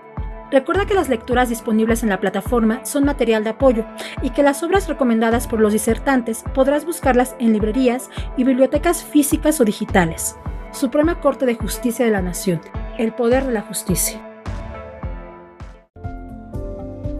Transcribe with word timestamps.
Recuerda 0.50 0.86
que 0.86 0.94
las 0.94 1.08
lecturas 1.08 1.50
disponibles 1.50 2.02
en 2.02 2.08
la 2.08 2.20
plataforma 2.20 2.84
son 2.84 3.04
material 3.04 3.44
de 3.44 3.50
apoyo 3.50 3.84
y 4.22 4.30
que 4.30 4.42
las 4.42 4.62
obras 4.62 4.88
recomendadas 4.88 5.46
por 5.46 5.60
los 5.60 5.72
disertantes 5.72 6.44
podrás 6.54 6.86
buscarlas 6.86 7.36
en 7.38 7.52
librerías 7.52 8.08
y 8.36 8.44
bibliotecas 8.44 9.04
físicas 9.04 9.60
o 9.60 9.64
digitales. 9.64 10.36
Suprema 10.70 11.20
Corte 11.20 11.44
de 11.44 11.54
Justicia 11.54 12.04
de 12.04 12.12
la 12.12 12.22
Nación. 12.22 12.60
El 12.96 13.12
poder 13.12 13.44
de 13.44 13.52
la 13.52 13.62
justicia. 13.62 14.27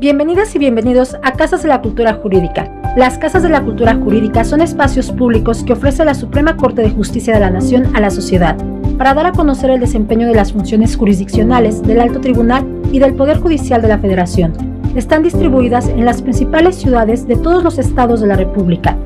Bienvenidas 0.00 0.54
y 0.54 0.60
bienvenidos 0.60 1.16
a 1.24 1.32
Casas 1.32 1.64
de 1.64 1.68
la 1.68 1.82
Cultura 1.82 2.14
Jurídica. 2.14 2.72
Las 2.96 3.18
Casas 3.18 3.42
de 3.42 3.48
la 3.48 3.64
Cultura 3.64 3.96
Jurídica 3.96 4.44
son 4.44 4.60
espacios 4.60 5.10
públicos 5.10 5.64
que 5.64 5.72
ofrece 5.72 6.05
la 6.05 6.14
Suprema 6.14 6.56
Corte 6.56 6.82
de 6.82 6.90
Justicia 6.90 7.34
de 7.34 7.40
la 7.40 7.50
Nación 7.50 7.96
a 7.96 8.00
la 8.00 8.10
sociedad, 8.10 8.56
para 8.96 9.12
dar 9.12 9.27
a 9.27 9.32
conocer 9.32 9.70
el 9.70 9.80
desempeño 9.80 10.28
de 10.28 10.36
las 10.36 10.52
funciones 10.52 10.96
jurisdiccionales 10.96 11.82
del 11.82 12.00
Alto 12.00 12.20
Tribunal 12.20 12.64
y 12.92 13.00
del 13.00 13.14
Poder 13.14 13.38
Judicial 13.38 13.82
de 13.82 13.88
la 13.88 13.98
Federación. 13.98 14.52
Están 14.94 15.24
distribuidas 15.24 15.88
en 15.88 16.05
las 16.05 16.22
principales 16.22 16.77
ciudades 16.77 17.27
de 17.27 17.34
todos 17.34 17.64
los 17.64 17.80
estados 17.80 18.20
de 18.20 18.28
la 18.28 18.36
República. 18.36 18.96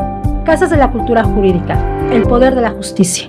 Casas 0.45 0.71
de 0.71 0.77
la 0.77 0.91
Cultura 0.91 1.25
Jurídica, 1.25 1.79
el 2.11 2.23
poder 2.23 2.55
de 2.55 2.63
la 2.63 2.71
justicia. 2.71 3.29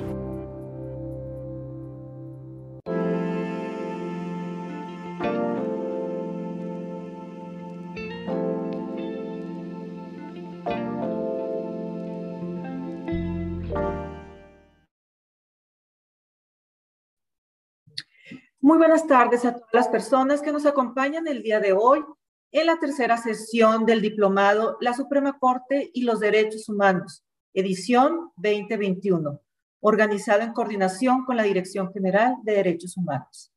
Muy 18.69 18.77
buenas 18.77 19.07
tardes 19.07 19.45
a 19.45 19.53
todas 19.53 19.73
las 19.73 19.87
personas 19.87 20.43
que 20.43 20.51
nos 20.51 20.67
acompañan 20.67 21.27
el 21.27 21.41
día 21.41 21.59
de 21.59 21.73
hoy 21.73 22.05
en 22.51 22.67
la 22.67 22.77
tercera 22.77 23.17
sesión 23.17 23.83
del 23.83 23.99
diplomado 23.99 24.77
La 24.79 24.93
Suprema 24.93 25.39
Corte 25.39 25.89
y 25.91 26.03
los 26.03 26.19
Derechos 26.19 26.69
Humanos, 26.69 27.25
edición 27.51 28.31
2021, 28.35 29.41
organizado 29.79 30.43
en 30.43 30.53
coordinación 30.53 31.25
con 31.25 31.35
la 31.37 31.41
Dirección 31.41 31.91
General 31.91 32.35
de 32.43 32.53
Derechos 32.53 32.95
Humanos. 32.95 33.51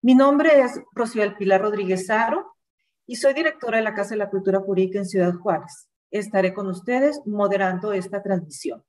Mi 0.00 0.14
nombre 0.14 0.62
es 0.62 0.80
Rocío 0.92 1.36
Pilar 1.36 1.60
Rodríguez 1.60 2.08
Aro 2.08 2.56
y 3.04 3.16
soy 3.16 3.34
directora 3.34 3.76
de 3.76 3.84
la 3.84 3.92
Casa 3.92 4.14
de 4.14 4.16
la 4.20 4.30
Cultura 4.30 4.60
Jurídica 4.60 4.98
en 4.98 5.04
Ciudad 5.04 5.34
Juárez. 5.34 5.90
Estaré 6.10 6.54
con 6.54 6.68
ustedes 6.68 7.20
moderando 7.26 7.92
esta 7.92 8.22
transmisión. 8.22 8.82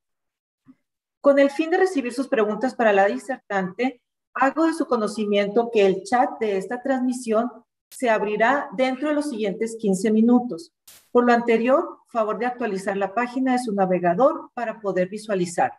Con 1.19 1.37
el 1.37 1.49
fin 1.49 1.69
de 1.69 1.79
recibir 1.79 2.13
sus 2.13 2.29
preguntas 2.29 2.75
para 2.75 2.93
la 2.93 3.07
disertante, 3.07 4.01
Hago 4.39 4.67
de 4.67 4.73
su 4.73 4.85
conocimiento 4.85 5.71
que 5.73 5.85
el 5.85 6.03
chat 6.03 6.39
de 6.39 6.57
esta 6.57 6.81
transmisión 6.81 7.49
se 7.89 8.09
abrirá 8.09 8.69
dentro 8.77 9.09
de 9.09 9.15
los 9.15 9.29
siguientes 9.29 9.77
15 9.79 10.11
minutos. 10.11 10.73
Por 11.11 11.25
lo 11.25 11.33
anterior, 11.33 11.97
favor 12.07 12.37
de 12.37 12.45
actualizar 12.45 12.95
la 12.97 13.15
página 13.15 13.53
de 13.53 13.59
su 13.59 13.73
navegador 13.73 14.51
para 14.53 14.79
poder 14.79 15.09
visualizar. 15.09 15.71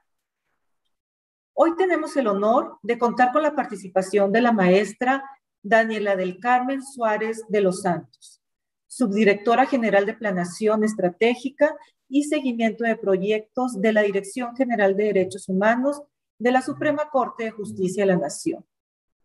Hoy 1.55 1.77
tenemos 1.77 2.17
el 2.17 2.27
honor 2.27 2.79
de 2.83 2.99
contar 2.99 3.33
con 3.33 3.43
la 3.43 3.55
participación 3.55 4.33
de 4.33 4.41
la 4.41 4.53
maestra 4.53 5.25
Daniela 5.63 6.17
del 6.17 6.39
Carmen 6.41 6.83
Suárez 6.83 7.45
de 7.49 7.61
los 7.61 7.83
Santos, 7.83 8.41
subdirectora 8.87 9.67
general 9.67 10.07
de 10.07 10.15
Planación 10.15 10.83
Estratégica 10.83 11.77
y 12.09 12.25
Seguimiento 12.25 12.85
de 12.85 12.97
Proyectos 12.97 13.81
de 13.81 13.93
la 13.93 14.03
Dirección 14.03 14.57
General 14.57 14.97
de 14.97 15.05
Derechos 15.05 15.49
Humanos 15.49 16.03
de 16.39 16.53
la 16.53 16.63
Suprema 16.63 17.11
Corte 17.11 17.45
de 17.45 17.51
Justicia 17.51 18.05
de 18.05 18.13
la 18.13 18.19
Nación, 18.19 18.65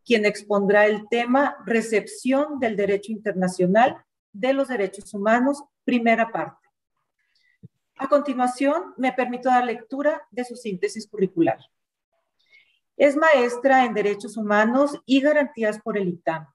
quien 0.04 0.26
expondrá 0.26 0.86
el 0.88 1.08
tema 1.10 1.56
Recepción 1.66 2.60
del 2.60 2.76
Derecho 2.76 3.12
Internacional 3.12 4.04
de 4.32 4.54
los 4.54 4.68
Derechos 4.68 5.14
Humanos, 5.14 5.64
primera 5.84 6.32
parte. 6.32 6.68
A 7.98 8.08
continuación, 8.08 8.94
me 8.98 9.14
permito 9.14 9.50
dar 9.50 9.66
lectura 9.66 10.28
de 10.32 10.44
su 10.44 10.56
síntesis 10.56 11.08
curricular. 11.08 11.60
Es 12.98 13.16
maestra 13.16 13.86
en 13.86 13.94
Derechos 13.94 14.36
Humanos 14.36 15.00
y 15.06 15.22
Garantías 15.22 15.80
por 15.80 15.98
el 15.98 16.10
ITAM. 16.10 16.48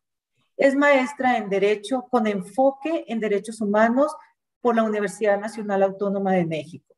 Es 0.56 0.74
maestra 0.74 1.36
en 1.36 1.48
Derecho 1.48 2.02
con 2.10 2.26
enfoque 2.26 3.04
en 3.06 3.20
Derechos 3.20 3.60
Humanos 3.60 4.14
por 4.60 4.74
la 4.74 4.82
Universidad 4.82 5.38
Nacional 5.38 5.84
Autónoma 5.84 6.32
de 6.32 6.44
México 6.44 6.97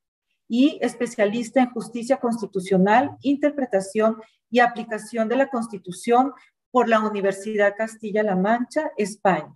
y 0.52 0.81
especialista 0.82 1.61
en 1.61 1.70
justicia 1.70 2.17
constitucional, 2.17 3.17
interpretación 3.23 4.17
y 4.50 4.58
aplicación 4.58 5.29
de 5.29 5.37
la 5.37 5.49
Constitución 5.49 6.32
por 6.73 6.88
la 6.88 6.99
Universidad 6.99 7.76
Castilla-La 7.79 8.35
Mancha, 8.35 8.91
España. 8.97 9.55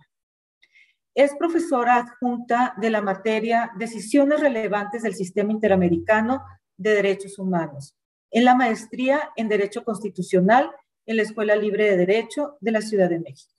Es 1.13 1.35
profesora 1.35 1.97
adjunta 1.97 2.75
de 2.77 2.89
la 2.89 3.01
materia 3.01 3.73
Decisiones 3.77 4.39
relevantes 4.39 5.03
del 5.03 5.15
Sistema 5.15 5.51
Interamericano 5.51 6.41
de 6.77 6.91
Derechos 6.91 7.39
Humanos, 7.39 7.93
en 8.31 8.45
la 8.45 8.55
maestría 8.55 9.31
en 9.35 9.49
Derecho 9.49 9.83
Constitucional 9.83 10.71
en 11.05 11.17
la 11.17 11.23
Escuela 11.23 11.57
Libre 11.57 11.89
de 11.89 11.97
Derecho 11.97 12.55
de 12.61 12.71
la 12.71 12.81
Ciudad 12.81 13.09
de 13.09 13.19
México. 13.19 13.53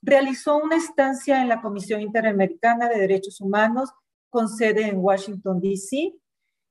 Realizó 0.00 0.58
una 0.58 0.76
estancia 0.76 1.42
en 1.42 1.48
la 1.48 1.60
Comisión 1.60 2.00
Interamericana 2.00 2.88
de 2.88 3.00
Derechos 3.00 3.40
Humanos 3.40 3.90
con 4.34 4.48
sede 4.48 4.88
en 4.88 4.98
Washington, 4.98 5.60
D.C. 5.60 6.12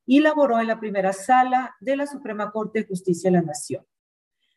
y 0.06 0.20
laboró 0.20 0.60
en 0.60 0.68
la 0.68 0.82
primera 0.82 1.14
sala 1.14 1.74
de 1.80 1.96
la 1.96 2.06
Suprema 2.06 2.52
Corte 2.52 2.82
de 2.82 2.88
Justicia 2.88 3.32
de 3.32 3.38
la 3.38 3.42
Nación. 3.42 3.86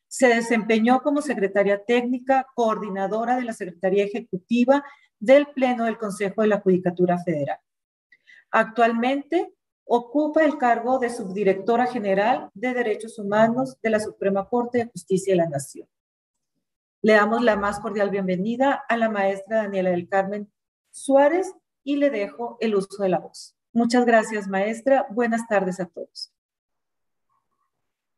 Se 0.09 0.27
desempeñó 0.27 1.01
como 1.03 1.23
secretaria 1.23 1.85
técnica, 1.85 2.49
coordinadora 2.57 3.37
de 3.37 3.45
la 3.45 3.53
Secretaría 3.53 4.07
Ejecutiva 4.07 4.85
del 5.21 5.47
Pleno 5.47 5.85
del 5.85 5.99
Consejo 5.99 6.43
de 6.43 6.49
la 6.49 6.61
Judicatura 6.61 7.17
Federal. 7.23 7.61
Actualmente 8.51 9.55
ocupa 9.85 10.45
el 10.45 10.59
cargo 10.59 10.99
de 10.99 11.11
subdirectora 11.11 11.87
general 11.87 12.51
de 12.55 12.75
Derechos 12.75 13.21
Humanos 13.21 13.77
de 13.81 13.91
la 13.91 14.01
Suprema 14.01 14.49
Corte 14.49 14.79
de 14.79 14.87
Justicia 14.87 15.33
de 15.33 15.37
la 15.37 15.49
Nación. 15.49 15.87
Le 17.03 17.13
damos 17.13 17.41
la 17.45 17.55
más 17.55 17.79
cordial 17.79 18.11
bienvenida 18.11 18.85
a 18.89 18.97
la 18.97 19.09
maestra 19.09 19.59
Daniela 19.59 19.91
del 19.91 20.09
Carmen 20.09 20.51
Suárez 20.91 21.55
y 21.87 21.97
le 21.97 22.11
dejo 22.11 22.59
el 22.61 22.75
uso 22.75 23.01
de 23.01 23.09
la 23.09 23.21
voz. 23.21 23.57
Muchas 23.73 24.05
gracias, 24.05 24.49
maestra. 24.49 25.07
Buenas 25.11 25.47
tardes 25.47 25.79
a 25.79 25.87
todos. 25.87 26.33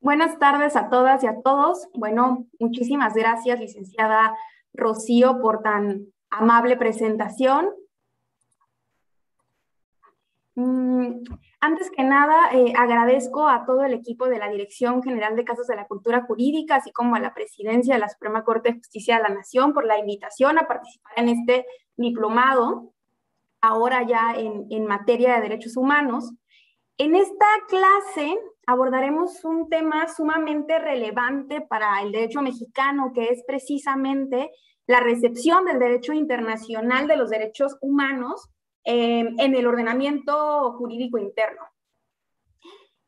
Buenas 0.00 0.38
tardes 0.38 0.74
a 0.74 0.88
todas 0.88 1.22
y 1.22 1.26
a 1.26 1.42
todos. 1.42 1.86
Bueno, 1.92 2.46
muchísimas 2.58 3.12
gracias, 3.12 3.60
licenciada 3.60 4.34
Rocío, 4.72 5.40
por 5.42 5.60
tan 5.60 6.06
amable 6.30 6.78
presentación. 6.78 7.68
Mm, 10.54 11.24
antes 11.60 11.90
que 11.90 12.04
nada, 12.04 12.50
eh, 12.52 12.72
agradezco 12.74 13.48
a 13.48 13.66
todo 13.66 13.84
el 13.84 13.92
equipo 13.92 14.28
de 14.28 14.38
la 14.38 14.48
Dirección 14.48 15.02
General 15.02 15.36
de 15.36 15.44
Casos 15.44 15.66
de 15.66 15.76
la 15.76 15.86
Cultura 15.86 16.22
Jurídica, 16.22 16.76
así 16.76 16.90
como 16.90 17.16
a 17.16 17.20
la 17.20 17.34
Presidencia 17.34 17.94
de 17.94 18.00
la 18.00 18.08
Suprema 18.08 18.44
Corte 18.44 18.70
de 18.70 18.78
Justicia 18.78 19.16
de 19.18 19.24
la 19.24 19.34
Nación 19.34 19.74
por 19.74 19.84
la 19.84 19.98
invitación 19.98 20.58
a 20.58 20.66
participar 20.66 21.12
en 21.16 21.28
este 21.28 21.66
diplomado, 21.96 22.94
ahora 23.60 24.06
ya 24.06 24.34
en, 24.36 24.86
materia 24.86 25.34
de 25.34 25.42
derechos 25.42 25.76
humanos. 25.76 26.32
En 26.96 27.14
esta 27.14 27.46
clase 27.68 28.38
abordaremos 28.66 29.44
un 29.44 29.68
tema 29.68 30.08
sumamente 30.08 30.78
relevante 30.78 31.60
para 31.60 32.02
el 32.02 32.12
derecho 32.12 32.42
mexicano, 32.42 33.12
que 33.14 33.28
es 33.28 33.44
precisamente 33.46 34.50
la 34.86 35.00
recepción 35.00 35.64
del 35.64 35.78
derecho 35.78 36.12
internacional 36.12 37.06
de 37.06 37.16
los 37.16 37.30
derechos 37.30 37.76
humanos 37.80 38.50
Em, 38.90 39.38
en 39.38 39.54
el 39.54 39.66
ordenamiento 39.66 40.72
jurídico 40.78 41.18
interno. 41.18 41.60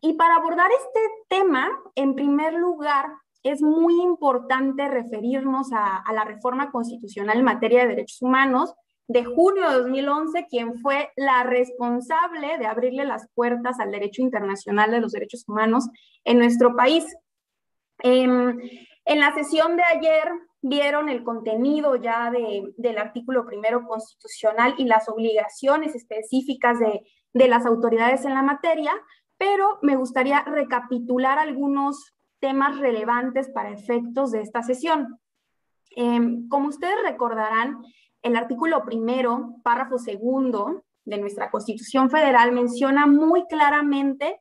Y 0.03 0.13
para 0.13 0.37
abordar 0.37 0.71
este 0.71 1.01
tema, 1.27 1.71
en 1.95 2.15
primer 2.15 2.53
lugar, 2.53 3.07
es 3.43 3.63
muy 3.63 3.99
importante 4.03 4.89
referirnos 4.89 5.71
a, 5.73 6.05
la 6.13 6.25
reforma 6.25 6.71
constitucional 6.71 7.39
en 7.39 7.45
materia 7.45 7.81
de 7.81 7.95
derechos 7.95 8.21
humanos 8.21 8.75
de 9.11 9.25
junio 9.25 9.69
de 9.69 9.79
2011, 9.79 10.47
quien 10.49 10.81
fue 10.81 11.11
la 11.17 11.43
responsable 11.43 12.59
de 12.59 12.67
abrirle 12.67 13.05
las 13.05 13.29
puertas 13.35 13.81
al 13.81 13.91
derecho 13.91 14.23
internacional 14.23 14.93
de 14.93 15.01
los 15.01 15.11
derechos 15.11 15.43
humanos 15.49 15.89
en 16.23 16.39
nuestro 16.39 16.77
país. 16.77 17.05
Em, 17.99 18.57
en 19.05 19.21
la 19.21 19.35
sesión 19.35 19.77
de 19.77 19.83
ayer 19.83 20.31
vieron 20.63 21.09
el 21.09 21.25
contenido 21.25 21.97
ya 21.97 22.31
del 22.31 22.99
artículo 22.99 23.47
primero 23.47 23.85
constitucional 23.85 24.77
y 24.79 24.85
las 24.85 25.09
obligaciones 25.09 25.97
específicas 25.97 26.79
de, 26.79 27.49
las 27.49 27.67
autoridades 27.67 28.25
en 28.25 28.35
la 28.35 28.43
materia, 28.43 28.93
pero 29.37 29.81
me 29.83 29.97
gustaría 29.97 30.45
recapitular 30.45 31.41
algunos 31.41 32.15
temas 32.39 32.79
relevantes 32.79 33.51
para 33.51 33.71
efectos 33.71 34.31
de 34.31 34.43
esta 34.43 34.63
sesión. 34.63 35.19
Em, 35.97 36.49
como 36.49 36.69
ustedes 36.69 37.03
recordarán, 37.03 37.83
el 38.23 38.37
artículo 38.37 38.85
primero, 38.85 39.55
párrafo 39.63 39.99
segundo 39.99 40.85
de 41.05 41.19
nuestra 41.19 41.51
Constitución 41.51 42.11
Federal 42.11 42.53
menciona 42.53 43.07
muy 43.07 43.47
claramente 43.47 44.41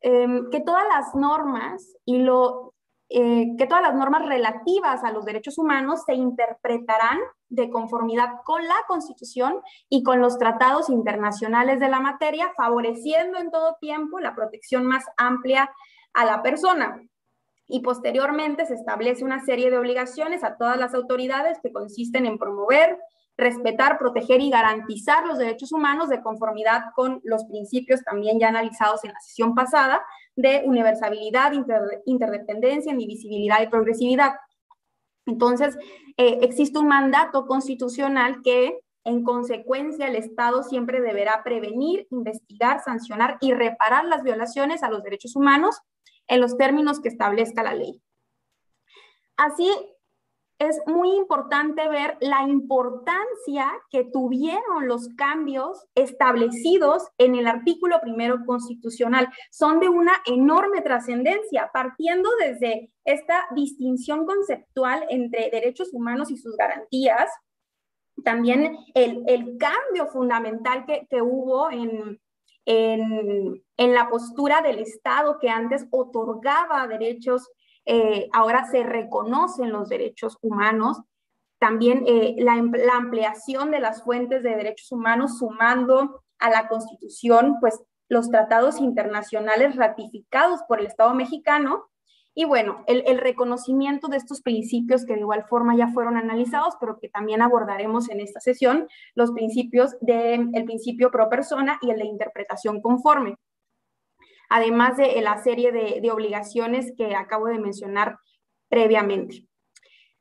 em, 0.00 0.48
que 0.50 0.60
todas 0.60 0.84
las 0.88 1.14
normas 1.14 1.96
y 2.04 2.18
lo 2.18 2.74
eh, 3.10 3.56
que 3.56 3.66
todas 3.66 3.82
las 3.82 3.94
normas 3.94 4.26
relativas 4.26 5.02
a 5.02 5.10
los 5.12 5.24
derechos 5.24 5.56
humanos 5.56 6.02
se 6.04 6.12
interpretarán 6.12 7.18
de 7.48 7.70
conformidad 7.70 8.42
con 8.44 8.62
la 8.66 8.76
Constitución 8.86 9.62
y 9.88 10.02
con 10.02 10.20
los 10.20 10.38
tratados 10.38 10.90
internacionales 10.90 11.80
de 11.80 11.88
la 11.88 12.00
materia, 12.00 12.52
favoreciendo 12.54 13.38
en 13.38 13.50
todo 13.50 13.78
tiempo 13.80 14.20
la 14.20 14.34
protección 14.34 14.84
más 14.84 15.04
amplia 15.16 15.70
a 16.12 16.26
la 16.26 16.42
persona. 16.42 17.00
Y 17.66 17.80
posteriormente 17.80 18.66
se 18.66 18.74
establece 18.74 19.24
una 19.24 19.40
serie 19.40 19.70
de 19.70 19.78
obligaciones 19.78 20.44
a 20.44 20.58
todas 20.58 20.76
las 20.76 20.92
autoridades 20.92 21.58
que 21.62 21.72
consisten 21.72 22.26
en 22.26 22.38
promover, 22.38 22.98
respetar, 23.38 23.98
proteger 23.98 24.40
y 24.40 24.50
garantizar 24.50 25.24
los 25.24 25.38
derechos 25.38 25.70
humanos 25.70 26.08
de 26.08 26.20
conformidad 26.20 26.86
con 26.94 27.20
los 27.22 27.44
principios 27.44 28.02
también 28.02 28.40
ya 28.40 28.48
analizados 28.48 29.04
en 29.04 29.12
la 29.12 29.20
sesión 29.20 29.54
pasada 29.54 30.04
de 30.34 30.62
universalidad, 30.66 31.52
interdependencia, 32.04 32.92
indivisibilidad 32.92 33.62
y 33.62 33.68
progresividad. 33.68 34.34
Entonces, 35.24 35.78
eh, 36.16 36.40
existe 36.42 36.78
un 36.78 36.88
mandato 36.88 37.46
constitucional 37.46 38.42
que, 38.42 38.80
en 39.04 39.22
consecuencia, 39.22 40.08
el 40.08 40.16
Estado 40.16 40.64
siempre 40.64 41.00
deberá 41.00 41.42
prevenir, 41.44 42.08
investigar, 42.10 42.82
sancionar 42.82 43.38
y 43.40 43.54
reparar 43.54 44.04
las 44.04 44.24
violaciones 44.24 44.82
a 44.82 44.90
los 44.90 45.04
derechos 45.04 45.36
humanos 45.36 45.80
en 46.26 46.40
los 46.40 46.56
términos 46.56 47.00
que 47.00 47.08
establezca 47.08 47.62
la 47.62 47.74
ley. 47.74 48.02
Así, 49.36 49.70
es 50.58 50.80
muy 50.86 51.12
importante 51.12 51.88
ver 51.88 52.16
la 52.20 52.42
importancia 52.42 53.70
que 53.90 54.04
tuvieron 54.04 54.88
los 54.88 55.08
cambios 55.16 55.86
establecidos 55.94 57.06
en 57.16 57.36
el 57.36 57.46
artículo 57.46 58.00
primero 58.00 58.44
constitucional. 58.44 59.28
Son 59.50 59.78
de 59.78 59.88
una 59.88 60.14
enorme 60.26 60.80
trascendencia, 60.80 61.70
partiendo 61.72 62.28
desde 62.40 62.90
esta 63.04 63.46
distinción 63.54 64.26
conceptual 64.26 65.06
entre 65.10 65.48
derechos 65.50 65.90
humanos 65.92 66.30
y 66.30 66.36
sus 66.36 66.56
garantías, 66.56 67.30
también 68.24 68.76
el, 68.94 69.56
cambio 69.58 70.08
fundamental 70.08 70.84
que, 70.86 71.22
hubo 71.22 71.70
en, 71.70 72.20
en, 72.66 73.94
la 73.94 74.08
postura 74.10 74.60
del 74.60 74.80
Estado 74.80 75.38
que 75.40 75.48
antes 75.48 75.86
otorgaba 75.90 76.88
derechos 76.88 77.48
eh, 77.90 78.28
ahora 78.34 78.66
se 78.70 78.82
reconocen 78.82 79.72
los 79.72 79.88
derechos 79.88 80.36
humanos, 80.42 81.00
también 81.58 82.04
eh, 82.06 82.36
la, 82.38 82.54
la, 82.56 82.96
ampliación 82.96 83.70
de 83.70 83.80
las 83.80 84.04
fuentes 84.04 84.42
de 84.42 84.54
derechos 84.54 84.92
humanos 84.92 85.38
sumando 85.38 86.22
a 86.38 86.50
la 86.50 86.68
Constitución, 86.68 87.56
pues 87.60 87.82
los 88.10 88.30
tratados 88.30 88.78
internacionales 88.78 89.74
ratificados 89.74 90.60
por 90.68 90.80
el 90.80 90.86
Estado 90.86 91.14
mexicano. 91.14 91.88
Y 92.34 92.44
bueno, 92.44 92.84
el, 92.86 93.18
reconocimiento 93.18 94.08
de 94.08 94.18
estos 94.18 94.42
principios 94.42 95.06
que 95.06 95.14
de 95.14 95.20
igual 95.20 95.46
forma 95.48 95.74
ya 95.74 95.88
fueron 95.88 96.18
analizados, 96.18 96.74
pero 96.78 96.98
que 97.00 97.08
también 97.08 97.40
abordaremos 97.40 98.10
en 98.10 98.20
esta 98.20 98.38
sesión, 98.38 98.86
los 99.14 99.32
principios 99.32 99.96
del 100.02 100.50
el 100.52 100.64
principio 100.64 101.10
pro 101.10 101.30
persona 101.30 101.78
y 101.80 101.90
el 101.90 101.98
de 101.98 102.04
interpretación 102.04 102.82
conforme 102.82 103.38
además 104.48 104.96
de 104.96 105.20
la 105.20 105.42
serie 105.42 105.72
de, 105.72 106.10
obligaciones 106.10 106.92
que 106.96 107.14
acabo 107.14 107.46
de 107.46 107.58
mencionar 107.58 108.18
previamente. 108.68 109.46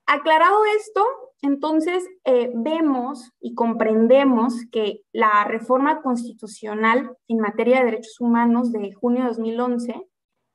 Aclarado 0.05 0.63
esto, 0.77 1.05
entonces 1.41 2.07
eh, 2.23 2.51
vemos 2.55 3.31
y 3.39 3.53
comprendemos 3.53 4.65
que 4.71 5.01
la 5.11 5.43
reforma 5.43 6.01
constitucional 6.01 7.11
en 7.27 7.39
materia 7.39 7.79
de 7.79 7.85
derechos 7.85 8.19
humanos 8.19 8.71
de 8.71 8.93
junio 8.93 9.23
de 9.23 9.29
2011, 9.29 10.07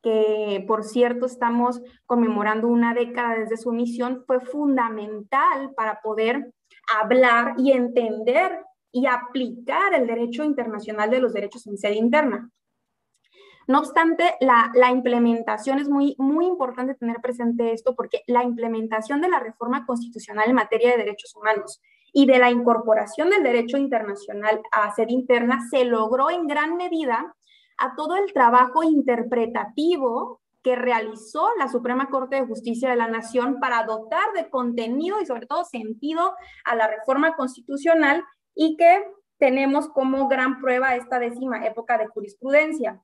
que 0.03 0.65
por 0.67 0.85
cierto 0.85 1.27
estamos 1.27 1.81
conmemorando 2.07 2.67
una 2.67 2.95
década 2.95 3.37
desde 3.37 3.57
su 3.57 3.71
emisión, 3.71 4.25
fue 4.27 4.41
fundamental 4.41 5.73
para 5.77 6.01
poder 6.01 6.53
hablar 7.01 7.55
y 7.59 7.73
entender 7.73 8.65
y 8.91 9.07
aplicar 9.07 9.95
el 9.95 10.07
derecho 10.07 10.45
internacional 10.45 11.11
de 11.11 11.21
los 11.21 11.33
derechos 11.33 11.67
en 11.67 11.79
sede 11.79 11.95
interna. 11.95 12.51
No 13.69 13.79
obstante, 13.79 14.35
la, 14.41 14.91
implementación 14.91 15.79
es 15.79 15.89
muy, 15.89 16.17
muy 16.19 16.47
importante 16.47 16.95
tener 16.95 17.17
presente 17.21 17.73
esto 17.73 17.95
porque 17.95 18.23
la 18.27 18.43
implementación 18.43 19.21
de 19.21 19.29
la 19.29 19.39
reforma 19.39 19.87
constitucional 19.87 20.49
en 20.49 20.57
materia 20.57 20.91
de 20.91 20.99
derechos 20.99 21.35
humanos 21.37 21.81
y 22.13 22.27
de 22.27 22.39
la 22.39 22.51
incorporación 22.51 23.31
del 23.31 23.43
derecho 23.43 23.79
internacional 23.79 24.61
a 24.73 24.95
sede 24.95 25.13
interna 25.13 25.61
se 25.71 25.85
logró 25.85 26.31
en 26.31 26.47
gran 26.47 26.77
medida 26.77 27.35
a 27.79 27.95
todo 27.97 28.17
el 28.17 28.33
trabajo 28.33 28.83
interpretativo 28.83 30.41
que 30.63 30.77
realizó 30.77 31.49
la 31.59 31.69
Suprema 31.69 32.09
Corte 32.09 32.37
de 32.37 32.47
Justicia 32.47 32.91
de 32.91 32.97
la 32.97 33.09
Nación 33.09 33.59
para 33.61 33.85
dotar 33.85 34.33
de 34.35 34.49
contenido 34.49 35.21
y 35.21 35.27
sobre 35.27 35.47
todo 35.47 35.65
sentido 35.65 36.35
a 36.65 36.77
la 36.77 36.87
reforma 36.87 37.35
constitucional 37.35 38.25
y 38.55 38.77
que 38.77 39.03
tenemos 39.39 39.89
como 39.89 40.29
gran 40.29 40.61
prueba 40.61 40.95
esta 40.95 41.19
décima 41.19 41.67
época 41.67 41.99
de 41.99 42.07
jurisprudencia. 42.07 43.03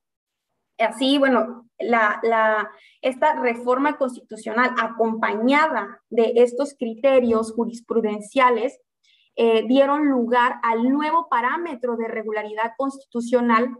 Así, 0.79 1.17
bueno, 1.17 1.69
la, 1.77 2.69
esta 3.01 3.35
reforma 3.35 3.97
constitucional 3.97 4.71
acompañada 4.81 6.01
de 6.09 6.33
estos 6.37 6.73
criterios 6.77 7.51
jurisprudenciales 7.53 8.79
eh, 9.35 9.65
dieron 9.67 10.07
lugar 10.09 10.55
al 10.63 10.89
nuevo 10.89 11.27
parámetro 11.29 11.97
de 11.97 12.07
regularidad 12.07 12.73
constitucional 12.77 13.77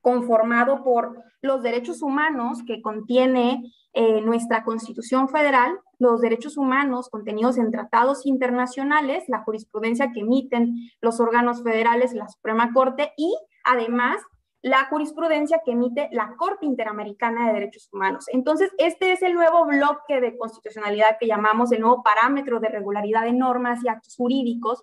conformado 0.00 0.84
por 0.84 1.22
los 1.42 1.62
derechos 1.62 2.00
humanos 2.00 2.62
que 2.66 2.80
contiene 2.80 3.72
eh, 3.92 4.20
nuestra 4.20 4.62
Constitución 4.64 5.28
Federal, 5.28 5.80
los 5.98 6.20
derechos 6.20 6.56
humanos 6.56 7.08
contenidos 7.08 7.58
en 7.58 7.70
tratados 7.70 8.24
internacionales, 8.26 9.24
la 9.28 9.42
jurisprudencia 9.42 10.12
que 10.12 10.20
emiten 10.20 10.90
los 11.00 11.20
órganos 11.20 11.62
federales, 11.62 12.12
la 12.12 12.28
Suprema 12.28 12.72
Corte 12.72 13.12
y 13.16 13.36
además 13.64 14.20
la 14.66 14.86
jurisprudencia 14.86 15.62
que 15.64 15.70
emite 15.70 16.08
la 16.10 16.34
Corte 16.36 16.66
Interamericana 16.66 17.46
de 17.46 17.52
Derechos 17.52 17.88
Humanos. 17.92 18.26
Entonces, 18.32 18.72
este 18.78 19.12
es 19.12 19.22
el 19.22 19.34
nuevo 19.34 19.64
bloque 19.64 20.20
de 20.20 20.36
constitucionalidad 20.36 21.18
que 21.20 21.28
llamamos 21.28 21.70
el 21.70 21.82
nuevo 21.82 22.02
parámetro 22.02 22.58
de 22.58 22.68
regularidad 22.68 23.22
de 23.22 23.32
normas 23.32 23.84
y 23.84 23.88
actos 23.88 24.16
jurídicos, 24.16 24.82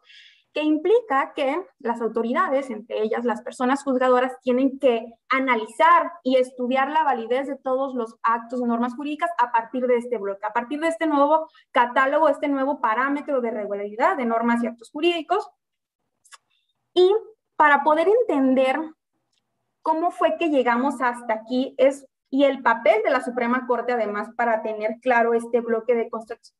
que 0.54 0.64
implica 0.64 1.34
que 1.36 1.62
las 1.80 2.00
autoridades, 2.00 2.70
entre 2.70 3.04
ellas 3.04 3.26
las 3.26 3.42
personas 3.42 3.84
juzgadoras, 3.84 4.40
tienen 4.42 4.80
que 4.80 5.06
analizar 5.28 6.14
y 6.24 6.38
estudiar 6.38 6.90
la 6.90 7.04
validez 7.04 7.48
de 7.48 7.58
todos 7.58 7.94
los 7.94 8.16
actos 8.24 8.62
y 8.62 8.64
normas 8.64 8.96
jurídicas 8.96 9.32
a 9.38 9.52
partir 9.52 9.86
de 9.88 9.98
este 9.98 10.18
bloque, 10.18 10.46
a 10.46 10.54
partir 10.54 10.80
de 10.80 10.88
este 10.88 11.08
nuevo 11.08 11.50
catálogo, 11.72 12.30
este 12.30 12.48
nuevo 12.48 12.80
parámetro 12.80 13.42
de 13.42 13.52
regularidad 13.52 14.16
de 14.16 14.26
normas 14.26 14.64
y 14.64 14.68
actos 14.68 14.92
jurídicos. 14.92 15.50
Y 16.94 17.14
para 17.58 17.84
poder 17.84 18.08
entender 18.08 18.80
cómo 19.84 20.10
fue 20.10 20.38
que 20.40 20.50
llegamos 20.50 21.00
hasta 21.02 21.34
aquí 21.34 21.76
es 21.78 22.08
y 22.32 22.46
el 22.46 22.64
papel 22.64 23.04
de 23.04 23.12
la 23.12 23.22
Suprema 23.22 23.68
Corte, 23.68 23.94
además, 23.94 24.28
para 24.36 24.64
tener 24.64 24.96
claro 25.04 25.36
este 25.36 25.62
bloque 25.62 25.94
de, 25.94 26.10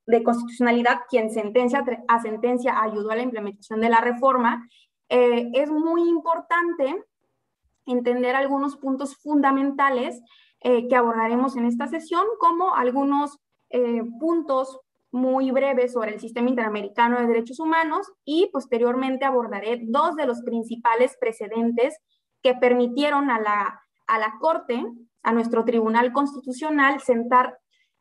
de 0.06 0.24
constitucionalidad, 0.24 1.00
quien 1.10 1.32
sentencia 1.32 1.84
a 2.08 2.22
sentencia 2.22 2.80
ayudó 2.80 3.10
a 3.10 3.16
la 3.16 3.24
implementación 3.24 3.82
de 3.82 3.90
la 3.90 4.00
reforma, 4.00 4.70
eh, 5.10 5.50
es 5.54 5.72
muy 5.72 6.08
importante 6.08 7.04
entender 7.88 8.36
algunos 8.36 8.78
puntos 8.78 9.16
fundamentales 9.18 10.22
eh, 10.60 10.88
que 10.88 10.96
abordaremos 10.96 11.58
en 11.58 11.66
esta 11.66 11.88
sesión, 11.88 12.24
como 12.38 12.76
algunos 12.76 13.40
eh, 13.72 14.04
puntos 14.20 14.80
muy 15.12 15.50
breves 15.50 15.94
sobre 15.94 16.14
el 16.14 16.20
sistema 16.20 16.50
interamericano 16.50 17.20
de 17.20 17.26
derechos 17.26 17.60
humanos 17.60 18.12
y 18.24 18.48
posteriormente 18.54 19.26
abordaré 19.26 19.80
dos 19.82 20.16
de 20.18 20.28
los 20.28 20.44
principales 20.44 21.18
precedentes 21.20 21.98
que 22.44 22.54
permitieron 22.54 23.32
a 23.32 23.40
la, 23.40 23.82
a 24.06 24.20
la 24.20 24.36
Corte, 24.40 24.86
a 25.24 25.32
nuestro 25.32 25.64
Tribunal 25.64 26.12
Constitucional, 26.12 27.00
sentar 27.00 27.58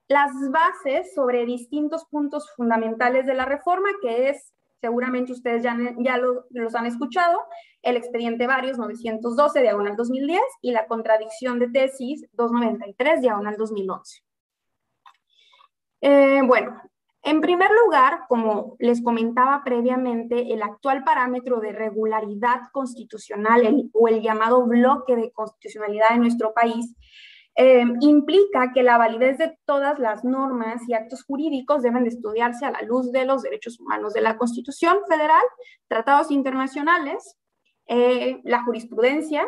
las 0.09 0.33
bases 0.51 1.15
sobre 1.15 1.47
distintos 1.47 2.05
puntos 2.07 2.51
fundamentales 2.57 3.25
de 3.25 3.35
la 3.35 3.45
reforma, 3.45 3.89
que 4.03 4.29
es, 4.29 4.53
seguramente 4.81 5.33
ustedes 5.33 5.63
ya, 5.63 5.77
ya 5.99 6.19
los 6.19 6.75
han 6.75 6.87
escuchado, 6.87 7.39
el 7.83 7.97
expediente 7.97 8.47
varios 8.47 8.79
912, 8.79 9.63
diagonal 9.63 9.97
2010, 9.97 10.41
y 10.61 10.73
la 10.73 10.87
contradicción 10.87 11.61
de 11.61 11.71
tesis 11.71 12.27
293, 12.33 13.21
diagonal 13.21 13.57
2011. 13.57 14.23
Eh, 16.01 16.41
bueno, 16.45 16.83
en 17.25 17.41
primer 17.41 17.71
lugar, 17.85 18.25
como 18.29 18.77
les 18.81 19.03
comentaba 19.03 19.63
previamente, 19.65 20.53
el 20.53 20.63
actual 20.63 21.05
parámetro 21.05 21.61
de 21.61 21.73
regularidad 21.73 22.63
constitucional 22.73 23.91
o 23.93 24.09
el 24.09 24.23
llamado 24.23 24.67
bloque 24.67 25.15
de 25.15 25.31
constitucionalidad 25.31 26.11
de 26.11 26.19
nuestro 26.19 26.53
país 26.53 26.97
eh, 27.55 27.85
implica 28.01 28.73
que 28.73 28.83
la 28.83 28.97
validez 28.99 29.39
de 29.39 29.57
todas 29.67 29.99
las 29.99 30.25
normas 30.25 30.83
y 30.89 30.95
actos 30.95 31.23
jurídicos 31.23 31.83
deben 31.83 32.03
de 32.03 32.09
estudiarse 32.09 32.65
a 32.65 32.71
la 32.71 32.83
luz 32.83 33.13
de 33.13 33.25
los 33.25 33.43
derechos 33.43 33.79
humanos 33.79 34.15
de 34.15 34.23
la 34.23 34.37
Constitución 34.37 34.99
Federal, 35.07 35.43
tratados 35.87 36.31
internacionales, 36.31 37.37
eh, 37.87 38.41
la 38.45 38.65
jurisprudencia 38.65 39.47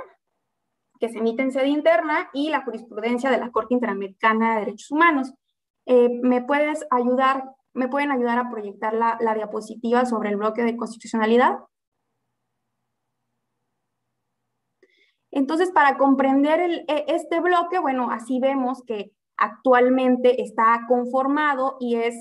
que 1.00 1.09
se 1.09 1.19
emite 1.19 1.43
en 1.43 1.50
sede 1.50 1.69
interna 1.69 2.28
y 2.33 2.50
la 2.50 2.62
jurisprudencia 2.62 3.31
de 3.31 3.38
la 3.38 3.50
Corte 3.50 3.75
Interamericana 3.75 4.54
de 4.54 4.61
Derechos 4.61 4.90
Humanos. 4.90 5.33
Eh, 5.87 6.09
¿Me 6.23 6.43
puedes 6.43 6.87
ayudar 6.90 7.45
¿Me 7.75 7.88
pueden 7.88 8.12
ayudar 8.12 8.38
a 8.38 8.50
proyectar 8.50 8.95
la, 8.95 9.35
diapositiva 9.35 10.07
sobre 10.07 10.31
el 10.31 10.37
bloque 10.37 10.62
de 10.62 10.76
constitucionalidad? 10.76 11.59
Entonces, 15.33 15.73
para 15.73 15.97
comprender 15.97 16.61
e, 16.61 17.04
este 17.09 17.40
bloque, 17.40 17.81
bueno, 17.81 18.12
así 18.12 18.38
vemos 18.38 18.85
que 18.87 19.11
actualmente 19.37 20.40
está 20.40 20.83
conformado 20.87 21.76
y 21.81 21.97
es, 21.97 22.14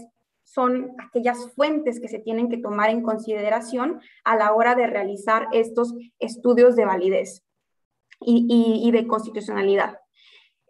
son 0.44 0.96
aquellas 0.98 1.54
fuentes 1.54 2.00
que 2.02 2.08
se 2.08 2.18
tienen 2.18 2.50
que 2.50 2.58
tomar 2.58 2.90
en 2.90 3.04
consideración 3.04 4.02
a 4.24 4.36
la 4.36 4.54
hora 4.54 4.74
de 4.74 4.88
realizar 4.88 5.48
estos 5.52 5.94
estudios 6.18 6.76
de 6.76 6.86
validez 6.86 7.44
y, 8.20 8.90
de 8.92 9.06
constitucionalidad. 9.06 10.00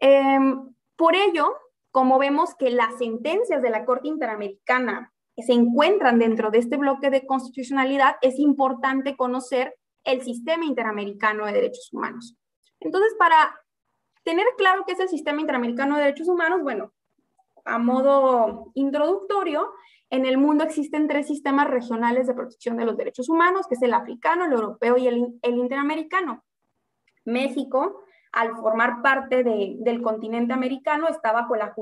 Em, 0.02 0.74
por 0.98 1.16
ello, 1.16 1.56
como 1.94 2.18
vemos 2.18 2.56
que 2.56 2.72
las 2.72 2.98
sentencias 2.98 3.62
de 3.62 3.70
la 3.70 3.86
Corte 3.86 4.08
Interamericana 4.08 5.14
se 5.38 5.54
encuentran 5.54 6.18
dentro 6.18 6.50
de 6.50 6.58
este 6.58 6.76
bloque 6.76 7.12
de 7.12 7.28
constitucionalidad, 7.28 8.16
es 8.24 8.40
importante 8.40 9.16
conocer 9.16 9.76
el 10.04 10.24
sistema 10.24 10.66
interamericano 10.66 11.46
de 11.46 11.54
derechos 11.54 11.94
humanos. 11.94 12.36
Entonces, 12.80 13.14
para 13.20 13.56
tener 14.24 14.48
claro 14.58 14.86
qué 14.88 14.94
es 14.94 15.00
el 15.02 15.08
sistema 15.08 15.40
interamericano 15.40 15.96
de 15.96 16.06
derechos 16.06 16.28
humanos, 16.30 16.64
bueno, 16.64 16.92
a 17.64 17.78
modo 17.78 18.72
introductorio, 18.74 19.72
en 20.10 20.26
el 20.26 20.40
mundo 20.40 20.64
existen 20.64 21.08
tres 21.08 21.28
sistemas 21.28 21.68
regionales 21.70 22.26
de 22.26 22.34
protección 22.34 22.76
de 22.78 22.86
los 22.86 22.98
derechos 22.98 23.30
humanos, 23.30 23.68
que 23.68 23.76
es 23.76 23.84
el 23.84 23.94
africano, 23.94 24.46
el 24.46 24.54
europeo 24.54 24.98
y 24.98 25.06
el, 25.06 25.40
el 25.44 25.58
interamericano. 25.58 26.44
México 27.24 28.03
al 28.34 28.58
formar 28.58 29.04
parte 29.04 29.44
del 29.44 30.02
continente 30.02 30.54
americano, 30.54 31.08
está 31.08 31.32
bajo 31.32 31.56
la, 31.56 31.74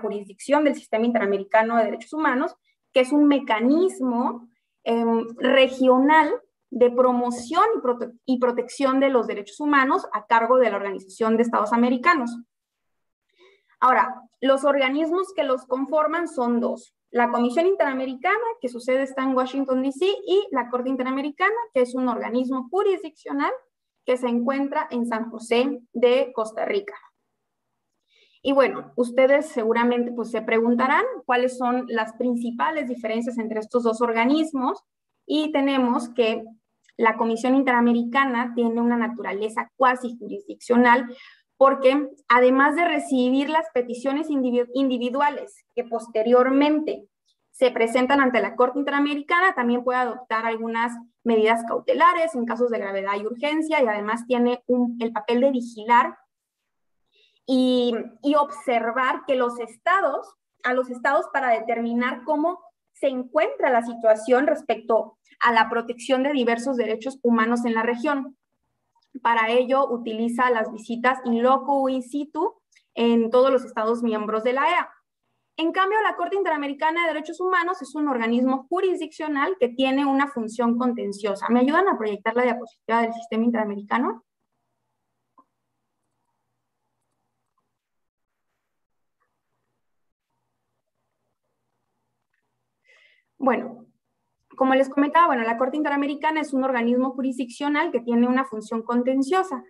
jurisdicción 0.00 0.64
del 0.64 0.74
Sistema 0.74 1.04
Interamericano 1.04 1.76
de 1.76 1.84
Derechos 1.84 2.14
Humanos, 2.14 2.56
que 2.94 3.00
es 3.00 3.12
un 3.12 3.28
mecanismo 3.28 4.48
em, 4.84 5.26
regional 5.36 6.32
de 6.70 6.90
promoción 6.90 7.64
y, 8.24 8.38
protección 8.38 9.00
de 9.00 9.10
los 9.10 9.26
derechos 9.26 9.60
humanos 9.60 10.06
a 10.14 10.24
cargo 10.24 10.56
de 10.56 10.70
la 10.70 10.78
Organización 10.78 11.36
de 11.36 11.42
Estados 11.42 11.74
Americanos. 11.74 12.38
Ahora, 13.78 14.22
los 14.40 14.64
organismos 14.64 15.34
que 15.34 15.44
los 15.44 15.66
conforman 15.66 16.26
son 16.26 16.58
dos. 16.58 16.94
La 17.10 17.30
Comisión 17.30 17.66
Interamericana, 17.66 18.44
que 18.62 18.68
su 18.70 18.80
sede 18.80 19.02
está 19.02 19.22
en 19.24 19.36
Washington, 19.36 19.82
D.C., 19.82 20.06
y 20.26 20.48
la 20.52 20.70
Corte 20.70 20.88
Interamericana, 20.88 21.54
que 21.74 21.82
es 21.82 21.94
un 21.94 22.08
organismo 22.08 22.66
jurisdiccional 22.70 23.52
que 24.08 24.16
se 24.16 24.26
encuentra 24.26 24.88
en 24.90 25.06
San 25.06 25.30
José 25.30 25.82
de 25.92 26.32
Costa 26.34 26.64
Rica. 26.64 26.94
Y 28.40 28.52
bueno, 28.52 28.94
ustedes 28.96 29.48
seguramente 29.50 30.12
pues, 30.12 30.30
se 30.30 30.40
preguntarán 30.40 31.04
cuáles 31.26 31.58
son 31.58 31.84
las 31.88 32.14
principales 32.14 32.88
diferencias 32.88 33.36
entre 33.36 33.60
estos 33.60 33.82
dos 33.82 34.00
organismos 34.00 34.82
y 35.26 35.52
tenemos 35.52 36.08
que 36.08 36.42
la 36.96 37.18
Comisión 37.18 37.54
Interamericana 37.54 38.54
tiene 38.54 38.80
una 38.80 38.96
naturaleza 38.96 39.70
cuasi 39.76 40.16
jurisdiccional 40.18 41.14
porque 41.58 42.08
además 42.28 42.76
de 42.76 42.88
recibir 42.88 43.50
las 43.50 43.66
peticiones 43.74 44.28
individuales 44.30 45.66
que 45.74 45.84
posteriormente 45.84 47.04
se 47.50 47.70
presentan 47.72 48.22
ante 48.22 48.40
la 48.40 48.56
Corte 48.56 48.78
Interamericana, 48.78 49.54
también 49.54 49.84
puede 49.84 49.98
adoptar 49.98 50.46
algunas 50.46 50.92
medidas 51.28 51.62
cautelares 51.68 52.34
en 52.34 52.46
casos 52.46 52.70
de 52.70 52.78
gravedad 52.78 53.12
y 53.16 53.26
urgencia 53.26 53.82
y 53.82 53.86
además 53.86 54.26
tiene 54.26 54.64
el 54.98 55.12
papel 55.12 55.42
de 55.42 55.50
vigilar 55.50 56.16
y, 57.46 57.94
observar 58.36 59.24
que 59.26 59.34
los 59.34 59.58
estados, 59.60 60.34
a 60.64 60.72
los 60.72 60.90
estados 60.90 61.26
para 61.32 61.50
determinar 61.50 62.24
cómo 62.24 62.60
se 62.92 63.08
encuentra 63.08 63.70
la 63.70 63.82
situación 63.82 64.46
respecto 64.46 65.18
a 65.40 65.52
la 65.52 65.68
protección 65.68 66.22
de 66.22 66.32
diversos 66.32 66.76
derechos 66.76 67.18
humanos 67.22 67.64
en 67.66 67.74
la 67.74 67.82
región. 67.82 68.36
Para 69.22 69.50
ello 69.50 69.86
utiliza 69.88 70.50
las 70.50 70.72
visitas 70.72 71.18
in 71.24 71.42
loco 71.42 71.88
in 71.88 72.02
situ 72.02 72.54
en 72.94 73.30
todos 73.30 73.50
los 73.50 73.64
estados 73.64 74.02
miembros 74.02 74.44
de 74.44 74.54
la 74.54 74.70
EA. 74.70 74.97
En 75.58 75.72
cambio, 75.72 76.00
la 76.02 76.14
Corte 76.16 76.36
Interamericana 76.36 77.02
de 77.02 77.08
Derechos 77.14 77.40
Humanos 77.40 77.82
es 77.82 77.94
un 77.96 78.08
organismo 78.08 78.66
jurisdiccional 78.68 79.56
que 79.58 79.68
tiene 79.68 80.06
una 80.06 80.28
función 80.28 80.78
contenciosa. 80.78 81.48
¿Me 81.50 81.60
ayudan 81.60 81.88
a 81.88 81.98
proyectar 81.98 82.34
la 82.36 82.44
diapositiva 82.44 83.02
del 83.02 83.12
sistema 83.12 83.44
interamericano? 83.44 84.24
Bueno, 93.36 93.86
como 94.56 94.74
les 94.76 94.88
comentaba, 94.88 95.26
bueno, 95.26 95.42
la 95.42 95.58
Corte 95.58 95.76
Interamericana 95.76 96.40
es 96.40 96.52
un 96.52 96.62
organismo 96.64 97.10
jurisdiccional 97.12 97.90
que 97.90 98.00
tiene 98.00 98.28
una 98.28 98.44
función 98.44 98.82
contenciosa. 98.82 99.64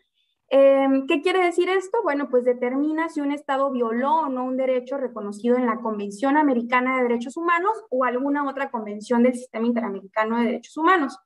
Em, 0.50 1.06
¿Qué 1.06 1.20
quiere 1.20 1.44
decir 1.44 1.68
esto? 1.68 1.98
Bueno, 2.02 2.28
pues 2.30 2.44
determina 2.44 3.10
si 3.10 3.20
un 3.20 3.32
Estado 3.32 3.70
violó 3.70 4.20
o 4.20 4.28
no 4.28 4.44
un 4.44 4.56
derecho 4.56 4.96
reconocido 4.96 5.56
en 5.56 5.66
la 5.66 5.76
Convención 5.80 6.38
Americana 6.38 6.96
de 6.96 7.02
Derechos 7.02 7.36
Humanos 7.36 7.72
o 7.90 8.04
alguna 8.04 8.48
otra 8.48 8.70
convención 8.70 9.22
del 9.22 9.34
Sistema 9.34 9.66
Interamericano 9.66 10.38
de 10.38 10.46
Derechos 10.46 10.76
Humanos. 10.78 11.18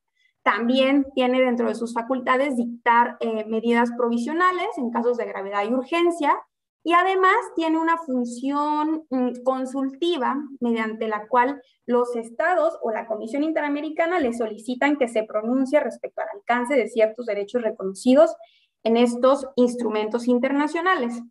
También 0.43 1.07
tiene 1.15 1.41
dentro 1.41 1.69
de 1.69 1.77
sus 1.77 1.95
facultades 1.95 2.57
dictar 2.57 3.17
eh, 3.21 3.45
medidas 3.47 3.93
provisionales 3.97 4.67
en 4.77 4.91
casos 4.91 5.17
de 5.17 5.27
gravedad 5.27 5.65
y 5.65 5.73
urgencia 5.73 6.37
y 6.83 6.95
además 6.95 7.37
tiene 7.55 7.79
una 7.79 7.99
función 7.99 9.07
mm, 9.09 9.45
consultiva 9.45 10.37
mediante 10.59 11.07
la 11.07 11.29
cual 11.29 11.63
los 11.87 12.17
estados 12.17 12.77
o 12.83 12.91
la 12.91 13.07
Comisión 13.07 13.45
Interamericana 13.45 14.19
le 14.19 14.33
solicitan 14.33 14.97
que 14.97 15.07
se 15.07 15.23
pronuncie 15.23 15.79
respecto 15.79 16.23
al 16.23 16.37
alcance 16.37 16.75
de 16.75 16.89
ciertos 16.89 17.27
derechos 17.27 17.63
reconocidos 17.63 18.35
en 18.85 18.97
estos 18.97 19.47
instrumentos 19.57 20.29
internacionales. 20.29 21.23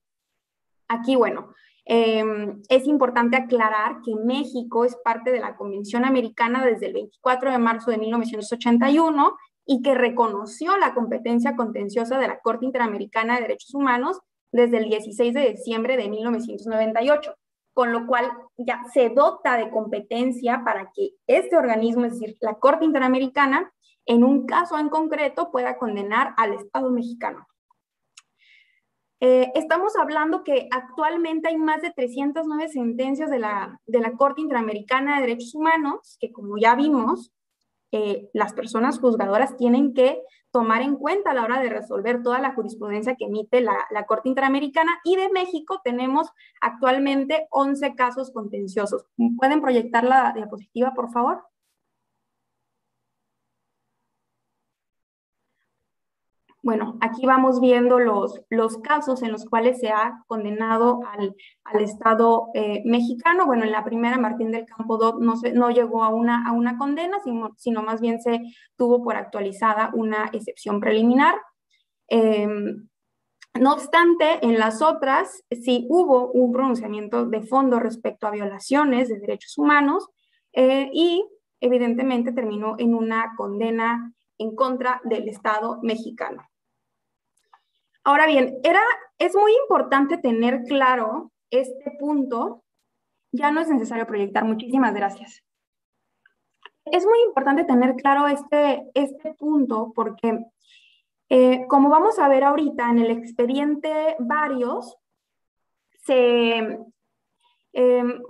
Aquí, 0.87 1.15
bueno, 1.15 1.53
em, 1.85 2.61
es 2.69 2.85
importante 2.87 3.37
aclarar 3.37 4.01
que 4.03 4.15
México 4.15 4.85
es 4.85 4.95
parte 5.03 5.31
de 5.31 5.39
la 5.39 5.55
Convención 5.55 6.05
Americana 6.05 6.65
desde 6.65 6.87
el 6.87 6.93
24 6.93 7.51
de 7.51 7.57
marzo 7.57 7.91
de 7.91 7.97
1981 7.97 9.35
y 9.65 9.81
que 9.81 9.93
reconoció 9.93 10.77
la 10.77 10.93
competencia 10.93 11.55
contenciosa 11.55 12.17
de 12.17 12.27
la 12.27 12.39
Corte 12.39 12.65
Interamericana 12.65 13.35
de 13.35 13.43
Derechos 13.43 13.73
Humanos 13.73 14.19
desde 14.51 14.77
el 14.77 14.89
16 14.89 15.33
de 15.33 15.51
diciembre 15.51 15.97
de 15.97 16.09
1998, 16.09 17.35
con 17.73 17.93
lo 17.93 18.05
cual 18.05 18.29
ya 18.57 18.83
se 18.93 19.09
dota 19.09 19.57
de 19.57 19.69
competencia 19.69 20.63
para 20.65 20.91
que 20.93 21.11
este 21.27 21.55
organismo, 21.55 22.05
es 22.05 22.19
decir, 22.19 22.35
la 22.41 22.55
Corte 22.55 22.85
Interamericana, 22.85 23.71
en 24.05 24.23
un 24.23 24.45
caso 24.45 24.77
en 24.77 24.89
concreto 24.89 25.51
pueda 25.51 25.77
condenar 25.77 26.33
al 26.37 26.53
Estado 26.53 26.89
mexicano. 26.91 27.47
Eh, 29.23 29.51
estamos 29.53 29.95
hablando 29.95 30.43
que 30.43 30.67
actualmente 30.71 31.49
hay 31.49 31.57
más 31.57 31.83
de 31.83 31.91
309 31.91 32.69
sentencias 32.69 33.29
de 33.29 33.37
la, 33.37 33.79
de 33.85 33.99
la 33.99 34.13
Corte 34.13 34.41
Interamericana 34.41 35.15
de 35.15 35.27
Derechos 35.27 35.53
Humanos, 35.53 36.17
que 36.19 36.31
como 36.31 36.57
ya 36.57 36.73
vimos, 36.73 37.31
eh, 37.91 38.29
las 38.33 38.53
personas 38.53 38.99
juzgadoras 38.99 39.57
tienen 39.57 39.93
que 39.93 40.23
tomar 40.49 40.81
en 40.81 40.95
cuenta 40.95 41.31
a 41.31 41.33
la 41.35 41.43
hora 41.43 41.61
de 41.61 41.69
resolver 41.69 42.23
toda 42.23 42.39
la 42.39 42.55
jurisprudencia 42.55 43.15
que 43.15 43.25
emite 43.25 43.61
la, 43.61 43.77
la, 43.91 44.05
Corte 44.05 44.29
Interamericana 44.29 44.99
y 45.03 45.17
de 45.17 45.29
México 45.29 45.81
tenemos 45.83 46.29
actualmente 46.59 47.47
11 47.51 47.93
casos 47.95 48.31
contenciosos. 48.31 49.05
¿Pueden 49.37 49.61
proyectar 49.61 50.03
la 50.03 50.33
diapositiva, 50.33 50.93
por 50.95 51.11
favor? 51.11 51.43
Bueno, 56.63 56.97
aquí 57.01 57.25
vamos 57.25 57.59
viendo 57.59 57.97
los, 57.97 58.39
los 58.49 58.77
casos 58.77 59.23
en 59.23 59.31
los 59.31 59.45
cuales 59.45 59.79
se 59.79 59.89
ha 59.89 60.23
condenado 60.27 60.99
al, 61.11 61.35
al 61.63 61.81
Estado 61.81 62.49
eh, 62.53 62.83
mexicano. 62.85 63.47
Bueno, 63.47 63.63
en 63.63 63.71
la 63.71 63.83
primera, 63.83 64.19
Martín 64.19 64.51
del 64.51 64.65
Campo 64.65 65.17
no, 65.19 65.37
se, 65.37 65.53
no 65.53 65.71
llegó 65.71 66.03
a 66.03 66.09
una, 66.09 66.47
a 66.47 66.51
una 66.51 66.77
condena, 66.77 67.19
sino, 67.23 67.55
sino, 67.57 67.81
más 67.81 67.99
bien 67.99 68.21
se 68.21 68.41
tuvo 68.75 69.03
por 69.03 69.15
actualizada 69.15 69.89
una 69.95 70.29
excepción 70.33 70.79
preliminar. 70.79 71.33
Em, 72.07 72.87
no 73.59 73.73
obstante, 73.73 74.45
en 74.45 74.59
las 74.59 74.83
otras 74.83 75.43
sí 75.49 75.87
hubo 75.89 76.31
un 76.31 76.51
pronunciamiento 76.51 77.25
de 77.25 77.41
fondo 77.41 77.79
respecto 77.79 78.27
a 78.27 78.31
violaciones 78.31 79.09
de 79.09 79.19
derechos 79.19 79.57
humanos 79.57 80.07
eh, 80.53 80.91
y 80.93 81.25
evidentemente 81.59 82.31
terminó 82.33 82.75
en 82.77 82.93
una 82.93 83.33
condena 83.35 84.13
en 84.37 84.55
contra 84.55 85.01
del 85.05 85.27
Estado 85.27 85.79
mexicano. 85.81 86.50
Ahora 88.03 88.25
bien, 88.25 88.57
era, 88.63 88.81
es 89.19 89.35
muy 89.35 89.51
importante 89.63 90.17
tener 90.17 90.63
claro 90.63 91.31
este 91.51 91.91
punto. 91.99 92.63
Ya 93.31 93.51
no 93.51 93.61
es 93.61 93.69
necesario 93.69 94.07
proyectar. 94.07 94.43
Muchísimas 94.43 94.93
gracias. 94.93 95.43
Es 96.85 97.05
muy 97.05 97.19
importante 97.27 97.63
tener 97.63 97.95
claro 97.95 98.27
este, 98.27 98.89
este 98.95 99.33
punto 99.35 99.93
porque, 99.95 100.45
eh, 101.29 101.65
como 101.67 101.89
vamos 101.89 102.17
a 102.17 102.27
ver 102.27 102.43
ahorita 102.43 102.89
en 102.89 102.99
el 102.99 103.11
expediente 103.11 104.15
varios, 104.19 104.97
se, 106.03 106.79
em, 107.73 108.21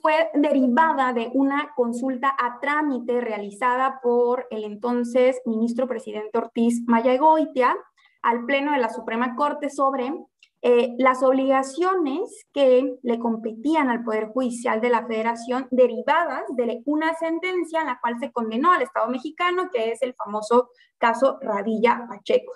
fue 0.00 0.30
derivada 0.34 1.12
de 1.12 1.30
una 1.34 1.72
consulta 1.74 2.34
a 2.38 2.60
trámite 2.60 3.20
realizada 3.20 4.00
por 4.02 4.46
el 4.50 4.64
entonces 4.64 5.40
ministro 5.44 5.86
presidente 5.86 6.38
Ortiz 6.38 6.82
Mayagoitia, 6.86 7.76
al 8.22 8.44
Pleno 8.44 8.72
de 8.72 8.78
la 8.78 8.90
Suprema 8.90 9.34
Corte 9.36 9.70
sobre 9.70 10.12
eh, 10.62 10.94
las 10.98 11.22
obligaciones 11.22 12.46
que 12.52 12.96
le 13.02 13.18
competían 13.18 13.88
al 13.88 14.04
Poder 14.04 14.28
Judicial 14.28 14.82
de 14.82 14.90
la 14.90 15.06
Federación 15.06 15.66
derivadas 15.70 16.42
de 16.50 16.82
una 16.84 17.14
sentencia 17.14 17.80
en 17.80 17.86
la 17.86 17.98
cual 17.98 18.16
se 18.20 18.30
condenó 18.30 18.70
al 18.72 18.82
Estado 18.82 19.08
mexicano, 19.08 19.70
que 19.72 19.92
es 19.92 20.02
el 20.02 20.14
famoso 20.14 20.68
caso 20.98 21.38
Radilla 21.40 22.06
Pacheco. 22.10 22.52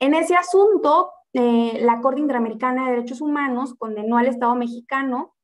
En 0.00 0.14
ese 0.14 0.34
asunto, 0.34 1.12
eh, 1.32 1.78
la 1.82 2.00
Corte 2.00 2.20
Interamericana 2.20 2.86
de 2.86 2.96
Derechos 2.96 3.20
Humanos 3.20 3.74
condenó 3.78 4.18
al 4.18 4.26
Estado 4.26 4.56
mexicano 4.56 5.35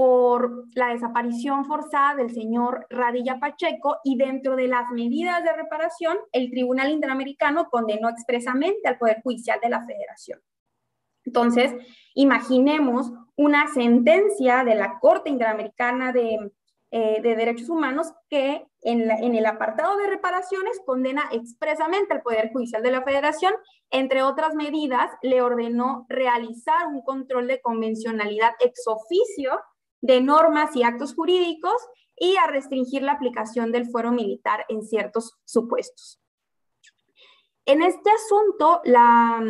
por 0.00 0.64
la 0.76 0.94
desaparición 0.94 1.66
forzada 1.66 2.14
del 2.14 2.30
señor 2.30 2.86
Radilla 2.88 3.38
Pacheco 3.38 3.98
y 4.02 4.16
dentro 4.16 4.56
de 4.56 4.66
las 4.66 4.90
medidas 4.92 5.44
de 5.44 5.52
reparación, 5.52 6.16
el 6.32 6.48
Tribunal 6.48 6.88
Interamericano 6.90 7.68
condenó 7.68 8.08
expresamente 8.08 8.88
al 8.88 8.96
Poder 8.96 9.20
Judicial 9.22 9.60
de 9.60 9.68
la 9.68 9.84
Federación. 9.84 10.40
Entonces, 11.26 11.74
imaginemos 12.14 13.12
una 13.36 13.68
sentencia 13.74 14.64
de 14.64 14.74
la 14.74 14.98
Corte 15.00 15.28
Interamericana 15.28 16.12
de, 16.12 16.50
eh, 16.92 17.20
Derechos 17.20 17.68
Humanos 17.68 18.14
que 18.30 18.66
en, 18.80 19.10
en, 19.10 19.34
el 19.34 19.44
apartado 19.44 19.98
de 19.98 20.06
reparaciones 20.06 20.80
condena 20.86 21.24
expresamente 21.30 22.14
al 22.14 22.22
Poder 22.22 22.50
Judicial 22.54 22.82
de 22.82 22.90
la 22.90 23.02
Federación, 23.02 23.52
entre 23.90 24.22
otras 24.22 24.54
medidas, 24.54 25.10
le 25.20 25.42
ordenó 25.42 26.06
realizar 26.08 26.86
un 26.86 27.02
control 27.02 27.48
de 27.48 27.60
convencionalidad 27.60 28.52
ex 28.60 28.86
oficio 28.86 29.60
de 30.00 30.20
normas 30.20 30.74
y 30.76 30.82
actos 30.82 31.14
jurídicos 31.14 31.74
y 32.16 32.36
a 32.36 32.46
restringir 32.46 33.02
la 33.02 33.12
aplicación 33.12 33.72
del 33.72 33.86
fuero 33.90 34.12
militar 34.12 34.64
en 34.68 34.82
ciertos 34.82 35.38
supuestos. 35.44 36.20
En 37.64 37.82
este 37.82 38.10
asunto, 38.10 38.80
la, 38.84 39.42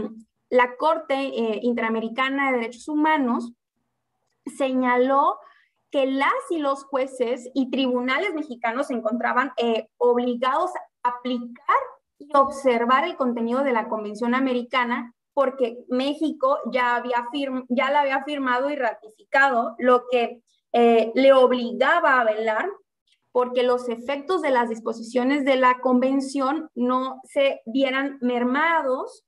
Corte 0.79 1.15
eh, 1.15 1.61
Interamericana 1.63 2.51
de 2.51 2.59
Derechos 2.59 2.89
Humanos 2.89 3.53
señaló 4.45 5.39
que 5.91 6.07
las 6.07 6.33
y 6.51 6.59
los 6.59 6.85
jueces 6.85 7.49
y 7.55 7.71
tribunales 7.71 8.35
mexicanos 8.35 8.89
se 8.89 8.95
encontraban 8.95 9.53
eh, 9.57 9.89
obligados 9.97 10.71
a 11.03 11.09
aplicar 11.09 11.77
y 12.19 12.29
observar 12.37 13.05
el 13.05 13.17
contenido 13.17 13.65
de 13.65 13.73
la 13.73 13.89
Convención 13.89 14.35
Americana 14.35 15.15
porque 15.33 15.79
México 15.89 16.59
ya, 16.73 16.97
había 16.97 17.27
ya 17.69 17.91
la 17.91 18.01
había 18.01 18.25
firmado 18.25 18.71
y 18.71 18.77
ratificado, 18.77 19.75
lo 19.79 20.05
que 20.11 20.43
eh, 20.73 21.13
le 21.15 21.33
obligaba 21.33 22.21
a 22.21 22.25
velar 22.25 22.69
porque 23.33 23.63
los 23.63 23.89
efectos 23.89 24.43
de 24.43 24.51
las 24.51 24.69
disposiciones 24.69 25.45
de 25.45 25.57
la 25.57 25.81
convención 25.81 26.69
no 26.75 27.21
se 27.25 27.61
vieran 27.65 28.19
mermados 28.21 29.25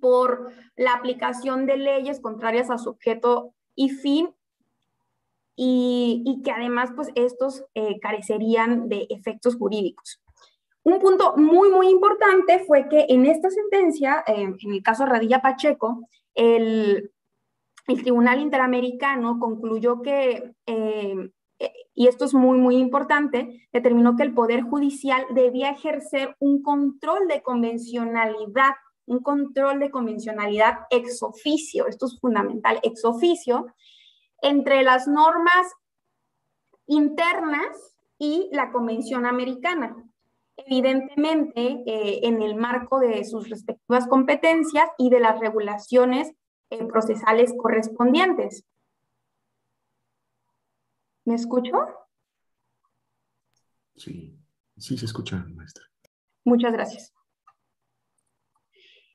por 0.00 0.52
la 0.76 0.94
aplicación 0.94 1.66
de 1.66 1.76
leyes 1.76 2.20
contrarias 2.20 2.70
a 2.70 2.78
su 2.78 2.90
objeto 2.90 3.54
y 3.74 3.90
fin 3.90 4.34
y, 5.60 6.40
que 6.44 6.50
además 6.52 6.90
pues 6.94 7.08
estos 7.14 7.64
eh, 7.74 7.98
carecerían 8.00 8.88
de 8.88 9.06
efectos 9.10 9.56
jurídicos. 9.56 10.20
Un 10.88 11.00
punto 11.00 11.36
muy, 11.36 11.68
muy 11.68 11.90
importante 11.90 12.60
fue 12.60 12.88
que 12.88 13.04
en 13.10 13.26
esta 13.26 13.50
sentencia, 13.50 14.24
eh, 14.26 14.54
en 14.58 14.72
el 14.72 14.82
caso 14.82 15.04
Radilla 15.04 15.42
Pacheco, 15.42 16.08
el, 16.34 17.12
Tribunal 17.86 18.40
Interamericano 18.40 19.38
concluyó 19.38 20.00
que, 20.00 20.54
eh, 20.64 21.30
y 21.92 22.06
esto 22.06 22.24
es 22.24 22.32
muy, 22.32 22.56
muy 22.56 22.76
importante, 22.76 23.68
determinó 23.70 24.16
que 24.16 24.22
el 24.22 24.32
Poder 24.32 24.62
Judicial 24.62 25.26
debía 25.34 25.72
ejercer 25.72 26.34
un 26.38 26.62
control 26.62 27.28
de 27.28 27.42
convencionalidad, 27.42 28.72
un 29.04 29.22
control 29.22 29.80
de 29.80 29.90
convencionalidad 29.90 30.86
ex 30.88 31.22
oficio, 31.22 31.86
esto 31.86 32.06
es 32.06 32.18
fundamental, 32.18 32.80
ex 32.82 33.04
oficio, 33.04 33.66
entre 34.40 34.82
las 34.82 35.06
normas 35.06 35.66
internas 36.86 37.94
y 38.18 38.48
la 38.52 38.72
Convención 38.72 39.26
Americana 39.26 40.07
evidentemente 40.66 41.82
eh, 41.86 42.20
en 42.24 42.42
el 42.42 42.54
marco 42.56 42.98
de 43.00 43.24
sus 43.24 43.48
respectivas 43.48 44.06
competencias 44.06 44.88
y 44.98 45.10
de 45.10 45.20
las 45.20 45.38
regulaciones 45.40 46.32
eh, 46.70 46.84
procesales 46.84 47.54
correspondientes. 47.56 48.64
¿Me 51.24 51.34
escucho? 51.34 51.72
Sí, 53.96 54.38
sí 54.76 54.96
se 54.96 55.04
escucha, 55.04 55.44
maestra. 55.54 55.84
Muchas 56.44 56.72
gracias. 56.72 57.12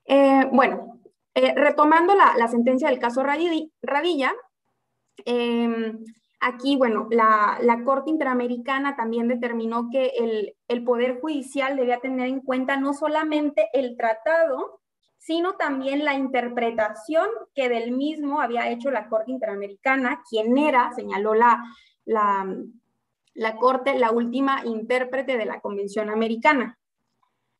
Eh, 0.06 0.48
bueno, 0.52 1.00
retomando 1.34 2.14
la, 2.14 2.48
sentencia 2.48 2.88
del 2.88 2.98
caso 2.98 3.22
Radilla, 3.22 4.32
em, 5.24 6.04
aquí, 6.44 6.76
bueno, 6.76 7.08
la, 7.10 7.58
Corte 7.84 8.10
Interamericana 8.10 8.96
también 8.96 9.28
determinó 9.28 9.88
que 9.90 10.12
el, 10.68 10.84
Poder 10.84 11.20
Judicial 11.20 11.76
debía 11.76 12.00
tener 12.00 12.28
en 12.28 12.40
cuenta 12.40 12.76
no 12.76 12.92
solamente 12.92 13.68
el 13.72 13.96
tratado, 13.96 14.80
sino 15.16 15.54
también 15.54 16.04
la 16.04 16.14
interpretación 16.14 17.26
que 17.54 17.70
del 17.70 17.92
mismo 17.92 18.42
había 18.42 18.68
hecho 18.68 18.90
la 18.90 19.08
Corte 19.08 19.30
Interamericana, 19.30 20.22
quien 20.28 20.58
era, 20.58 20.92
señaló 20.92 21.32
la 21.34 21.62
Corte, 23.58 23.98
la 23.98 24.10
última 24.10 24.60
intérprete 24.66 25.38
de 25.38 25.46
la 25.46 25.60
Convención 25.60 26.10
Americana. 26.10 26.78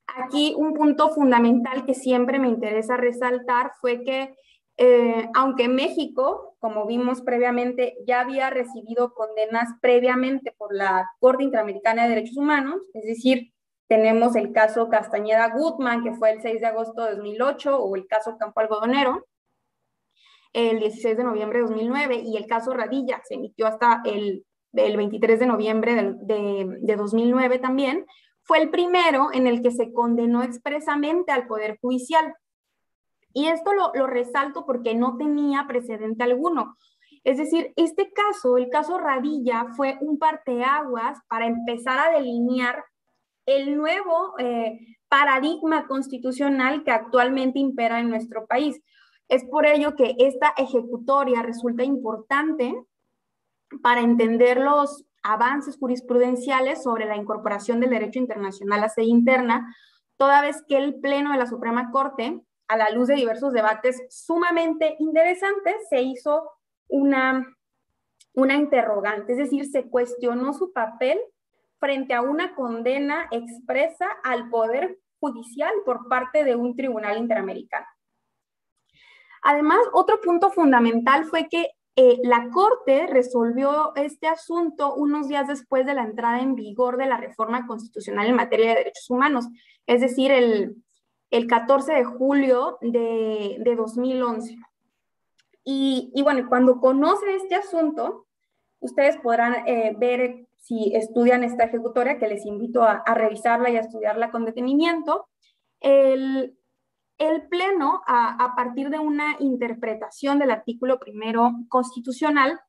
Aquí 0.06 0.54
un 0.58 0.74
punto 0.74 1.08
fundamental 1.08 1.86
que 1.86 1.94
siempre 1.94 2.38
me 2.38 2.48
interesa 2.48 2.98
resaltar 2.98 3.72
fue 3.80 4.04
que 4.04 4.36
eh, 4.76 5.28
aunque 5.34 5.68
México, 5.68 6.56
como 6.58 6.86
vimos 6.86 7.22
previamente, 7.22 7.96
ya 8.06 8.20
había 8.20 8.50
recibido 8.50 9.14
condenas 9.14 9.68
previamente 9.80 10.52
por 10.58 10.74
la 10.74 11.08
Corte 11.20 11.44
Interamericana 11.44 12.02
de 12.02 12.08
Derechos 12.08 12.36
Humanos, 12.36 12.90
es 12.92 13.04
decir, 13.04 13.52
tenemos 13.86 14.34
el 14.34 14.52
caso 14.52 14.88
Castañeda 14.88 15.50
Gutman, 15.54 16.02
que 16.02 16.14
fue 16.14 16.32
el 16.32 16.40
6 16.40 16.60
de 16.60 16.66
agosto 16.66 17.04
de 17.04 17.12
2008, 17.12 17.76
o 17.76 17.94
el 17.94 18.06
caso 18.06 18.36
Campo 18.38 18.60
Algodonero, 18.60 19.26
el 20.52 20.80
16 20.80 21.16
de 21.16 21.24
noviembre 21.24 21.58
de 21.58 21.66
2009, 21.66 22.22
y 22.24 22.36
el 22.36 22.46
caso 22.46 22.72
Radilla 22.72 23.20
se 23.24 23.34
emitió 23.34 23.66
hasta 23.66 24.02
el, 24.04 24.44
23 24.72 25.38
de 25.38 25.46
noviembre 25.46 25.94
de, 25.94 26.78
de 26.80 26.96
2009 26.96 27.58
también, 27.60 28.06
fue 28.42 28.58
el 28.58 28.70
primero 28.70 29.28
en 29.32 29.46
el 29.46 29.62
que 29.62 29.70
se 29.70 29.92
condenó 29.92 30.42
expresamente 30.42 31.32
al 31.32 31.46
Poder 31.46 31.78
Judicial. 31.80 32.34
Y 33.34 33.48
esto 33.48 33.72
lo, 33.74 34.06
resalto 34.06 34.64
porque 34.64 34.94
no 34.94 35.16
tenía 35.18 35.66
precedente 35.66 36.22
alguno. 36.22 36.76
Es 37.24 37.36
decir, 37.36 37.72
este 37.76 38.12
caso, 38.12 38.56
el 38.56 38.70
caso 38.70 38.96
Radilla, 38.96 39.66
fue 39.76 39.98
un 40.00 40.18
parteaguas 40.18 41.18
para 41.28 41.46
empezar 41.46 41.98
a 41.98 42.12
delinear 42.12 42.84
el 43.44 43.76
nuevo 43.76 44.38
eh, 44.38 44.78
paradigma 45.08 45.86
constitucional 45.86 46.84
que 46.84 46.92
actualmente 46.92 47.58
impera 47.58 47.98
en 47.98 48.08
nuestro 48.08 48.46
país. 48.46 48.80
Es 49.28 49.44
por 49.44 49.66
ello 49.66 49.96
que 49.96 50.14
esta 50.18 50.54
ejecutoria 50.56 51.42
resulta 51.42 51.82
importante 51.82 52.74
para 53.82 54.00
entender 54.00 54.58
los 54.58 55.04
avances 55.24 55.76
jurisprudenciales 55.76 56.84
sobre 56.84 57.06
la 57.06 57.16
incorporación 57.16 57.80
del 57.80 57.90
derecho 57.90 58.20
internacional 58.20 58.84
a 58.84 58.88
sede 58.88 59.06
interna, 59.06 59.74
toda 60.16 60.42
vez 60.42 60.62
que 60.68 60.76
el 60.76 61.00
Pleno 61.00 61.32
de 61.32 61.38
la 61.38 61.46
Suprema 61.46 61.90
Corte, 61.90 62.40
a 62.74 62.76
la 62.76 62.90
luz 62.90 63.08
de 63.08 63.14
diversos 63.14 63.52
debates 63.52 64.02
sumamente 64.10 64.96
interesantes, 64.98 65.74
se 65.88 66.02
hizo 66.02 66.50
una, 66.88 67.46
una 68.34 68.54
interrogante, 68.54 69.32
es 69.32 69.38
decir, 69.38 69.66
se 69.66 69.88
cuestionó 69.88 70.52
su 70.52 70.72
papel 70.72 71.18
frente 71.78 72.14
a 72.14 72.22
una 72.22 72.54
condena 72.54 73.28
expresa 73.30 74.08
al 74.24 74.50
Poder 74.50 74.98
Judicial 75.20 75.72
por 75.86 76.08
parte 76.08 76.44
de 76.44 76.56
un 76.56 76.76
tribunal 76.76 77.16
interamericano. 77.16 77.86
Además, 79.42 79.78
otro 79.92 80.20
punto 80.20 80.50
fundamental 80.50 81.24
fue 81.26 81.48
que 81.48 81.68
eh, 81.96 82.18
la 82.24 82.48
Corte 82.50 83.06
resolvió 83.06 83.94
este 83.94 84.26
asunto 84.26 84.94
unos 84.94 85.28
días 85.28 85.46
después 85.46 85.86
de 85.86 85.94
la 85.94 86.02
entrada 86.02 86.40
en 86.40 86.56
vigor 86.56 86.96
de 86.96 87.06
la 87.06 87.18
reforma 87.18 87.66
constitucional 87.66 88.26
en 88.26 88.34
materia 88.34 88.70
de 88.70 88.76
derechos 88.76 89.08
humanos, 89.10 89.46
es 89.86 90.00
decir, 90.00 90.32
el, 90.32 90.83
14 91.46 91.92
de 91.92 92.04
julio 92.04 92.78
de, 92.80 93.74
2011. 93.76 94.56
Y, 95.64 96.12
y, 96.14 96.22
bueno, 96.22 96.48
cuando 96.48 96.80
conoce 96.80 97.36
este 97.36 97.54
asunto, 97.54 98.26
ustedes 98.80 99.16
podrán 99.16 99.66
eh, 99.66 99.94
ver 99.98 100.46
si 100.64 100.94
estudian 100.94 101.44
esta 101.44 101.64
ejecutoria, 101.64 102.18
que 102.18 102.28
les 102.28 102.46
invito 102.46 102.82
a, 102.82 103.02
revisarla 103.14 103.68
y 103.68 103.76
a 103.76 103.80
estudiarla 103.80 104.30
con 104.30 104.44
detenimiento, 104.44 105.28
el, 105.80 106.56
Pleno, 107.50 108.02
a, 108.06 108.54
partir 108.56 108.90
de 108.90 108.98
una 108.98 109.36
interpretación 109.38 110.38
del 110.38 110.50
artículo 110.50 110.98
primero 110.98 111.52
constitucional 111.68 112.60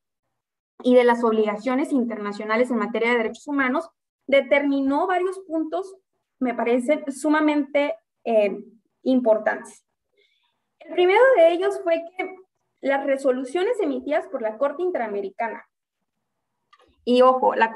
y 0.84 0.96
de 0.96 1.04
las 1.04 1.24
obligaciones 1.24 1.92
internacionales 1.92 2.70
en 2.70 2.78
materia 2.78 3.12
de 3.12 3.18
derechos 3.18 3.48
humanos, 3.48 3.90
determinó 4.28 5.08
varios 5.08 5.40
puntos, 5.40 5.96
me 6.40 6.54
parecen 6.54 7.04
sumamente 7.12 7.96
eh, 8.26 8.58
importantes. 9.04 9.86
El 10.80 10.94
primero 10.94 11.22
de 11.38 11.54
ellos 11.54 11.80
fue 11.84 12.04
que 12.18 12.36
las 12.82 13.06
resoluciones 13.06 13.80
emitidas 13.80 14.28
por 14.28 14.42
la 14.42 14.58
Corte 14.58 14.84
Interamericana 14.84 15.66
y 17.06 17.22
ojo, 17.22 17.54
la 17.54 17.72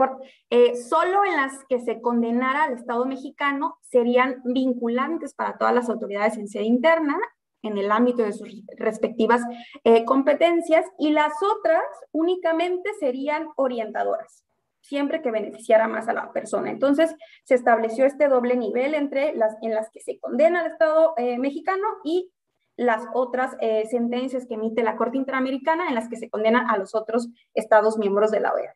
eh, 0.50 0.76
solo 0.76 1.24
en 1.24 1.36
las 1.36 1.64
que 1.70 1.80
se 1.80 2.02
condenara 2.02 2.64
al 2.64 2.74
Estado 2.74 3.06
mexicano 3.06 3.78
serían 3.84 4.42
vinculantes 4.44 5.36
para 5.36 5.58
todas 5.58 5.74
las 5.74 5.88
autoridades 5.88 6.36
en 6.38 6.48
sede 6.48 6.64
interna 6.64 7.16
en 7.62 7.78
el 7.78 7.92
ámbito 7.92 8.24
de 8.24 8.34
sus 8.34 8.64
respectivas 8.76 9.44
eh, 9.84 10.04
competencias 10.06 10.86
y 10.98 11.12
las 11.12 11.34
otras 11.44 11.84
únicamente 12.12 12.90
serían 13.00 13.50
orientadoras, 13.56 14.44
siempre 14.82 15.22
que 15.22 15.32
beneficiara 15.32 15.88
más 15.88 16.08
a 16.08 16.14
la 16.14 16.32
persona. 16.32 16.70
Entonces, 16.70 17.16
se 17.44 17.56
estableció 17.56 18.06
este 18.06 18.28
doble 18.28 18.56
nivel 18.56 18.94
entre 18.94 19.36
las 19.36 19.56
en 19.62 19.74
las 19.74 19.90
que 19.92 20.00
se 20.02 20.20
condena 20.20 20.62
al 20.62 20.72
Estado 20.72 21.14
eh, 21.18 21.38
mexicano 21.38 21.86
y 22.04 22.32
las 22.76 23.04
otras 23.14 23.58
eh, 23.60 23.86
sentencias 23.90 24.46
que 24.48 24.54
emite 24.54 24.84
la 24.84 24.96
Corte 24.96 25.18
Interamericana 25.18 25.90
en 25.90 25.96
las 25.96 26.08
que 26.08 26.16
se 26.16 26.30
condenan 26.30 26.70
a 26.70 26.78
los 26.78 26.96
otros 26.96 27.28
Estados 27.54 27.98
miembros 27.98 28.32
de 28.32 28.40
la 28.40 28.54
OEA. 28.54 28.76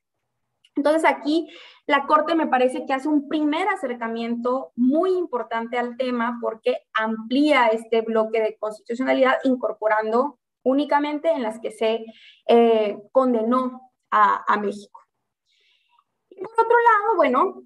Entonces 0.76 1.06
aquí 1.06 1.50
la 1.86 2.06
Corte 2.06 2.36
me 2.36 2.48
parece 2.48 2.86
que 2.86 2.94
hace 2.94 3.08
un 3.08 3.28
primer 3.28 3.68
acercamiento 3.70 4.72
muy 4.76 5.12
importante 5.12 5.78
al 5.78 5.98
tema 5.98 6.40
porque 6.42 6.80
amplía 6.94 7.68
este 7.68 8.02
bloque 8.02 8.42
de 8.42 8.58
constitucionalidad 8.58 9.36
incorporando 9.44 10.40
únicamente 10.64 11.30
en 11.30 11.44
las 11.44 11.60
que 11.60 11.72
se 11.72 12.06
eh, 12.48 12.98
condenó 13.12 13.92
a, 14.16 14.58
México. 14.58 15.03
Por 16.44 16.66
otro 16.66 16.78
lado, 16.78 17.16
bueno, 17.16 17.64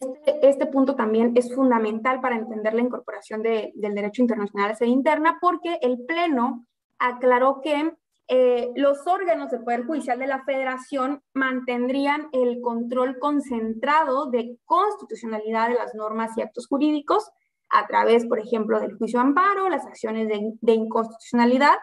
este, 0.00 0.48
este, 0.48 0.66
punto 0.66 0.94
también 0.94 1.32
es 1.36 1.54
fundamental 1.54 2.20
para 2.20 2.36
entender 2.36 2.74
la 2.74 2.82
incorporación 2.82 3.42
del 3.42 3.72
derecho 3.94 4.22
internacional 4.22 4.70
a 4.70 4.74
sede 4.76 4.90
interna 4.90 5.38
porque 5.40 5.78
el 5.82 6.04
Pleno 6.06 6.66
aclaró 6.98 7.60
que 7.60 7.96
eh, 8.30 8.70
los 8.76 9.06
órganos 9.06 9.50
del 9.50 9.64
Poder 9.64 9.86
Judicial 9.86 10.18
de 10.18 10.26
la 10.26 10.44
Federación 10.44 11.22
mantendrían 11.32 12.28
el 12.32 12.60
control 12.60 13.18
concentrado 13.18 14.26
de 14.26 14.58
constitucionalidad 14.66 15.68
de 15.68 15.76
las 15.76 15.94
normas 15.94 16.36
y 16.36 16.42
actos 16.42 16.66
jurídicos 16.66 17.30
a 17.70 17.86
través, 17.86 18.26
por 18.26 18.38
ejemplo, 18.38 18.80
del 18.80 18.96
juicio 18.98 19.18
de 19.18 19.26
amparo, 19.26 19.68
las 19.68 19.86
acciones 19.86 20.28
de, 20.28 20.72
inconstitucionalidad 20.72 21.76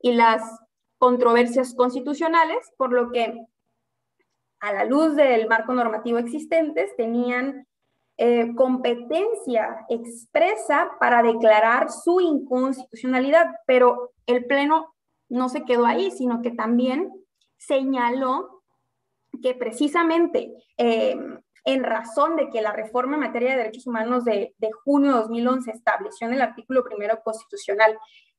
y 0.00 0.12
las 0.12 0.42
controversias 0.98 1.74
constitucionales, 1.74 2.58
por 2.76 2.92
lo 2.92 3.10
que 3.10 3.46
a 4.60 4.72
la 4.72 4.84
luz 4.84 5.16
del 5.16 5.48
marco 5.48 5.72
normativo 5.72 6.18
existentes 6.18 6.94
tenían 6.96 7.66
eh, 8.16 8.54
competencia 8.54 9.84
expresa 9.88 10.90
para 10.98 11.22
declarar 11.22 11.90
su 11.90 12.20
inconstitucionalidad, 12.20 13.50
pero 13.66 14.12
el 14.26 14.46
Pleno 14.46 14.94
no 15.28 15.48
se 15.48 15.64
quedó 15.64 15.86
ahí, 15.86 16.10
sino 16.10 16.40
que 16.40 16.50
también 16.50 17.12
señaló 17.58 18.62
que 19.42 19.54
precisamente 19.54 20.52
eh, 20.78 21.16
en 21.66 21.82
razón 21.82 22.36
de 22.36 22.48
que 22.48 22.62
la 22.62 22.72
reforma 22.72 23.14
en 23.14 23.20
materia 23.20 23.50
de 23.50 23.58
derechos 23.58 23.86
humanos 23.86 24.24
de, 24.24 24.54
junio 24.84 25.12
de 25.12 25.18
2011 25.18 25.72
estableció 25.72 26.28
en 26.28 26.34
el 26.34 26.40
artículo 26.40 26.84
primero 26.84 27.20
constitucional 27.22 27.98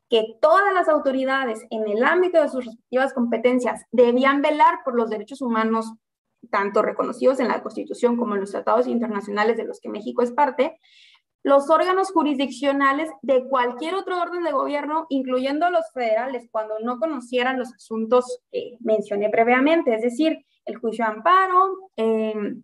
que 0.10 0.38
todas 0.42 0.74
las 0.74 0.88
autoridades 0.88 1.66
en 1.70 1.88
el 1.90 2.04
ámbito 2.06 2.42
de 2.42 2.48
sus 2.48 2.66
respectivas 2.66 3.14
competencias 3.14 3.84
debían 3.92 4.42
velar 4.42 4.80
por 4.86 4.96
los 4.96 5.10
derechos 5.10 5.42
humanos, 5.42 5.94
tanto 6.50 6.82
reconocidos 6.82 7.40
en 7.40 7.48
la 7.48 7.62
Constitución 7.62 8.18
como 8.18 8.36
en 8.36 8.42
los 8.42 8.52
tratados 8.52 8.88
internacionales 8.88 9.58
de 9.58 9.66
los 9.66 9.80
que 9.80 9.90
México 9.90 10.22
es 10.22 10.32
parte, 10.32 10.80
los 11.44 11.70
órganos 11.70 12.12
jurisdiccionales 12.12 13.10
de 13.22 13.48
cualquier 13.48 13.96
otro 13.96 14.22
orden 14.22 14.44
de 14.44 14.52
gobierno, 14.52 15.06
incluyendo 15.10 15.70
los 15.70 15.86
federales, 15.94 16.50
cuando 16.52 16.80
no 16.80 17.00
conocieran 17.00 17.58
los 17.58 17.74
asuntos 17.74 18.42
que 18.52 18.78
mencioné 18.82 19.30
previamente, 19.30 19.94
es 19.94 20.02
decir, 20.02 20.46
el 20.66 20.78
juicio 20.78 21.06
de 21.06 21.12
amparo, 21.12 21.70
em, 21.96 22.64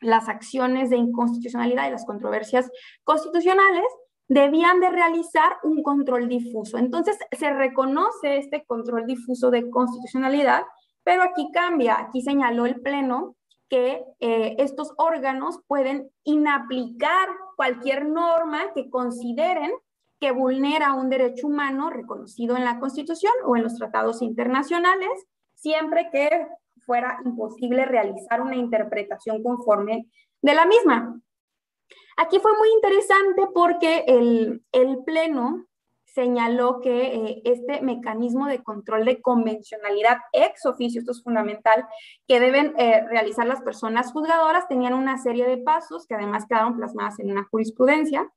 las 0.00 0.28
acciones 0.28 0.90
de 0.90 0.96
inconstitucionalidad 0.96 1.88
y 1.88 1.92
las 1.92 2.04
controversias 2.04 2.70
constitucionales, 3.02 3.86
debían 4.28 4.80
de 4.80 4.90
realizar 4.90 5.56
un 5.62 5.82
control 5.82 6.28
difuso. 6.28 6.76
Entonces, 6.76 7.16
se 7.32 7.50
reconoce 7.54 8.36
este 8.36 8.64
control 8.66 9.06
difuso 9.06 9.50
de 9.50 9.70
constitucionalidad, 9.70 10.64
pero 11.08 11.22
aquí 11.22 11.50
cambia, 11.52 11.98
aquí 11.98 12.20
señaló 12.20 12.66
el 12.66 12.82
Pleno 12.82 13.34
que 13.70 14.04
eh, 14.20 14.56
estos 14.58 14.92
órganos 14.98 15.58
pueden 15.66 16.10
inaplicar 16.22 17.30
cualquier 17.56 18.04
norma 18.04 18.74
que 18.74 18.90
consideren 18.90 19.72
que 20.20 20.32
vulnera 20.32 20.92
un 20.92 21.08
derecho 21.08 21.46
humano 21.46 21.88
reconocido 21.88 22.58
en 22.58 22.66
la 22.66 22.78
Constitución 22.78 23.32
o 23.46 23.56
en 23.56 23.62
los 23.62 23.76
tratados 23.76 24.20
internacionales, 24.20 25.08
siempre 25.54 26.10
que 26.12 26.46
fuera 26.84 27.18
imposible 27.24 27.86
realizar 27.86 28.42
una 28.42 28.56
interpretación 28.56 29.42
conforme 29.42 30.08
de 30.42 30.54
la 30.54 30.66
misma. 30.66 31.18
Aquí 32.18 32.38
fue 32.38 32.52
muy 32.58 32.68
interesante 32.68 33.48
porque 33.54 34.04
el, 34.06 34.62
el 34.72 34.98
Pleno 35.06 35.67
señaló 36.14 36.80
que 36.80 37.14
eh, 37.14 37.42
este 37.44 37.80
mecanismo 37.82 38.46
de 38.46 38.62
control 38.62 39.04
de 39.04 39.20
convencionalidad 39.20 40.18
ex 40.32 40.66
oficio, 40.66 41.00
esto 41.00 41.12
es 41.12 41.22
fundamental, 41.22 41.86
que 42.26 42.40
deben 42.40 42.74
eh, 42.78 43.04
realizar 43.08 43.46
las 43.46 43.60
personas 43.60 44.12
juzgadoras, 44.12 44.68
tenían 44.68 44.94
una 44.94 45.18
serie 45.18 45.46
de 45.46 45.58
pasos 45.58 46.06
que 46.06 46.14
además 46.14 46.46
quedaron 46.48 46.76
plasmadas 46.76 47.18
en 47.20 47.30
una 47.30 47.44
jurisprudencia. 47.50 48.30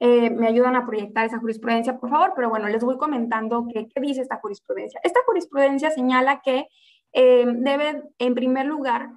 Eh, 0.00 0.30
me 0.30 0.48
ayudan 0.48 0.76
a 0.76 0.86
proyectar 0.86 1.26
esa 1.26 1.38
jurisprudencia, 1.38 1.98
por 1.98 2.10
favor, 2.10 2.32
pero 2.34 2.48
bueno, 2.48 2.68
les 2.68 2.82
voy 2.82 2.96
comentando 2.96 3.66
qué, 3.72 3.86
qué 3.88 4.00
dice 4.00 4.22
esta 4.22 4.40
jurisprudencia. 4.40 5.00
Esta 5.04 5.20
jurisprudencia 5.26 5.90
señala 5.90 6.40
que 6.40 6.66
debe, 7.12 8.04
en 8.18 8.34
primer 8.36 8.66
lugar, 8.66 9.10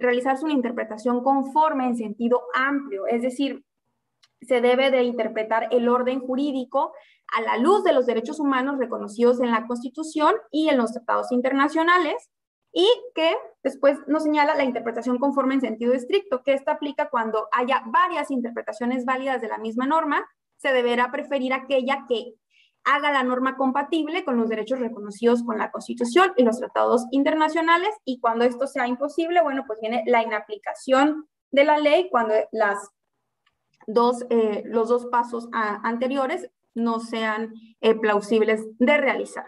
realizarse 0.00 0.44
una 0.44 0.54
interpretación 0.54 1.24
conforme 1.24 1.86
en 1.86 1.96
sentido 1.96 2.42
amplio, 2.54 3.06
es 3.08 3.22
decir, 3.22 3.64
se 4.46 4.60
debe 4.60 4.90
de 4.90 5.02
interpretar 5.02 5.68
el 5.70 5.88
orden 5.88 6.20
jurídico 6.20 6.92
a 7.36 7.42
la 7.42 7.56
luz 7.56 7.84
de 7.84 7.92
los 7.92 8.06
derechos 8.06 8.40
humanos 8.40 8.78
reconocidos 8.78 9.40
en 9.40 9.50
la 9.50 9.66
Constitución 9.66 10.34
y 10.50 10.68
en 10.68 10.78
los 10.78 10.92
tratados 10.92 11.32
internacionales, 11.32 12.30
y 12.72 12.88
que 13.14 13.36
después 13.62 13.98
nos 14.08 14.24
señala 14.24 14.56
la 14.56 14.64
interpretación 14.64 15.18
conforme 15.18 15.54
en 15.54 15.60
sentido 15.60 15.92
estricto, 15.92 16.42
que 16.42 16.54
esta 16.54 16.72
aplica 16.72 17.08
cuando 17.08 17.48
haya 17.52 17.82
varias 17.86 18.30
interpretaciones 18.30 19.04
válidas 19.04 19.40
de 19.40 19.48
la 19.48 19.58
misma 19.58 19.86
norma, 19.86 20.26
se 20.56 20.72
deberá 20.72 21.12
preferir 21.12 21.52
aquella 21.52 22.04
que 22.08 22.34
haga 22.84 23.12
la 23.12 23.22
norma 23.22 23.56
compatible 23.56 24.24
con 24.24 24.36
los 24.36 24.48
derechos 24.48 24.78
reconocidos 24.78 25.42
con 25.42 25.56
la 25.56 25.70
Constitución 25.70 26.32
y 26.36 26.42
los 26.42 26.58
tratados 26.58 27.06
internacionales, 27.12 27.90
y 28.04 28.20
cuando 28.20 28.44
esto 28.44 28.66
sea 28.66 28.86
imposible, 28.86 29.42
bueno, 29.42 29.64
pues 29.66 29.78
viene 29.80 30.02
la 30.06 30.22
inaplicación 30.22 31.28
de 31.50 31.64
la 31.64 31.78
ley 31.78 32.08
cuando 32.10 32.34
las 32.52 32.90
eh, 34.30 34.62
los 34.66 34.88
dos 34.88 35.06
pasos 35.06 35.48
anteriores 35.52 36.50
no 36.74 37.00
sean 37.00 37.54
eh, 37.80 37.94
plausibles 37.94 38.66
de 38.78 38.96
realizar. 38.96 39.46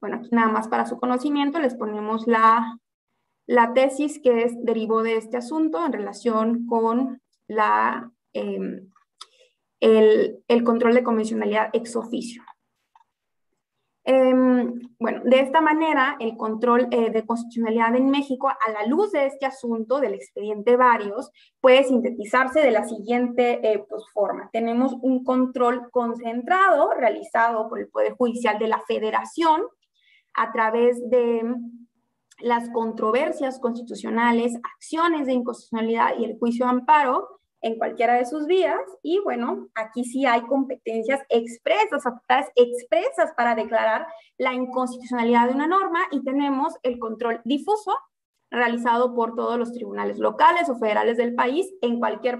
Bueno, 0.00 0.16
aquí 0.16 0.28
nada 0.32 0.48
más 0.48 0.68
para 0.68 0.86
su 0.86 0.98
conocimiento 0.98 1.58
les 1.58 1.74
ponemos 1.74 2.26
la, 2.26 2.78
la 3.46 3.72
tesis 3.72 4.20
que 4.22 4.42
es, 4.42 4.52
derivó 4.64 5.02
de 5.02 5.16
este 5.16 5.36
asunto 5.36 5.84
en 5.84 5.92
relación 5.92 6.66
con 6.66 7.20
la, 7.48 8.10
em, 8.32 8.90
el, 9.80 10.42
el, 10.46 10.64
control 10.64 10.94
de 10.94 11.02
convencionalidad 11.02 11.70
ex 11.72 11.96
oficio. 11.96 12.42
Em, 14.10 14.80
bueno, 14.98 15.20
de 15.22 15.40
esta 15.40 15.60
manera, 15.60 16.16
el 16.18 16.34
control 16.38 16.88
eh, 16.90 17.10
de 17.10 17.26
constitucionalidad 17.26 17.94
en 17.94 18.08
México, 18.08 18.48
a 18.48 18.70
la 18.72 18.86
luz 18.86 19.12
de 19.12 19.26
este 19.26 19.44
asunto 19.44 20.00
del 20.00 20.14
expediente 20.14 20.76
varios, 20.76 21.30
puede 21.60 21.84
sintetizarse 21.84 22.60
de 22.60 22.70
la 22.70 22.88
siguiente 22.88 23.60
eh, 23.62 23.84
pues, 23.86 24.04
forma. 24.14 24.48
Tenemos 24.50 24.94
un 25.02 25.24
control 25.24 25.90
concentrado 25.90 26.94
realizado 26.94 27.68
por 27.68 27.80
el 27.80 27.88
Poder 27.88 28.14
Judicial 28.14 28.58
de 28.58 28.68
la 28.68 28.82
Federación 28.88 29.60
a 30.32 30.52
través 30.52 31.10
de 31.10 31.42
las 32.40 32.70
controversias 32.70 33.60
constitucionales, 33.60 34.54
acciones 34.74 35.26
de 35.26 35.34
inconstitucionalidad 35.34 36.18
y 36.18 36.24
el 36.24 36.38
juicio 36.38 36.64
de 36.64 36.70
amparo, 36.70 37.37
en 37.60 37.76
cualquiera 37.76 38.14
de 38.14 38.26
sus 38.26 38.46
vías 38.46 38.80
y 39.02 39.18
bueno, 39.20 39.68
aquí 39.74 40.04
sí 40.04 40.26
hay 40.26 40.42
competencias 40.42 41.20
expresas, 41.28 42.02
facultades 42.02 42.48
expresas 42.54 43.32
para 43.36 43.54
declarar 43.54 44.06
la 44.36 44.54
inconstitucionalidad 44.54 45.48
de 45.48 45.54
una 45.54 45.66
norma 45.66 46.00
y 46.10 46.22
tenemos 46.22 46.74
el 46.82 46.98
control 46.98 47.40
difuso 47.44 47.96
realizado 48.50 49.14
por 49.14 49.34
todos 49.34 49.58
los 49.58 49.72
tribunales 49.72 50.18
locales 50.18 50.68
o 50.70 50.78
federales 50.78 51.16
del 51.16 51.34
país 51.34 51.72
en 51.82 51.98
cualquier 51.98 52.38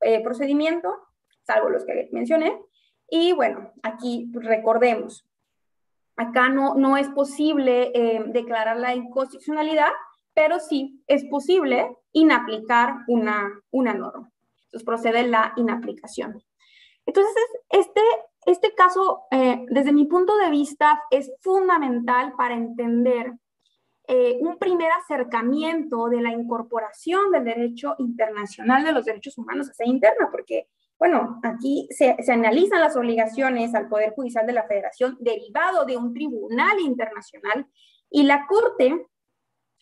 eh, 0.00 0.22
procedimiento, 0.22 0.94
salvo 1.44 1.70
los 1.70 1.84
que 1.84 2.08
mencioné. 2.12 2.58
Y 3.10 3.32
bueno, 3.32 3.72
aquí 3.82 4.30
recordemos, 4.34 5.26
acá 6.16 6.48
no, 6.48 6.74
no 6.74 6.96
es 6.96 7.08
posible 7.08 7.90
eh, 7.94 8.22
declarar 8.28 8.76
la 8.76 8.94
inconstitucionalidad, 8.94 9.90
pero 10.34 10.60
sí 10.60 11.02
es 11.06 11.24
posible 11.24 11.96
inaplicar 12.12 12.98
una, 13.08 13.50
una 13.70 13.94
norma. 13.94 14.30
Entonces 14.68 14.84
procede 14.84 15.26
la 15.26 15.52
inaplicación. 15.56 16.42
Entonces, 17.06 17.34
este, 17.70 18.02
este 18.44 18.74
caso, 18.74 19.22
eh, 19.30 19.64
desde 19.70 19.92
mi 19.92 20.04
punto 20.04 20.36
de 20.36 20.50
vista, 20.50 21.00
es 21.10 21.32
fundamental 21.40 22.34
para 22.36 22.54
entender 22.54 23.32
eh, 24.06 24.38
un 24.40 24.58
primer 24.58 24.90
acercamiento 24.92 26.08
de 26.08 26.20
la 26.20 26.32
incorporación 26.32 27.30
del 27.30 27.44
derecho 27.44 27.94
internacional 27.98 28.84
de 28.84 28.92
los 28.92 29.04
derechos 29.06 29.38
humanos 29.38 29.68
hacia 29.70 29.86
interna, 29.86 30.28
porque, 30.30 30.68
bueno, 30.98 31.40
aquí 31.42 31.88
se, 31.90 32.16
se, 32.22 32.32
analizan 32.32 32.80
las 32.80 32.96
obligaciones 32.96 33.74
al 33.74 33.88
Poder 33.88 34.12
Judicial 34.14 34.46
de 34.46 34.52
la 34.52 34.66
Federación 34.66 35.16
derivado 35.20 35.86
de 35.86 35.96
un 35.96 36.12
tribunal 36.12 36.78
internacional 36.80 37.66
y 38.10 38.22
la 38.24 38.46
Corte 38.46 39.06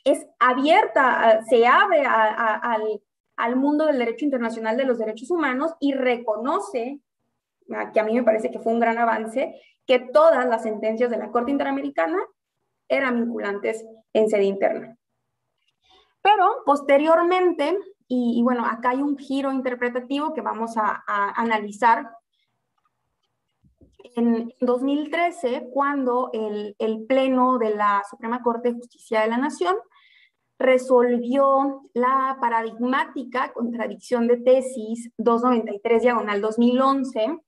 es 0.04 0.24
abierta, 0.38 1.42
se 1.48 1.66
abre 1.66 2.04
al 2.06 3.00
al 3.36 3.56
mundo 3.56 3.86
del 3.86 3.98
derecho 3.98 4.24
internacional 4.24 4.76
de 4.76 4.84
los 4.84 4.98
derechos 4.98 5.30
humanos 5.30 5.74
y 5.80 5.92
reconoce, 5.92 7.00
que 7.92 8.00
a 8.00 8.04
mí 8.04 8.14
me 8.14 8.22
parece 8.22 8.50
que 8.50 8.58
fue 8.58 8.72
un 8.72 8.80
gran 8.80 8.98
avance, 8.98 9.60
que 9.86 9.98
todas 9.98 10.46
las 10.46 10.62
sentencias 10.62 11.10
de 11.10 11.18
la 11.18 11.30
Corte 11.30 11.50
Interamericana 11.50 12.18
eran 12.88 13.16
vinculantes 13.16 13.84
en 14.12 14.28
sede 14.30 14.44
interna. 14.44 14.96
Pero 16.22 16.62
posteriormente, 16.64 17.78
y, 18.08 18.42
bueno, 18.42 18.64
acá 18.64 18.90
hay 18.90 19.02
un 19.02 19.18
giro 19.18 19.52
interpretativo 19.52 20.32
que 20.32 20.40
vamos 20.40 20.76
a, 20.76 21.04
analizar. 21.06 22.10
En 24.14 24.52
2013, 24.60 25.68
cuando 25.72 26.30
el 26.32 27.04
Pleno 27.06 27.58
de 27.58 27.74
la 27.74 28.02
Suprema 28.08 28.42
Corte 28.42 28.70
de 28.70 28.78
Justicia 28.78 29.20
de 29.20 29.28
la 29.28 29.36
Nación 29.36 29.76
resolvió 30.58 31.82
la 31.94 32.38
paradigmática 32.40 33.52
contradicción 33.52 34.26
de 34.26 34.38
tesis 34.38 35.10
293 35.18 36.02
diagonal 36.02 36.40
2011, 36.40 37.38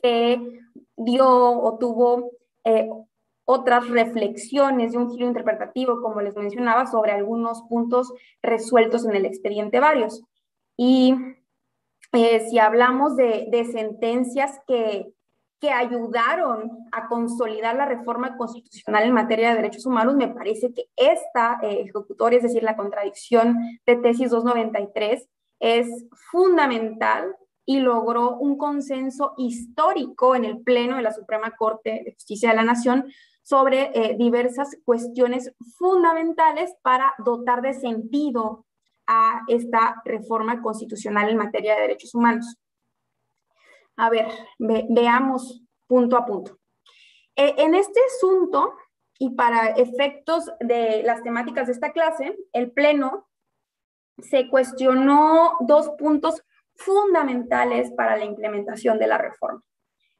que 0.00 0.60
dio 0.96 1.28
o 1.28 1.78
tuvo 1.78 2.30
eh, 2.64 2.88
otras 3.44 3.88
reflexiones 3.88 4.92
de 4.92 4.98
un 4.98 5.10
giro 5.10 5.26
interpretativo, 5.26 6.00
como 6.00 6.20
les 6.20 6.36
mencionaba, 6.36 6.86
sobre 6.86 7.12
algunos 7.12 7.62
puntos 7.62 8.12
resueltos 8.42 9.04
en 9.04 9.16
el 9.16 9.26
expediente 9.26 9.80
varios. 9.80 10.22
Y 10.76 11.14
eh, 12.12 12.46
si 12.48 12.58
hablamos 12.58 13.16
de, 13.16 13.48
de 13.50 13.64
sentencias 13.64 14.60
que 14.66 15.12
que 15.64 15.70
ayudaron 15.70 16.70
a 16.92 17.08
consolidar 17.08 17.74
la 17.74 17.86
reforma 17.86 18.36
constitucional 18.36 19.04
en 19.04 19.14
materia 19.14 19.48
de 19.48 19.56
derechos 19.56 19.86
humanos, 19.86 20.14
me 20.14 20.28
parece 20.28 20.74
que 20.74 20.90
esta 20.94 21.58
eh, 21.62 21.80
ejecutoria, 21.80 22.36
es 22.36 22.42
decir, 22.42 22.62
la 22.62 22.76
contradicción 22.76 23.56
de 23.86 23.96
tesis 23.96 24.28
293, 24.28 25.26
es 25.60 25.88
fundamental 26.30 27.34
y 27.64 27.80
logró 27.80 28.36
un 28.36 28.58
consenso 28.58 29.32
histórico 29.38 30.34
en 30.34 30.44
el 30.44 30.58
Pleno 30.58 30.96
de 30.96 31.02
la 31.02 31.12
Suprema 31.12 31.52
Corte 31.56 32.02
de 32.04 32.12
Justicia 32.12 32.50
de 32.50 32.56
la 32.56 32.64
Nación 32.64 33.06
sobre 33.42 33.90
eh, 33.94 34.16
diversas 34.18 34.76
cuestiones 34.84 35.50
fundamentales 35.78 36.74
para 36.82 37.14
dotar 37.24 37.62
de 37.62 37.72
sentido 37.72 38.66
a 39.06 39.40
esta 39.48 40.02
reforma 40.04 40.60
constitucional 40.60 41.30
en 41.30 41.38
materia 41.38 41.74
de 41.74 41.80
derechos 41.80 42.14
humanos. 42.14 42.54
A 43.96 44.10
ver, 44.10 44.28
veamos 44.58 45.62
punto 45.86 46.16
a 46.16 46.26
punto. 46.26 46.58
Eh, 47.36 47.54
en 47.58 47.74
este 47.74 48.00
asunto, 48.16 48.74
y 49.18 49.30
para 49.30 49.68
efectos 49.68 50.50
de 50.60 51.02
las 51.04 51.22
temáticas 51.22 51.66
de 51.66 51.72
esta 51.72 51.92
clase, 51.92 52.36
el 52.52 52.72
Pleno 52.72 53.28
se 54.18 54.48
cuestionó 54.48 55.56
dos 55.60 55.90
puntos 55.98 56.42
fundamentales 56.76 57.92
para 57.92 58.16
la 58.16 58.24
implementación 58.24 58.98
de 58.98 59.06
la 59.06 59.18
reforma. 59.18 59.62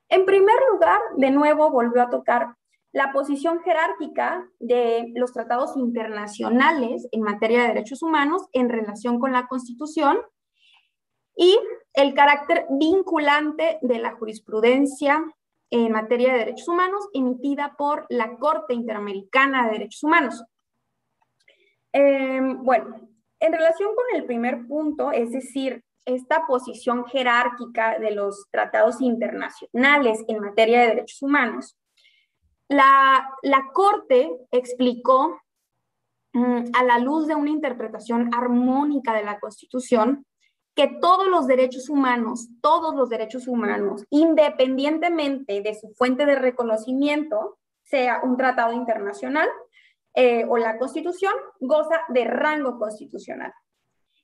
En 0.08 0.24
primer 0.26 0.56
lugar, 0.72 1.00
de 1.16 1.30
nuevo 1.30 1.70
volvió 1.70 2.02
a 2.02 2.10
tocar 2.10 2.54
la 2.92 3.12
posición 3.12 3.60
jerárquica 3.62 4.48
de 4.60 5.12
los 5.16 5.32
tratados 5.32 5.76
internacionales 5.76 7.08
en 7.10 7.22
materia 7.22 7.62
de 7.62 7.68
derechos 7.68 8.02
humanos 8.02 8.46
en 8.52 8.68
relación 8.68 9.18
con 9.18 9.32
la 9.32 9.48
Constitución 9.48 10.18
y 11.36 11.58
el 11.94 12.14
carácter 12.14 12.66
vinculante 12.70 13.78
de 13.82 13.98
la 13.98 14.12
jurisprudencia 14.12 15.24
en 15.70 15.92
materia 15.92 16.32
de 16.32 16.38
derechos 16.40 16.68
humanos 16.68 17.08
emitida 17.12 17.74
por 17.76 18.06
la 18.08 18.36
Corte 18.36 18.74
Interamericana 18.74 19.66
de 19.66 19.72
Derechos 19.72 20.02
Humanos. 20.04 20.44
Em, 21.92 22.62
bueno, 22.62 23.08
en 23.40 23.52
relación 23.52 23.90
con 23.94 24.04
el 24.14 24.24
primer 24.24 24.66
punto, 24.66 25.12
es 25.12 25.30
decir, 25.30 25.84
esta 26.04 26.46
posición 26.46 27.06
jerárquica 27.06 27.98
de 27.98 28.10
los 28.10 28.46
tratados 28.50 29.00
internacionales 29.00 30.22
en 30.28 30.40
materia 30.40 30.82
de 30.82 30.88
derechos 30.88 31.22
humanos, 31.22 31.76
la, 32.68 33.30
Corte 33.72 34.30
explicó 34.50 35.40
mm, 36.32 36.64
a 36.72 36.84
la 36.84 36.98
luz 36.98 37.26
de 37.26 37.34
una 37.34 37.50
interpretación 37.50 38.30
armónica 38.34 39.14
de 39.14 39.24
la 39.24 39.38
Constitución 39.38 40.24
que 40.74 40.88
todos 41.00 41.28
los 41.28 41.46
derechos 41.46 41.88
humanos, 41.88 42.48
todos 42.60 42.94
los 42.94 43.08
derechos 43.08 43.46
humanos, 43.46 44.04
independientemente 44.10 45.60
de 45.60 45.74
su 45.74 45.88
fuente 45.94 46.26
de 46.26 46.34
reconocimiento, 46.34 47.58
sea 47.82 48.20
un 48.22 48.36
tratado 48.36 48.72
internacional 48.72 49.48
eh, 50.14 50.44
o 50.48 50.58
la 50.58 50.78
Constitución, 50.78 51.34
goza 51.60 52.00
de 52.08 52.24
rango 52.24 52.78
constitucional. 52.78 53.52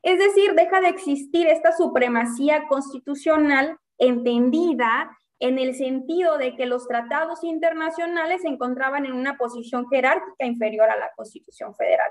Es 0.03 0.19
decir, 0.19 0.55
deja 0.55 0.81
de 0.81 0.89
existir 0.89 1.47
esta 1.47 1.73
supremacía 1.73 2.67
constitucional 2.69 3.79
entendida 3.99 5.17
en 5.41 5.59
el 5.59 5.75
sentido 5.75 6.39
de 6.39 6.57
que 6.57 6.67
los 6.67 6.87
tratados 6.87 7.45
internacionales 7.45 8.43
se 8.43 8.49
encontraban 8.49 9.07
en 9.07 9.13
una 9.13 9.37
posición 9.37 9.89
jerárquica 9.89 10.47
inferior 10.47 10.91
a 10.91 10.97
la 10.97 11.11
Constitución 11.17 11.75
Federal. 11.75 12.11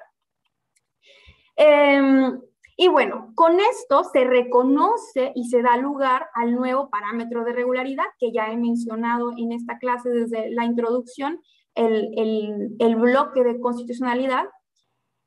Em, 1.56 2.42
y 2.82 2.88
bueno, 2.88 3.34
con 3.36 3.60
esto 3.60 4.06
se 4.06 4.24
reconoce 4.24 5.34
y 5.36 5.50
se 5.50 5.62
da 5.62 5.76
lugar 5.76 6.30
al 6.34 6.56
nuevo 6.56 6.90
parámetro 6.90 7.44
de 7.44 7.52
regularidad 7.52 8.06
que 8.18 8.32
ya 8.32 8.54
he 8.54 8.56
mencionado 8.56 9.34
en 9.38 9.52
esta 9.52 9.78
clase 9.80 10.10
desde 10.10 10.50
la 10.52 10.64
introducción, 10.64 11.42
el, 11.76 12.74
el, 12.80 12.96
bloque 12.96 13.44
de 13.44 13.60
constitucionalidad 13.60 14.46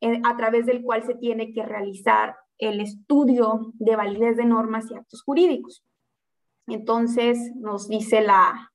eh, 0.00 0.18
a 0.24 0.34
través 0.38 0.64
del 0.64 0.80
cual 0.80 1.02
se 1.02 1.14
tiene 1.14 1.52
que 1.52 1.62
realizar 1.62 2.36
el 2.56 2.80
estudio 2.80 3.74
de 3.74 3.96
validez 3.96 4.38
de 4.38 4.46
normas 4.46 4.90
y 4.90 4.94
actos 4.94 5.22
jurídicos. 5.22 5.84
Entonces, 6.66 7.54
nos 7.56 7.86
dice 7.86 8.22
la, 8.22 8.72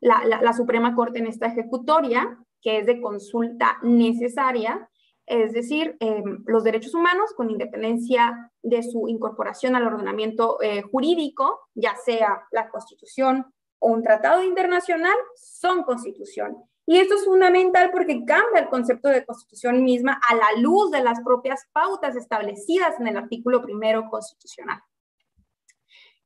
la, 0.00 0.52
Suprema 0.54 0.94
Corte 0.94 1.18
en 1.18 1.26
esta 1.26 1.48
ejecutoria, 1.48 2.38
que 2.62 2.78
es 2.78 2.86
de 2.86 3.02
consulta 3.02 3.76
necesaria, 3.82 4.88
es 5.26 5.52
decir, 5.52 5.96
em, 6.00 6.42
los 6.46 6.64
derechos 6.64 6.94
humanos 6.94 7.32
con 7.34 7.50
independencia 7.50 8.52
de 8.62 8.82
su 8.82 9.08
incorporación 9.08 9.74
al 9.74 9.86
ordenamiento 9.86 10.60
eh, 10.60 10.82
jurídico, 10.82 11.68
ya 11.74 11.94
sea 11.96 12.46
la 12.50 12.68
Constitución 12.68 13.46
o 13.78 13.88
un 13.88 14.02
tratado 14.02 14.42
internacional, 14.42 15.16
son 15.34 15.82
constitución. 15.82 16.56
Y 16.86 16.98
esto 16.98 17.14
es 17.14 17.24
fundamental 17.24 17.90
porque 17.90 18.24
cambia 18.26 18.60
el 18.60 18.68
concepto 18.68 19.08
de 19.08 19.24
constitución 19.24 19.82
misma 19.82 20.20
a 20.28 20.34
la 20.34 20.60
luz 20.60 20.90
de 20.90 21.02
las 21.02 21.20
propias 21.22 21.66
pautas 21.72 22.14
establecidas 22.14 23.00
en 23.00 23.06
el 23.06 23.16
artículo 23.16 23.62
primero 23.62 24.08
constitucional. 24.10 24.80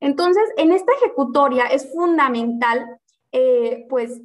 Entonces, 0.00 0.44
en 0.56 0.72
esta 0.72 0.92
ejecutoria 0.94 1.66
es 1.66 1.92
fundamental, 1.92 3.00
eh, 3.32 3.86
pues, 3.88 4.20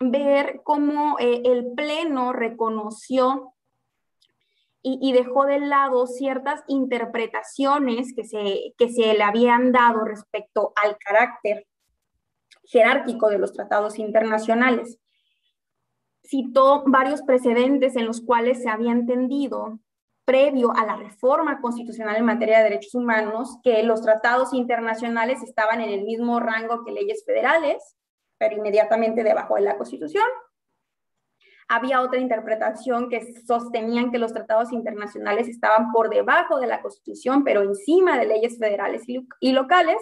ver 0.00 0.60
cómo 0.64 1.18
eh, 1.18 1.42
el 1.44 1.72
Pleno 1.72 2.32
reconoció 2.32 3.54
y, 4.88 5.12
dejó 5.12 5.46
de 5.46 5.58
lado 5.58 6.06
ciertas 6.06 6.62
interpretaciones 6.68 8.14
que 8.14 8.24
se, 8.24 8.74
que 8.78 8.88
se 8.88 9.14
le 9.14 9.22
habían 9.22 9.72
dado 9.72 10.04
respecto 10.04 10.72
al 10.80 10.96
carácter 10.98 11.66
jerárquico 12.64 13.28
de 13.28 13.38
los 13.38 13.52
tratados 13.52 13.98
internacionales 13.98 15.00
citó 16.26 16.82
varios 16.86 17.22
precedentes 17.22 17.96
en 17.96 18.06
los 18.06 18.20
cuales 18.20 18.62
se 18.62 18.68
había 18.68 18.92
entendido 18.92 19.78
previo 20.24 20.72
a 20.76 20.84
la 20.84 20.96
reforma 20.96 21.60
constitucional 21.60 22.16
en 22.16 22.24
materia 22.24 22.58
de 22.58 22.64
derechos 22.64 22.94
humanos 22.94 23.58
que 23.62 23.82
los 23.84 24.02
tratados 24.02 24.52
internacionales 24.52 25.42
estaban 25.42 25.80
en 25.80 25.90
el 25.90 26.04
mismo 26.04 26.40
rango 26.40 26.84
que 26.84 26.90
leyes 26.90 27.24
federales, 27.24 27.96
pero 28.36 28.56
inmediatamente 28.56 29.22
debajo 29.22 29.54
de 29.54 29.62
la 29.62 29.76
Constitución. 29.76 30.26
Había 31.68 32.00
otra 32.00 32.20
interpretación 32.20 33.08
que 33.08 33.34
sostenían 33.44 34.12
que 34.12 34.18
los 34.18 34.32
tratados 34.32 34.72
internacionales 34.72 35.48
estaban 35.48 35.90
por 35.92 36.10
debajo 36.10 36.60
de 36.60 36.68
la 36.68 36.80
Constitución, 36.80 37.42
pero 37.42 37.62
encima 37.62 38.18
de 38.18 38.26
leyes 38.26 38.58
federales 38.58 39.02
y, 39.06 39.52
locales. 39.52 39.96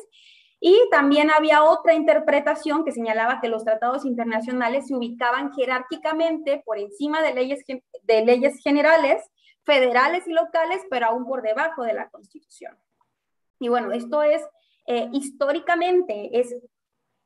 Y 0.60 0.78
también 0.90 1.30
había 1.30 1.62
otra 1.62 1.94
interpretación 1.94 2.84
que 2.84 2.92
señalaba 2.92 3.40
que 3.40 3.48
los 3.48 3.64
tratados 3.64 4.04
internacionales 4.04 4.88
se 4.88 4.94
ubicaban 4.94 5.52
jerárquicamente 5.52 6.62
por 6.64 6.78
encima 6.78 7.22
de 7.22 7.34
leyes, 7.34 7.64
de 8.02 8.24
leyes 8.24 8.62
generales, 8.62 9.22
federales 9.64 10.26
y 10.26 10.32
locales, 10.32 10.82
pero 10.90 11.06
aún 11.06 11.26
por 11.26 11.42
debajo 11.42 11.82
de 11.82 11.94
la 11.94 12.08
Constitución. 12.10 12.76
Y 13.58 13.68
bueno, 13.68 13.92
esto 13.92 14.22
es 14.22 14.42
eh, 14.86 15.08
históricamente, 15.12 16.28
es 16.38 16.54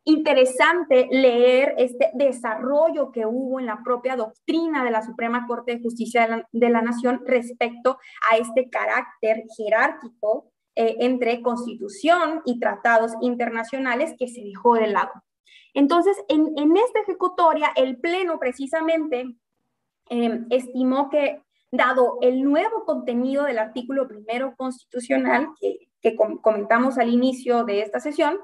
interesante 0.08 1.06
leer 1.10 1.74
este 1.76 2.10
desarrollo 2.14 3.12
que 3.12 3.26
hubo 3.26 3.60
en 3.60 3.66
la 3.66 3.82
propia 3.84 4.16
doctrina 4.16 4.82
de 4.82 4.90
la 4.90 5.02
Suprema 5.02 5.46
Corte 5.46 5.76
de 5.76 5.82
Justicia 5.82 6.46
de 6.50 6.70
la 6.70 6.80
Nación 6.80 7.20
respecto 7.26 7.98
a 8.30 8.38
este 8.38 8.70
carácter 8.70 9.44
jerárquico 9.54 10.50
eh, 10.74 10.96
entre 11.00 11.42
constitución 11.42 12.40
y 12.46 12.58
tratados 12.58 13.12
internacionales 13.20 14.14
que 14.18 14.28
se 14.28 14.40
dejó 14.42 14.76
de 14.76 14.86
lado. 14.86 15.12
Entonces, 15.74 16.16
en, 16.28 16.54
esta 16.56 17.00
ejecutoria, 17.00 17.70
el 17.76 17.98
Pleno 17.98 18.38
precisamente 18.38 19.36
em, 20.08 20.46
estimó 20.48 21.10
que, 21.10 21.42
dado 21.70 22.16
el 22.22 22.42
nuevo 22.44 22.86
contenido 22.86 23.44
del 23.44 23.58
artículo 23.58 24.08
primero 24.08 24.54
constitucional 24.56 25.48
que, 25.60 26.16
comentamos 26.40 26.96
al 26.96 27.10
inicio 27.10 27.64
de 27.64 27.82
esta 27.82 28.00
sesión, 28.00 28.38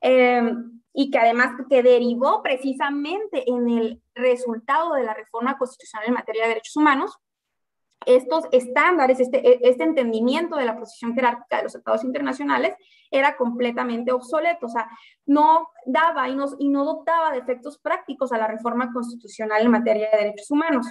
em, 0.00 0.80
y 0.98 1.10
que 1.10 1.18
además 1.18 1.52
que 1.68 1.82
derivó 1.82 2.42
precisamente 2.42 3.44
en 3.50 3.68
el 3.68 4.02
resultado 4.14 4.94
de 4.94 5.02
la 5.02 5.12
reforma 5.12 5.58
constitucional 5.58 6.08
en 6.08 6.14
materia 6.14 6.44
de 6.44 6.48
derechos 6.48 6.74
humanos, 6.74 7.18
estos 8.06 8.44
estándares, 8.50 9.20
este, 9.20 9.46
e, 9.46 9.60
este 9.68 9.84
entendimiento 9.84 10.56
de 10.56 10.64
la 10.64 10.78
posición 10.78 11.12
jerárquica 11.14 11.58
de 11.58 11.64
los 11.64 11.72
tratados 11.72 12.02
internacionales 12.02 12.74
era 13.10 13.36
completamente 13.36 14.10
obsoleto, 14.10 14.66
o 14.66 14.68
sea, 14.70 14.88
no 15.26 15.68
daba 15.84 16.30
y 16.30 16.34
no, 16.34 16.46
y 16.58 16.70
no 16.70 16.86
dotaba 16.86 17.32
de 17.32 17.40
efectos 17.40 17.76
prácticos 17.76 18.32
a 18.32 18.38
la 18.38 18.46
reforma 18.46 18.90
constitucional 18.90 19.62
en 19.62 19.70
materia 19.70 20.08
de 20.10 20.16
derechos 20.16 20.50
humanos. 20.50 20.86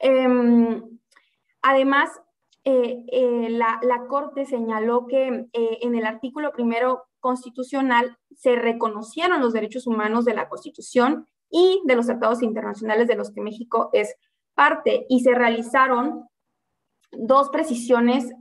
Em, 0.00 0.82
además, 1.62 2.10
eh, 2.64 3.04
eh, 3.12 3.50
la, 3.50 3.78
la, 3.82 4.08
Corte 4.08 4.46
señaló 4.46 5.06
que 5.06 5.46
eh, 5.52 5.78
en 5.80 5.94
el 5.94 6.04
artículo 6.04 6.52
primero 6.52 7.07
constitucional 7.20 8.16
se 8.34 8.56
reconocieron 8.56 9.40
los 9.40 9.52
derechos 9.52 9.86
humanos 9.86 10.24
de 10.24 10.34
la 10.34 10.48
Constitución 10.48 11.26
y 11.50 11.80
de 11.84 11.96
los 11.96 12.06
tratados 12.06 12.42
internacionales 12.42 13.08
de 13.08 13.16
los 13.16 13.30
que 13.32 13.40
México 13.40 13.90
es 13.92 14.14
parte 14.54 15.06
y 15.08 15.20
se 15.20 15.34
realizaron 15.34 16.28
dos 17.12 17.48
precisiones 17.50 18.32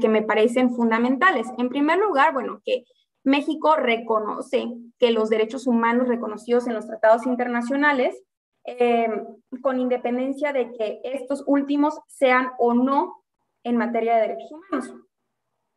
que 0.00 0.08
me 0.08 0.22
parecen 0.22 0.74
fundamentales. 0.74 1.46
En 1.58 1.68
primer 1.68 1.98
lugar, 1.98 2.32
bueno, 2.32 2.60
que 2.64 2.84
México 3.24 3.76
reconoce 3.76 4.68
que 4.98 5.12
los 5.12 5.30
derechos 5.30 5.66
humanos 5.66 6.08
reconocidos 6.08 6.66
en 6.66 6.74
los 6.74 6.86
tratados 6.86 7.26
internacionales, 7.26 8.20
em, 8.64 9.26
con 9.62 9.78
independencia 9.78 10.52
de 10.52 10.72
que 10.72 11.00
estos 11.04 11.44
últimos 11.46 11.98
sean 12.08 12.50
o 12.58 12.74
no 12.74 13.22
en 13.64 13.76
materia 13.76 14.16
de 14.16 14.22
derechos 14.22 14.50
humanos. 14.52 14.94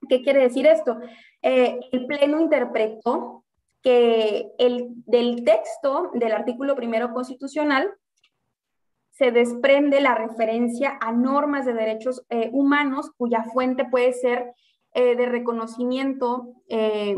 ¿Qué 0.10 0.24
quiere 0.24 0.42
decir 0.42 0.66
esto? 0.66 0.98
Eh, 1.42 1.80
el 1.92 2.06
Pleno 2.06 2.40
interpretó 2.40 3.44
que 3.82 4.52
el, 4.60 4.90
del 5.06 5.44
texto 5.44 6.12
del 6.14 6.32
artículo 6.32 6.76
primero 6.76 7.14
constitucional 7.14 7.92
se 9.22 9.32
desprende 9.32 10.02
la 10.02 10.16
referencia 10.16 10.98
a 11.00 11.12
normas 11.12 11.66
de 11.66 11.74
derechos 11.74 12.24
eh, 12.30 12.50
humanos 12.54 13.12
cuya 13.18 13.44
fuente 13.44 13.86
puede 13.86 14.14
ser 14.14 14.54
eh, 14.94 15.16
de 15.16 15.26
reconocimiento, 15.26 16.56
eh, 16.68 17.16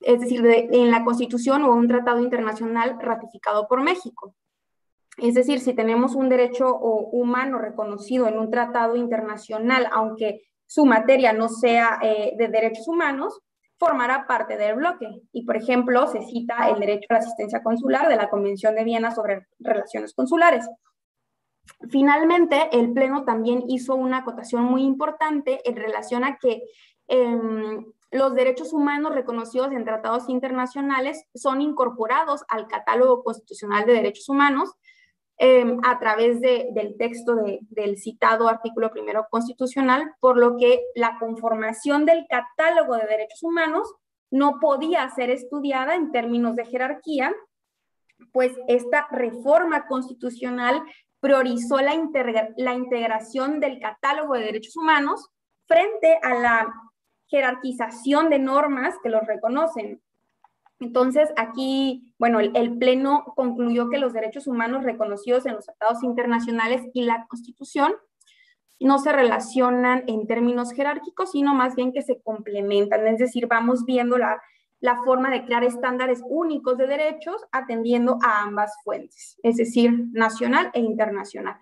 es 0.00 0.20
decir, 0.20 0.46
en 0.46 0.90
la 0.90 1.04
Constitución 1.04 1.64
o 1.64 1.74
un 1.74 1.88
tratado 1.88 2.20
internacional 2.20 2.98
ratificado 3.00 3.66
por 3.68 3.82
México. 3.82 4.34
Es 5.18 5.34
decir, 5.34 5.60
si 5.60 5.74
tenemos 5.74 6.14
un 6.14 6.28
derecho 6.28 6.78
humano 6.78 7.58
reconocido 7.58 8.26
en 8.26 8.38
un 8.38 8.50
tratado 8.50 8.96
internacional, 8.96 9.88
aunque 9.92 10.40
su 10.70 10.86
materia 10.86 11.32
no 11.32 11.48
sea 11.48 11.98
de 12.00 12.46
derechos 12.46 12.86
humanos, 12.86 13.40
formará 13.76 14.24
parte 14.28 14.56
del 14.56 14.76
bloque. 14.76 15.22
Y, 15.32 15.44
por 15.44 15.56
ejemplo, 15.56 16.06
se 16.06 16.22
cita 16.22 16.68
el 16.68 16.78
derecho 16.78 17.06
a 17.08 17.14
la 17.14 17.18
asistencia 17.18 17.60
consular 17.60 18.08
de 18.08 18.14
la 18.14 18.30
Convención 18.30 18.76
de 18.76 18.84
Viena 18.84 19.12
sobre 19.12 19.48
Relaciones 19.58 20.14
Consulares. 20.14 20.68
Finalmente, 21.88 22.68
el 22.70 22.92
Pleno 22.92 23.24
también 23.24 23.64
hizo 23.66 23.96
una 23.96 24.18
acotación 24.18 24.62
muy 24.62 24.84
importante 24.84 25.60
en 25.68 25.74
relación 25.74 26.22
a 26.22 26.36
que 26.36 26.62
em, 27.08 27.84
los 28.12 28.34
derechos 28.36 28.72
humanos 28.72 29.12
reconocidos 29.12 29.72
en 29.72 29.84
tratados 29.84 30.28
internacionales 30.28 31.24
son 31.34 31.62
incorporados 31.62 32.44
al 32.46 32.68
catálogo 32.68 33.24
constitucional 33.24 33.86
de 33.86 33.94
derechos 33.94 34.28
humanos 34.28 34.70
em, 35.42 35.78
a 35.84 35.98
través 35.98 36.38
del 36.42 36.96
texto 36.98 37.34
del 37.70 37.96
citado 37.96 38.46
artículo 38.46 38.90
primero 38.90 39.26
constitucional, 39.30 40.14
por 40.20 40.36
lo 40.36 40.58
que 40.58 40.82
la 40.94 41.18
conformación 41.18 42.04
del 42.04 42.26
catálogo 42.28 42.94
de 42.96 43.06
derechos 43.06 43.42
humanos 43.42 43.90
no 44.30 44.58
podía 44.60 45.08
ser 45.08 45.30
estudiada 45.30 45.94
en 45.94 46.12
términos 46.12 46.56
de 46.56 46.66
jerarquía, 46.66 47.34
pues 48.32 48.52
esta 48.68 49.08
reforma 49.10 49.86
constitucional 49.86 50.82
priorizó 51.20 51.78
la, 51.78 51.94
la 52.58 52.74
integración 52.74 53.60
del 53.60 53.80
catálogo 53.80 54.34
de 54.34 54.44
derechos 54.44 54.76
humanos 54.76 55.30
frente 55.66 56.18
a 56.22 56.34
la 56.34 56.74
jerarquización 57.28 58.28
de 58.28 58.40
normas 58.40 58.94
que 59.02 59.08
los 59.08 59.26
reconocen. 59.26 60.02
Entonces, 60.80 61.28
aquí, 61.36 62.14
bueno, 62.18 62.40
el, 62.40 62.78
Pleno 62.78 63.24
concluyó 63.36 63.90
que 63.90 63.98
los 63.98 64.14
derechos 64.14 64.46
humanos 64.46 64.82
reconocidos 64.82 65.44
en 65.44 65.54
los 65.54 65.66
tratados 65.66 66.02
internacionales 66.02 66.82
y 66.94 67.02
la 67.02 67.26
Constitución 67.28 67.92
no 68.80 68.98
se 68.98 69.12
relacionan 69.12 70.04
en 70.06 70.26
términos 70.26 70.72
jerárquicos, 70.72 71.32
sino 71.32 71.54
más 71.54 71.76
bien 71.76 71.92
que 71.92 72.00
se 72.00 72.22
complementan. 72.22 73.06
Es 73.06 73.18
decir, 73.18 73.46
vamos 73.46 73.84
viendo 73.84 74.16
la, 74.16 74.40
la 74.80 75.02
forma 75.04 75.30
de 75.30 75.44
crear 75.44 75.64
estándares 75.64 76.22
únicos 76.26 76.78
de 76.78 76.86
derechos 76.86 77.44
atendiendo 77.52 78.18
a 78.22 78.42
ambas 78.42 78.72
fuentes, 78.82 79.38
es 79.42 79.56
decir, 79.56 80.06
nacional 80.12 80.70
e 80.72 80.80
internacional. 80.80 81.58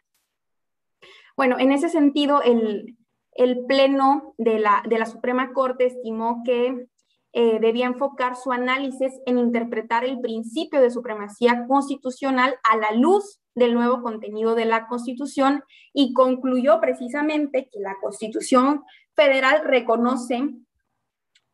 Bueno, 1.37 1.57
en 1.59 1.73
ese 1.73 1.89
sentido, 1.89 2.41
el, 2.43 2.97
el 3.33 3.65
Pleno 3.67 4.35
de 4.39 4.61
la, 4.61 4.85
de 4.89 4.99
la 4.99 5.07
Suprema 5.07 5.53
Corte 5.53 5.87
estimó 5.87 6.43
que 6.45 6.87
eh, 7.33 7.59
debía 7.61 7.87
enfocar 7.87 8.37
su 8.37 8.53
análisis 8.53 9.13
en 9.27 9.39
interpretar 9.39 10.05
el 10.05 10.21
principio 10.21 10.81
de 10.81 10.91
supremacía 10.91 11.67
constitucional 11.67 12.57
a 12.71 12.77
la 12.77 12.93
luz 12.93 13.41
del 13.55 13.75
nuevo 13.75 14.03
contenido 14.03 14.55
de 14.55 14.65
la 14.65 14.87
Constitución 14.87 15.63
y 15.93 16.15
concluyó 16.15 16.81
precisamente 16.81 17.69
que 17.71 17.81
la 17.81 17.97
Constitución 18.01 18.85
federal 19.15 19.63
reconoce 19.65 20.49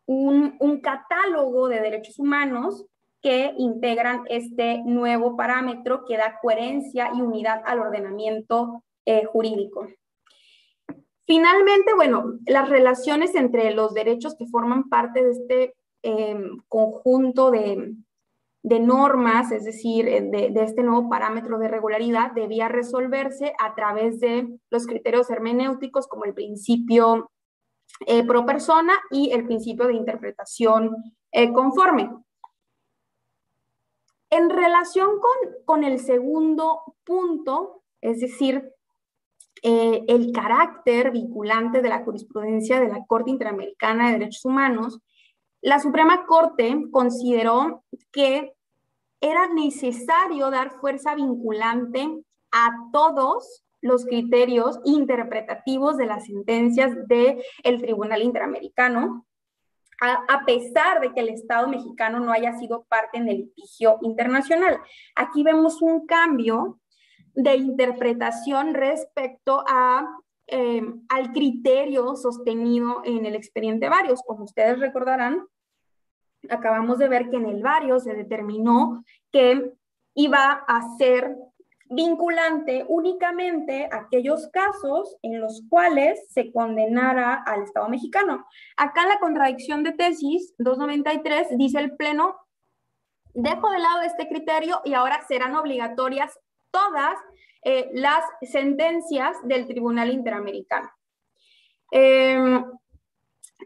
un, 0.05 0.55
un 0.59 0.81
catálogo 0.81 1.67
de 1.67 1.81
derechos 1.81 2.19
humanos 2.19 2.85
que 3.21 3.53
integran 3.57 4.21
este 4.29 4.83
nuevo 4.85 5.35
parámetro 5.35 6.05
que 6.05 6.15
da 6.15 6.37
coherencia 6.41 7.09
y 7.15 7.21
unidad 7.21 7.63
al 7.65 7.79
ordenamiento 7.79 8.83
eh, 9.03 9.25
jurídico. 9.25 9.87
Finalmente, 11.25 11.93
bueno, 11.95 12.37
las 12.45 12.69
relaciones 12.69 13.33
entre 13.33 13.71
los 13.71 13.93
derechos 13.93 14.35
que 14.35 14.45
forman 14.45 14.89
parte 14.89 15.23
de 15.23 15.31
este 15.31 15.75
em, 16.03 16.59
conjunto 16.67 17.49
de, 17.49 17.95
normas, 18.63 19.51
es 19.51 19.63
decir, 19.63 20.07
eh, 20.07 20.21
de, 20.21 20.63
este 20.63 20.83
nuevo 20.83 21.09
parámetro 21.09 21.57
de 21.57 21.67
regularidad, 21.67 22.31
debía 22.33 22.67
resolverse 22.67 23.53
a 23.59 23.73
través 23.73 24.19
de 24.19 24.47
los 24.69 24.85
criterios 24.85 25.29
hermenéuticos 25.31 26.07
como 26.07 26.25
el 26.25 26.33
principio 26.35 27.31
eh, 28.05 28.23
pro 28.25 28.45
persona 28.45 28.93
y 29.09 29.31
el 29.31 29.45
principio 29.45 29.87
de 29.87 29.93
interpretación 29.93 30.95
eh, 31.31 31.51
conforme. 31.53 32.11
En 34.29 34.49
relación 34.49 35.19
con, 35.19 35.53
con 35.65 35.83
el 35.83 35.99
segundo 35.99 36.81
punto, 37.03 37.83
es 38.01 38.19
decir, 38.19 38.75
eh, 39.67 40.05
el 40.07 40.31
carácter 40.31 41.09
vinculante 41.09 41.81
de 41.81 41.89
la 41.89 42.03
jurisprudencia 42.03 42.79
de 42.79 42.87
la 42.87 43.03
Corte 43.07 43.31
Interamericana 43.31 44.05
de 44.05 44.19
Derechos 44.19 44.45
Humanos, 44.45 44.99
la 45.59 45.79
Suprema 45.79 46.27
Corte 46.27 46.83
consideró 46.91 47.83
que 48.11 48.53
era 49.19 49.47
necesario 49.47 50.51
dar 50.51 50.79
fuerza 50.79 51.15
vinculante 51.15 52.07
a 52.51 52.69
todos 52.93 53.63
los 53.81 54.05
criterios 54.05 54.79
interpretativos 54.83 55.97
de 55.97 56.05
las 56.05 56.27
sentencias 56.27 56.91
del 57.07 57.41
el 57.63 57.81
Tribunal 57.81 58.21
Interamericano, 58.21 59.25
a, 59.99 60.25
a, 60.31 60.45
pesar 60.45 61.01
de 61.01 61.11
que 61.11 61.21
el 61.21 61.29
Estado 61.29 61.67
mexicano 61.67 62.19
no 62.19 62.31
haya 62.31 62.55
sido 62.59 62.83
parte 62.83 63.17
en 63.17 63.29
el 63.29 63.37
litigio 63.37 63.97
internacional. 64.03 64.79
Aquí 65.15 65.41
vemos 65.41 65.81
un 65.81 66.05
cambio 66.05 66.79
de 67.35 67.55
interpretación 67.55 68.73
respecto 68.73 69.63
a, 69.67 70.07
eh, 70.47 70.81
al 71.09 71.31
criterio 71.33 72.15
sostenido 72.15 73.01
en 73.03 73.25
el 73.25 73.35
expediente 73.35 73.89
varios. 73.89 74.21
Como 74.25 74.45
ustedes 74.45 74.79
recordarán, 74.79 75.45
acabamos 76.49 76.97
de 76.97 77.07
ver 77.07 77.29
que 77.29 77.37
en 77.37 77.47
el 77.47 77.61
varios 77.61 78.03
se 78.03 78.13
determinó 78.13 79.03
que 79.31 79.73
iba 80.15 80.63
a 80.67 80.97
ser 80.97 81.35
vinculante 81.87 82.83
únicamente 82.87 83.87
aquellos 83.91 84.47
casos 84.47 85.17
en 85.21 85.39
los 85.39 85.61
cuales 85.69 86.19
se 86.31 86.51
condenara 86.51 87.43
al 87.45 87.61
Estado 87.61 87.89
mexicano. 87.89 88.45
Acá 88.75 89.03
en 89.03 89.09
la 89.09 89.19
contradicción 89.19 89.83
de 89.83 89.91
tesis 89.91 90.55
293 90.57 91.57
dice 91.57 91.79
el 91.79 91.95
Pleno, 91.95 92.37
dejo 93.33 93.69
de 93.69 93.79
lado 93.79 94.01
este 94.01 94.27
criterio 94.27 94.81
y 94.83 94.93
ahora 94.93 95.21
serán 95.27 95.55
obligatorias 95.55 96.39
todas 96.75 97.15
eh, 97.63 97.89
las 97.93 98.21
sentencias 98.41 99.37
del 99.43 99.65
Tribunal 99.65 100.11
Interamericano. 100.11 100.89
Em, 101.89 102.65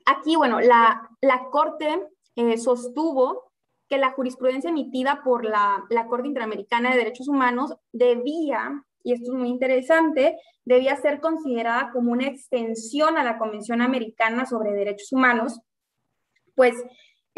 aquí, 0.06 0.36
bueno, 0.36 0.60
la, 0.60 1.10
Corte 1.52 2.08
eh, 2.36 2.58
sostuvo 2.60 3.52
que 3.88 3.98
la 3.98 4.12
jurisprudencia 4.12 4.70
emitida 4.70 5.22
por 5.24 5.44
la, 5.44 5.84
la 5.90 6.06
Corte 6.06 6.28
Interamericana 6.28 6.92
de 6.92 6.98
Derechos 6.98 7.28
Humanos 7.28 7.74
debía, 7.92 8.86
y 9.04 9.14
esto 9.14 9.32
es 9.32 9.38
muy 9.40 9.50
interesante, 9.50 10.38
debía 10.66 10.96
ser 10.96 11.20
considerada 11.20 11.90
como 11.92 12.12
una 12.12 12.28
extensión 12.28 13.18
a 13.18 13.24
la 13.24 13.40
Convención 13.40 13.82
Americana 13.82 14.46
sobre 14.46 14.74
Derechos 14.74 15.12
Humanos, 15.12 15.60
pues 16.54 16.76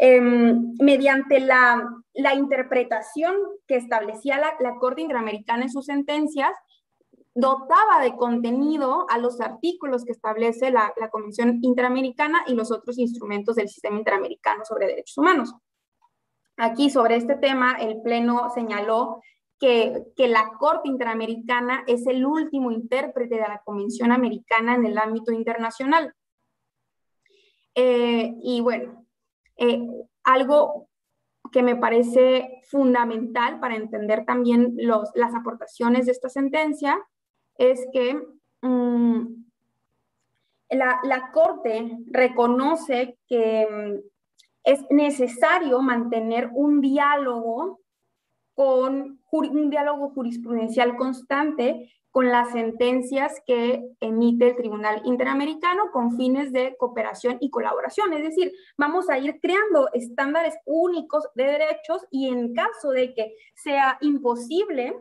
Em, 0.04 0.74
mediante 0.80 1.38
la, 1.38 1.88
interpretación 2.34 3.36
que 3.68 3.76
establecía 3.76 4.36
la, 4.36 4.74
Corte 4.80 5.00
Interamericana 5.00 5.62
en 5.62 5.70
sus 5.70 5.86
sentencias, 5.86 6.50
dotaba 7.36 8.00
de 8.02 8.16
contenido 8.16 9.06
a 9.08 9.18
los 9.18 9.40
artículos 9.40 10.04
que 10.04 10.10
establece 10.10 10.72
la, 10.72 10.92
Convención 11.12 11.60
Interamericana 11.62 12.42
y 12.48 12.54
los 12.54 12.72
otros 12.72 12.98
instrumentos 12.98 13.54
del 13.54 13.68
sistema 13.68 13.96
interamericano 13.96 14.64
sobre 14.64 14.88
derechos 14.88 15.18
humanos. 15.18 15.54
Aquí 16.56 16.90
sobre 16.90 17.14
este 17.14 17.36
tema, 17.36 17.76
el 17.78 18.02
Pleno 18.02 18.50
señaló 18.52 19.22
que, 19.60 20.02
la 20.16 20.50
Corte 20.58 20.88
Interamericana 20.88 21.84
es 21.86 22.08
el 22.08 22.26
último 22.26 22.72
intérprete 22.72 23.36
de 23.36 23.42
la 23.42 23.62
Convención 23.64 24.10
Americana 24.10 24.74
en 24.74 24.84
el 24.84 24.98
ámbito 24.98 25.30
internacional. 25.30 26.12
Eh, 27.76 28.34
y 28.42 28.60
bueno, 28.60 29.01
eh, 29.56 29.86
algo 30.24 30.88
que 31.50 31.62
me 31.62 31.76
parece 31.76 32.60
fundamental 32.68 33.60
para 33.60 33.76
entender 33.76 34.24
también 34.24 34.74
los, 34.76 35.10
las 35.14 35.34
aportaciones 35.34 36.06
de 36.06 36.12
esta 36.12 36.28
sentencia 36.28 36.98
es 37.56 37.86
que 37.92 38.20
mm, 38.62 39.26
la, 40.70 41.00
la, 41.04 41.30
Corte 41.32 41.98
reconoce 42.06 43.18
que 43.28 43.66
mm, 43.70 44.08
es 44.64 44.80
necesario 44.90 45.80
mantener 45.80 46.50
un 46.52 46.80
diálogo 46.80 47.80
con 48.54 49.20
un 49.30 49.70
diálogo 49.70 50.10
jurisprudencial 50.10 50.96
constante 50.96 51.90
con 52.12 52.28
las 52.28 52.52
sentencias 52.52 53.42
que 53.46 53.82
emite 53.98 54.50
el 54.50 54.56
Tribunal 54.56 55.00
Interamericano 55.06 55.90
con 55.90 56.14
fines 56.18 56.52
de 56.52 56.76
cooperación 56.78 57.38
y 57.40 57.48
colaboración. 57.48 58.12
Es 58.12 58.22
decir, 58.22 58.52
vamos 58.76 59.08
a 59.08 59.18
ir 59.18 59.40
creando 59.40 59.88
estándares 59.94 60.54
únicos 60.66 61.26
de 61.34 61.44
derechos 61.44 62.06
y 62.10 62.28
en 62.28 62.52
caso 62.52 62.90
de 62.90 63.14
que 63.14 63.34
sea 63.54 63.96
imposible 64.02 64.94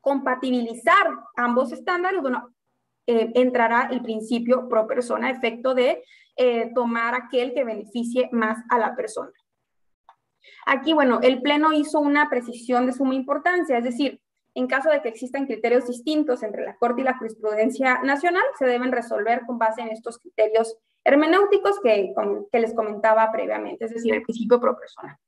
compatibilizar 0.00 1.06
ambos 1.36 1.70
estándares, 1.72 2.22
bueno, 2.22 2.54
eh, 3.06 3.30
entrará 3.34 3.88
el 3.92 4.00
principio 4.00 4.70
pro 4.70 4.86
persona, 4.86 5.30
efecto 5.30 5.74
de 5.74 6.02
eh, 6.36 6.72
tomar 6.74 7.14
aquel 7.14 7.52
que 7.52 7.64
beneficie 7.64 8.30
más 8.32 8.58
a 8.70 8.78
la 8.78 8.96
persona. 8.96 9.32
Aquí, 10.64 10.94
bueno, 10.94 11.20
el 11.22 11.42
Pleno 11.42 11.74
hizo 11.74 12.00
una 12.00 12.30
precisión 12.30 12.86
de 12.86 12.94
suma 12.94 13.14
importancia, 13.14 13.76
es 13.76 13.84
decir, 13.84 14.20
en 14.56 14.66
caso 14.66 14.88
de 14.88 15.02
que 15.02 15.10
existan 15.10 15.44
criterios 15.44 15.86
distintos 15.86 16.42
entre 16.42 16.64
la 16.64 16.76
Corte 16.76 17.02
y 17.02 17.04
la 17.04 17.18
jurisprudencia 17.18 18.00
nacional, 18.02 18.42
se 18.58 18.64
deben 18.64 18.90
resolver 18.90 19.42
con 19.46 19.58
base 19.58 19.82
en 19.82 19.88
estos 19.88 20.18
criterios 20.18 20.78
hermenéuticos 21.04 21.78
que, 21.80 22.14
les 22.52 22.74
comentaba 22.74 23.30
previamente, 23.30 23.84
es 23.84 23.92
decir, 23.92 24.14
el 24.14 24.22
principio 24.22 24.58
pro 24.58 24.78
persona. 24.78 25.20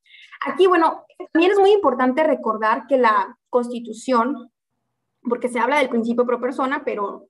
Aquí, 0.47 0.66
bueno, 0.66 1.05
también 1.33 1.53
es 1.53 1.59
muy 1.59 1.72
importante 1.72 2.24
recordar 2.24 2.87
que 2.87 2.97
la 2.97 3.39
Constitución, 3.51 4.51
porque 5.22 5.49
se 5.49 5.59
habla 5.59 5.79
del 5.79 5.91
principio 5.91 6.24
pro 6.24 6.41
persona, 6.41 6.83
pero, 6.85 7.29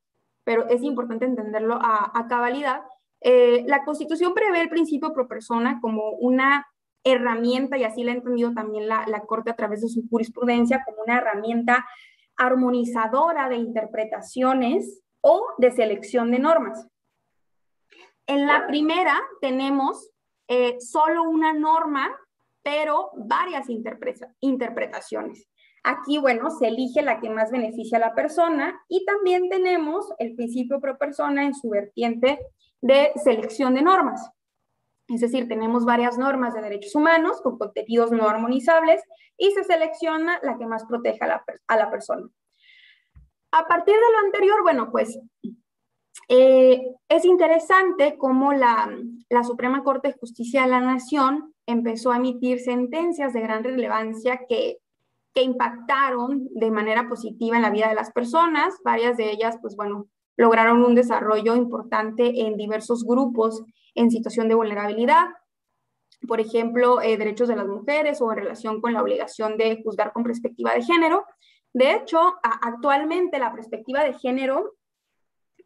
es 0.70 0.82
importante 0.82 1.26
entenderlo 1.26 1.74
a, 1.74 2.12
a 2.14 2.26
cabalidad, 2.28 2.80
eh, 3.20 3.64
la 3.66 3.84
Constitución 3.84 4.34
prevé 4.34 4.60
el 4.60 4.70
principio 4.70 5.12
pro 5.12 5.26
persona 5.26 5.80
como 5.80 6.12
una 6.12 6.64
herramienta, 7.04 7.76
y 7.78 7.84
así 7.84 8.04
la 8.04 8.12
ha 8.12 8.16
entendido 8.16 8.52
también 8.52 8.88
la, 8.88 9.22
Corte 9.26 9.50
a 9.50 9.56
través 9.56 9.82
de 9.82 9.88
su 9.88 10.08
jurisprudencia, 10.08 10.82
como 10.84 11.02
una 11.02 11.18
herramienta 11.18 11.86
armonizadora 12.36 13.48
de 13.48 13.56
interpretaciones 13.56 15.02
o 15.20 15.44
de 15.58 15.70
selección 15.70 16.30
de 16.30 16.38
normas. 16.38 16.86
En 18.26 18.46
la 18.46 18.66
primera 18.66 19.18
tenemos 19.40 20.10
eh, 20.48 20.76
solo 20.80 21.24
una 21.24 21.52
norma, 21.52 22.14
pero 22.62 23.10
varias 23.16 23.66
interpretaciones. 24.40 25.48
Aquí, 25.84 26.18
bueno, 26.18 26.50
se 26.50 26.68
elige 26.68 27.02
la 27.02 27.20
que 27.20 27.30
más 27.30 27.50
beneficia 27.50 27.98
a 27.98 28.00
la 28.00 28.14
persona 28.14 28.80
y 28.88 29.04
también 29.04 29.48
tenemos 29.48 30.12
el 30.18 30.34
principio 30.34 30.80
pro 30.80 30.98
persona 30.98 31.44
en 31.44 31.54
su 31.54 31.70
vertiente 31.70 32.38
de 32.80 33.12
selección 33.22 33.74
de 33.74 33.82
normas. 33.82 34.30
Es 35.08 35.20
decir, 35.20 35.48
tenemos 35.48 35.84
varias 35.84 36.18
normas 36.18 36.54
de 36.54 36.60
derechos 36.60 36.94
humanos 36.94 37.40
con 37.40 37.58
contenidos 37.58 38.12
no 38.12 38.28
armonizables 38.28 39.02
y 39.36 39.50
se 39.52 39.64
selecciona 39.64 40.38
la 40.42 40.58
que 40.58 40.66
más 40.66 40.84
proteja 40.84 41.42
a 41.66 41.76
la, 41.76 41.90
persona. 41.90 42.28
A 43.50 43.66
partir 43.66 43.94
de 43.94 44.00
lo 44.00 44.26
anterior, 44.26 44.62
bueno, 44.62 44.90
pues 44.90 45.18
eh, 46.28 46.82
es 47.08 47.24
interesante 47.24 48.16
cómo 48.18 48.52
la, 48.52 48.90
Suprema 49.42 49.82
Corte 49.82 50.08
de 50.08 50.18
Justicia 50.18 50.62
de 50.62 50.68
la 50.68 50.80
Nación 50.80 51.54
empezó 51.66 52.12
a 52.12 52.16
emitir 52.16 52.60
sentencias 52.60 53.32
de 53.32 53.40
gran 53.40 53.64
relevancia 53.64 54.40
que 54.48 54.78
que 55.38 55.42
impactaron 55.42 56.48
de 56.54 56.70
manera 56.70 57.08
positiva 57.08 57.56
en 57.56 57.62
la 57.62 57.70
vida 57.70 57.88
de 57.88 57.94
las 57.94 58.10
personas. 58.10 58.74
Varias 58.84 59.16
de 59.16 59.30
ellas, 59.30 59.58
pues 59.60 59.76
bueno, 59.76 60.08
lograron 60.36 60.82
un 60.82 60.94
desarrollo 60.94 61.54
importante 61.54 62.46
en 62.46 62.56
diversos 62.56 63.04
grupos 63.04 63.62
en 63.98 64.10
situación 64.10 64.48
de 64.48 64.54
vulnerabilidad. 64.54 65.26
Por 66.26 66.40
ejemplo, 66.40 67.00
eh, 67.00 67.16
derechos 67.16 67.48
de 67.48 67.56
las 67.56 67.66
mujeres 67.66 68.20
o 68.20 68.30
en 68.32 68.38
relación 68.38 68.80
con 68.80 68.92
la 68.92 69.02
obligación 69.02 69.56
de 69.56 69.80
juzgar 69.82 70.12
con 70.12 70.22
perspectiva 70.22 70.72
de 70.74 70.82
género. 70.82 71.26
De 71.72 71.92
hecho, 71.92 72.18
actualmente 72.42 73.38
la 73.38 73.52
perspectiva 73.52 74.04
de 74.04 74.14
género 74.14 74.74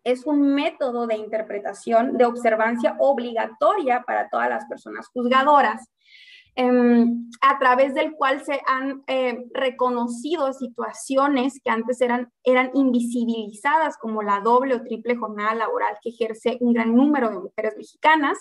es 0.05 0.27
un 0.27 0.55
método 0.55 1.07
de 1.07 1.17
interpretación 1.17 2.17
de 2.17 2.25
observancia 2.25 2.97
obligatoria 2.99 4.03
para 4.03 4.29
todas 4.29 4.49
las 4.49 4.67
personas 4.67 5.09
juzgadoras. 5.09 5.89
Em, 6.55 7.31
a 7.41 7.59
través 7.59 7.95
del 7.95 8.13
cual 8.13 8.45
se 8.45 8.61
han 8.67 9.03
eh, 9.07 9.47
reconocido 9.55 10.53
situaciones 10.53 11.59
que 11.65 11.71
antes 11.71 12.03
eran, 12.03 12.31
eran 12.45 12.71
invisibilizadas, 12.75 13.97
como 13.97 14.23
la 14.23 14.41
doble 14.41 14.75
o 14.75 14.83
triple 14.83 15.17
jornada 15.17 15.55
laboral 15.55 15.97
que 16.03 16.11
ejerce 16.11 16.59
un 16.61 16.75
gran 16.75 16.95
número 16.95 17.31
de 17.31 17.39
mujeres 17.39 17.75
mexicanas. 17.79 18.39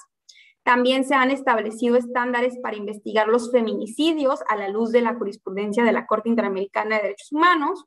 También 0.64 1.06
se 1.06 1.16
han 1.16 1.32
establecido 1.32 1.96
estándares 1.96 2.60
para 2.62 2.76
investigar 2.76 3.30
los 3.30 3.50
feminicidios 3.50 4.42
a 4.50 4.58
la 4.58 4.68
luz 4.68 4.92
de 4.92 5.02
la 5.02 5.16
jurisprudencia 5.16 5.86
de 5.86 5.94
la 5.94 6.06
Corte 6.06 6.28
Interamericana 6.28 6.98
de 6.98 7.04
Derechos 7.04 7.32
Humanos, 7.32 7.86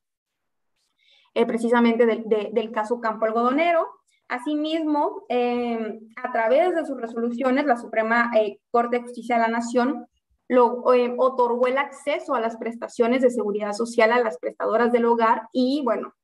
eh, 1.34 1.44
precisamente 1.44 2.06
del 2.06 2.72
caso 2.72 2.98
Campo 2.98 3.26
Algodonero. 3.26 3.86
Asimismo, 4.26 5.24
em, 5.28 6.00
a 6.16 6.32
través 6.32 6.74
de 6.74 6.86
sus 6.86 6.98
resoluciones, 6.98 7.66
la 7.66 7.76
Suprema 7.76 8.30
eh, 8.34 8.58
Corte 8.70 8.96
de 8.96 9.02
Justicia 9.02 9.36
de 9.36 9.42
la 9.42 9.48
Nación 9.48 10.06
lo, 10.48 10.92
eh, 10.92 11.14
otorgó 11.18 11.66
el 11.66 11.78
acceso 11.78 12.34
a 12.34 12.40
las 12.40 12.56
prestaciones 12.56 13.22
de 13.22 13.30
seguridad 13.30 13.72
social 13.72 14.12
a 14.12 14.20
las 14.20 14.38
prestadoras 14.38 14.92
del 14.92 15.06
hogar 15.06 15.48
y 15.52 15.82
bueno, 15.84 16.14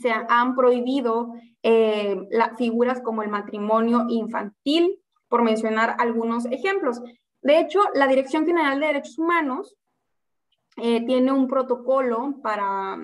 se 0.00 0.10
han 0.10 0.54
prohibido 0.54 1.34
eh, 1.62 2.28
figuras 2.56 3.00
como 3.00 3.22
el 3.22 3.28
matrimonio 3.28 4.06
infantil, 4.08 5.00
por 5.28 5.42
mencionar 5.42 5.96
algunos 5.98 6.46
ejemplos. 6.46 7.00
De 7.42 7.58
hecho, 7.58 7.80
la 7.94 8.06
Dirección 8.06 8.46
General 8.46 8.78
de 8.78 8.86
Derechos 8.86 9.18
Humanos 9.18 9.76
eh, 10.76 11.04
tiene 11.04 11.32
un 11.32 11.48
protocolo 11.48 12.36
para, 12.42 12.98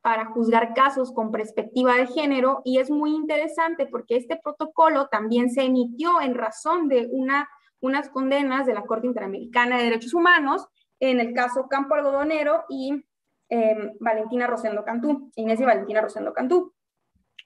para 0.00 0.26
juzgar 0.26 0.74
casos 0.74 1.12
con 1.12 1.30
perspectiva 1.30 1.96
de 1.96 2.06
género 2.06 2.60
y 2.64 2.78
es 2.78 2.90
muy 2.90 3.14
interesante 3.14 3.86
porque 3.86 4.16
este 4.16 4.36
protocolo 4.36 5.08
también 5.08 5.50
se 5.50 5.62
emitió 5.62 6.20
en 6.20 6.34
razón 6.34 6.88
de 6.88 7.08
una 7.10 7.48
unas 7.84 8.08
condenas 8.08 8.64
de 8.64 8.72
la 8.72 8.82
Corte 8.82 9.06
Interamericana 9.06 9.76
de 9.76 9.84
Derechos 9.84 10.14
Humanos 10.14 10.66
en 11.00 11.20
el 11.20 11.34
caso 11.34 11.68
Campo 11.68 11.94
Algodonero 11.94 12.64
y 12.70 13.04
em, 13.50 13.92
Valentina 14.00 14.46
Rosendo 14.46 14.84
Cantú, 14.84 15.30
Inés 15.36 15.60
y 15.60 15.64
Valentina 15.64 16.00
Rosendo 16.00 16.32
Cantú. 16.32 16.72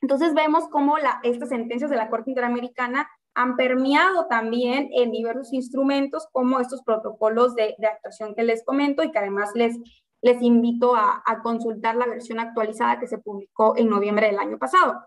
Entonces 0.01 0.35
vemos 0.35 0.69
cómo 0.69 0.97
la, 0.99 1.19
estas 1.25 1.49
sentencias 1.49 1.91
de 1.91 1.97
la 1.97 2.09
Corte 2.09 2.31
Interamericana 2.31 3.09
han 3.35 3.57
permeado 3.57 4.27
también 4.29 4.91
en 4.93 5.11
diversos 5.11 5.53
instrumentos 5.53 6.29
como 6.31 6.61
estos 6.61 6.83
protocolos 6.85 7.57
de, 7.57 7.75
actuación 7.93 8.37
que 8.37 8.45
les 8.45 8.65
comento 8.65 9.03
y 9.03 9.11
que 9.11 9.19
además 9.19 9.51
les, 9.55 9.77
les 10.23 10.41
invito 10.41 10.95
a, 10.95 11.25
consultar 11.43 11.97
la 11.97 12.07
versión 12.07 12.39
actualizada 12.39 13.01
que 13.01 13.09
se 13.09 13.19
publicó 13.19 13.77
en 13.77 13.89
noviembre 13.89 14.29
del 14.29 14.39
año 14.39 14.57
pasado. 14.57 15.05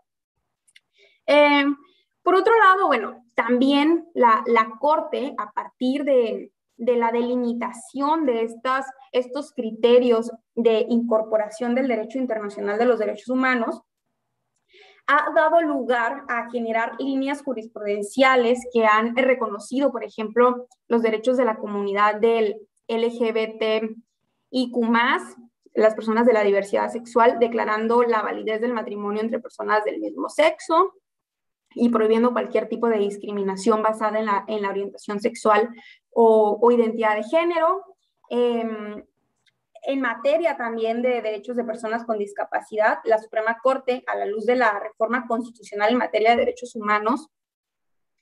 Em, 1.25 1.77
por 2.24 2.36
otro 2.36 2.53
lado, 2.59 2.88
bueno, 2.88 3.24
también 3.36 4.07
la, 4.13 4.43
Corte, 4.80 5.34
a 5.38 5.51
partir 5.51 6.03
de, 6.03 6.51
la 6.78 7.11
delimitación 7.11 8.26
de 8.26 8.43
estas, 8.43 8.86
estos 9.11 9.53
criterios 9.53 10.32
de 10.55 10.86
incorporación 10.89 11.76
del 11.76 11.88
derecho 11.88 12.19
internacional 12.19 12.78
de 12.78 12.86
los 12.86 12.99
derechos 12.99 13.30
humanos, 13.30 13.82
ha 15.07 15.32
dado 15.34 15.61
lugar 15.61 16.24
a 16.30 16.49
generar 16.51 16.93
líneas 16.99 17.41
jurisprudenciales 17.41 18.59
que 18.72 18.86
han 18.86 19.15
reconocido, 19.15 19.91
por 19.91 20.03
ejemplo, 20.03 20.67
los 20.88 21.01
derechos 21.01 21.38
de 21.38 21.45
la 21.45 21.57
comunidad 21.57 22.15
del 22.15 22.55
LGBT 22.88 23.89
y 24.51 24.72
las 25.74 25.95
personas 25.95 26.26
de 26.28 26.34
la 26.34 26.43
diversidad 26.43 26.89
sexual, 26.89 27.39
declarando 27.39 28.03
la 28.03 28.22
validez 28.22 28.61
del 28.61 28.74
matrimonio 28.74 29.22
entre 29.22 29.39
personas 29.39 29.84
del 29.86 29.99
mismo 29.99 30.30
sexo, 30.30 30.93
y 31.76 31.89
prohibiendo 31.89 32.32
cualquier 32.32 32.67
tipo 32.67 32.88
de 32.88 32.97
discriminación 32.97 33.82
basada 33.82 34.19
en 34.19 34.26
la, 34.26 34.43
en 34.47 34.61
la 34.61 34.69
orientación 34.69 35.19
sexual 35.19 35.69
o, 36.11 36.72
identidad 36.72 37.15
de 37.15 37.24
género. 37.24 37.84
Em, 38.30 39.03
en 39.84 39.99
materia 39.99 40.57
también 40.57 41.01
de 41.01 41.22
derechos 41.22 41.55
de 41.55 41.63
personas 41.63 42.05
con 42.05 42.19
discapacidad, 42.19 42.99
la 43.03 43.17
Suprema 43.17 43.57
Corte, 43.61 44.03
a 44.07 44.15
la 44.15 44.26
luz 44.26 44.45
de 44.45 44.55
la 44.55 44.80
reforma 44.80 45.26
constitucional 45.28 45.91
en 45.91 45.97
materia 45.97 46.32
de 46.32 46.38
derechos 46.38 46.76
humanos 46.76 47.30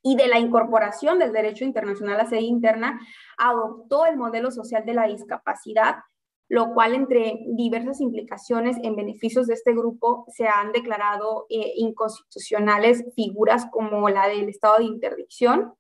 y 0.02 0.16
de 0.16 0.28
la 0.28 0.40
incorporación 0.40 1.20
del 1.20 1.34
derecho 1.34 1.66
internacional 1.66 2.20
a 2.20 2.26
sede 2.26 2.42
interna, 2.42 3.00
adoptó 3.38 4.06
el 4.06 4.16
modelo 4.16 4.52
social 4.52 4.86
de 4.86 4.94
la 4.94 5.08
discapacidad 5.08 5.98
lo 6.50 6.74
cual 6.74 6.96
entre 6.96 7.46
diversas 7.46 8.02
implicaciones 8.02 8.78
en 8.82 8.96
beneficios 8.96 9.46
de 9.46 9.54
este 9.54 9.72
grupo 9.74 10.26
se 10.30 10.48
han 10.48 10.72
declarado 10.72 11.46
eh, 11.48 11.74
inconstitucionales 11.76 13.06
figuras 13.16 13.68
como 13.72 14.10
la 14.10 14.28
del 14.28 14.50
estado 14.50 14.80
de 14.80 14.86
interdicción. 14.86 15.74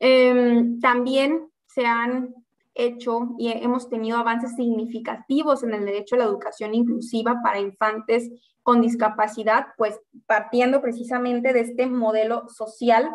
Em, 0.00 0.80
también 0.80 1.48
se 1.66 1.86
han 1.86 2.34
hecho 2.74 3.34
y 3.38 3.52
hemos 3.52 3.88
tenido 3.88 4.18
avances 4.18 4.56
significativos 4.56 5.62
en 5.62 5.74
el 5.74 5.84
derecho 5.84 6.16
a 6.16 6.18
la 6.18 6.24
educación 6.24 6.74
inclusiva 6.74 7.40
para 7.42 7.60
infantes 7.60 8.30
con 8.64 8.80
discapacidad, 8.80 9.68
pues 9.76 10.00
partiendo 10.26 10.82
precisamente 10.82 11.52
de 11.52 11.60
este 11.60 11.86
modelo 11.86 12.48
social 12.48 13.10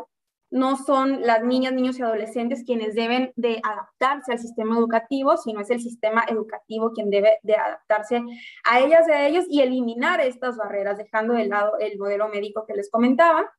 no 0.52 0.78
son 0.78 1.22
las 1.22 1.43
niñas, 1.43 1.74
niños 1.74 2.00
y 2.00 2.04
adolescentes 2.04 2.64
quienes 2.66 2.96
deben 2.96 3.34
de 3.36 3.60
adaptarse 3.64 4.32
al 4.32 4.39
sistema 4.39 4.78
educativo, 4.78 5.38
sino 5.38 5.62
es 5.62 5.70
el 5.70 5.82
sistema 5.82 6.24
educativo 6.28 6.91
quien 6.91 7.10
debe 7.10 7.39
de 7.43 7.56
adaptarse 7.56 8.22
a 8.64 8.80
ellas 8.80 9.08
y 9.08 9.12
a 9.12 9.28
ellos 9.28 9.46
y 9.50 9.62
eliminar 9.62 10.22
estas 10.22 10.56
barreras, 10.58 10.98
dejando 10.98 11.34
de 11.34 11.46
lado 11.46 11.74
el 11.80 11.98
modelo 11.98 12.30
médico 12.30 12.66
que 12.68 12.76
les 12.76 12.89
comentaba. 12.89 13.52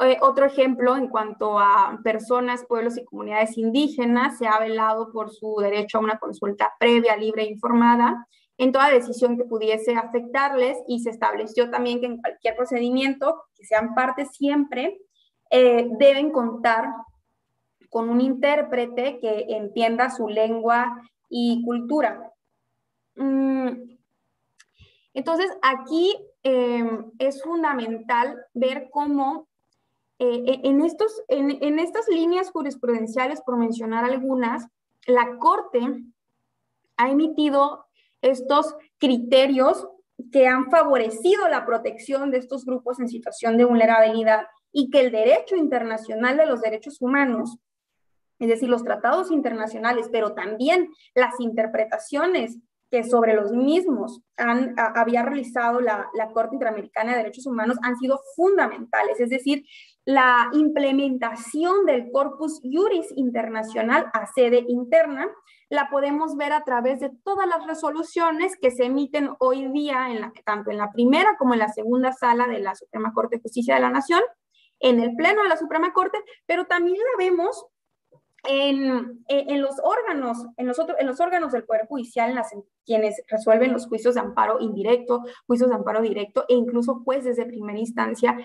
Eh, 0.00 0.16
otro 0.22 0.46
ejemplo 0.46 0.96
en 0.96 1.08
cuanto 1.08 1.58
a 1.58 2.00
personas, 2.02 2.64
pueblos 2.66 2.96
y 2.96 3.04
comunidades 3.04 3.58
indígenas, 3.58 4.38
se 4.38 4.46
ha 4.46 4.58
velado 4.58 5.12
por 5.12 5.30
su 5.30 5.56
derecho 5.60 5.98
a 5.98 6.00
una 6.00 6.18
consulta 6.18 6.72
previa, 6.78 7.16
libre 7.16 7.42
e 7.42 7.50
informada 7.50 8.26
en 8.56 8.72
toda 8.72 8.90
decisión 8.90 9.38
que 9.38 9.44
pudiese 9.44 9.94
afectarles 9.94 10.76
y 10.86 11.00
se 11.00 11.10
estableció 11.10 11.70
también 11.70 12.00
que 12.00 12.06
en 12.06 12.20
cualquier 12.20 12.56
procedimiento 12.56 13.42
que 13.54 13.64
sean 13.64 13.94
parte 13.94 14.26
siempre 14.26 14.98
eh, 15.50 15.88
deben 15.98 16.30
contar 16.30 16.86
con 17.88 18.08
un 18.08 18.20
intérprete 18.20 19.18
que 19.20 19.46
entienda 19.48 20.10
su 20.10 20.28
lengua 20.28 21.02
y 21.28 21.62
cultura. 21.64 22.32
Mm, 23.16 23.98
entonces, 25.12 25.50
aquí 25.60 26.16
em, 26.42 27.10
es 27.18 27.42
fundamental 27.42 28.38
ver 28.54 28.88
cómo 28.90 29.48
eh, 30.20 30.60
e, 30.62 30.68
en, 30.68 30.82
estos, 30.82 31.22
en, 31.28 31.78
estas 31.78 32.06
líneas 32.08 32.50
jurisprudenciales, 32.50 33.40
por 33.40 33.56
mencionar 33.56 34.04
algunas, 34.04 34.66
la 35.06 35.38
Corte 35.38 35.80
ha 36.96 37.10
emitido 37.10 37.86
estos 38.20 38.76
criterios 38.98 39.88
que 40.30 40.46
han 40.46 40.70
favorecido 40.70 41.48
la 41.48 41.64
protección 41.64 42.30
de 42.30 42.38
estos 42.38 42.66
grupos 42.66 43.00
en 43.00 43.08
situación 43.08 43.56
de 43.56 43.64
vulnerabilidad 43.64 44.46
y 44.72 44.90
que 44.90 45.00
el 45.00 45.10
derecho 45.10 45.56
internacional 45.56 46.36
de 46.36 46.46
los 46.46 46.60
derechos 46.60 47.00
humanos, 47.00 47.58
es 48.38 48.48
decir, 48.48 48.68
los 48.68 48.84
tratados 48.84 49.30
internacionales, 49.30 50.08
pero 50.10 50.34
también 50.34 50.90
las 51.14 51.38
interpretaciones 51.40 52.58
que 52.90 53.04
sobre 53.04 53.34
los 53.34 53.52
mismos 53.52 54.20
han, 54.36 54.74
había 54.76 55.22
realizado 55.22 55.80
la, 55.80 56.10
Corte 56.34 56.56
Interamericana 56.56 57.12
de 57.12 57.18
Derechos 57.18 57.46
Humanos 57.46 57.78
han 57.82 57.96
sido 57.96 58.20
fundamentales, 58.34 59.20
es 59.20 59.30
decir, 59.30 59.64
la 60.04 60.48
implementación 60.52 61.86
del 61.86 62.10
corpus 62.10 62.60
juris 62.62 63.06
internacional 63.14 64.06
a 64.12 64.26
sede 64.26 64.64
interna 64.66 65.28
la 65.68 65.88
podemos 65.88 66.36
ver 66.36 66.52
a 66.52 66.64
través 66.64 66.98
de 66.98 67.12
todas 67.22 67.46
las 67.46 67.64
resoluciones 67.64 68.56
que 68.60 68.72
se 68.72 68.86
emiten 68.86 69.30
hoy 69.38 69.70
día, 69.70 70.10
en 70.10 70.32
tanto 70.44 70.72
en 70.72 70.78
la 70.78 70.90
primera 70.90 71.36
como 71.38 71.52
en 71.52 71.60
la 71.60 71.68
segunda 71.68 72.12
sala 72.12 72.48
de 72.48 72.58
la 72.58 72.74
Suprema 72.74 73.12
Corte 73.12 73.36
de 73.36 73.42
Justicia 73.42 73.76
de 73.76 73.80
la 73.80 73.90
Nación, 73.90 74.20
en 74.80 75.00
el 75.00 75.14
Pleno 75.14 75.42
de 75.42 75.48
la 75.48 75.56
Suprema 75.56 75.92
Corte, 75.92 76.18
pero 76.46 76.66
también 76.66 76.96
la 76.96 77.24
vemos 77.24 77.66
en, 78.44 79.22
en, 79.28 79.62
los 79.62 79.76
órganos, 79.82 80.46
en 80.56 80.66
los, 80.66 80.78
en 80.98 81.06
los 81.06 81.20
órganos 81.20 81.52
del 81.52 81.64
Poder 81.64 81.86
Judicial, 81.86 82.30
en 82.30 82.64
quienes 82.86 83.22
resuelven 83.28 83.72
los 83.72 83.86
juicios 83.86 84.14
de 84.14 84.20
amparo 84.20 84.58
indirecto, 84.60 85.22
juicios 85.46 85.68
de 85.68 85.76
amparo 85.76 86.00
directo 86.00 86.44
e 86.48 86.54
incluso 86.54 87.02
jueces 87.04 87.36
de 87.36 87.46
primera 87.46 87.78
instancia, 87.78 88.36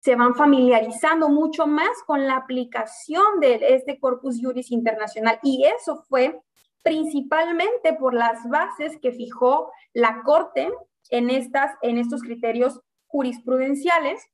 se 0.00 0.16
van 0.16 0.34
familiarizando 0.34 1.28
mucho 1.28 1.66
más 1.66 2.02
con 2.06 2.26
la 2.26 2.36
aplicación 2.36 3.40
de 3.40 3.58
este 3.70 3.98
corpus 3.98 4.38
juris 4.40 4.70
internacional. 4.70 5.38
Y 5.42 5.64
eso 5.64 6.04
fue 6.08 6.40
principalmente 6.82 7.94
por 7.94 8.12
las 8.12 8.46
bases 8.48 8.98
que 9.00 9.12
fijó 9.12 9.72
la 9.94 10.22
Corte 10.22 10.70
en, 11.08 11.30
estas, 11.30 11.74
en 11.80 11.96
estos 11.96 12.22
criterios 12.22 12.80
jurisprudenciales 13.06 14.28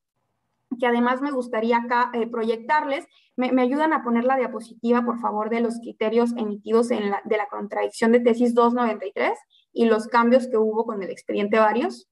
que 0.78 0.86
además 0.86 1.20
me 1.20 1.30
gustaría 1.30 1.78
acá 1.78 2.10
eh, 2.14 2.26
proyectarles. 2.26 3.06
Me, 3.36 3.62
ayudan 3.62 3.92
a 3.92 4.02
poner 4.02 4.24
la 4.24 4.36
diapositiva, 4.36 5.04
por 5.04 5.18
favor, 5.18 5.50
de 5.50 5.60
los 5.60 5.78
criterios 5.80 6.32
emitidos 6.36 6.90
en 6.90 7.10
la, 7.10 7.22
de 7.24 7.36
la 7.36 7.48
contradicción 7.48 8.12
de 8.12 8.20
tesis 8.20 8.54
293 8.54 9.38
y 9.72 9.86
los 9.86 10.06
cambios 10.06 10.48
que 10.48 10.58
hubo 10.58 10.84
con 10.84 11.02
el 11.02 11.10
expediente 11.10 11.58
varios. 11.58 12.08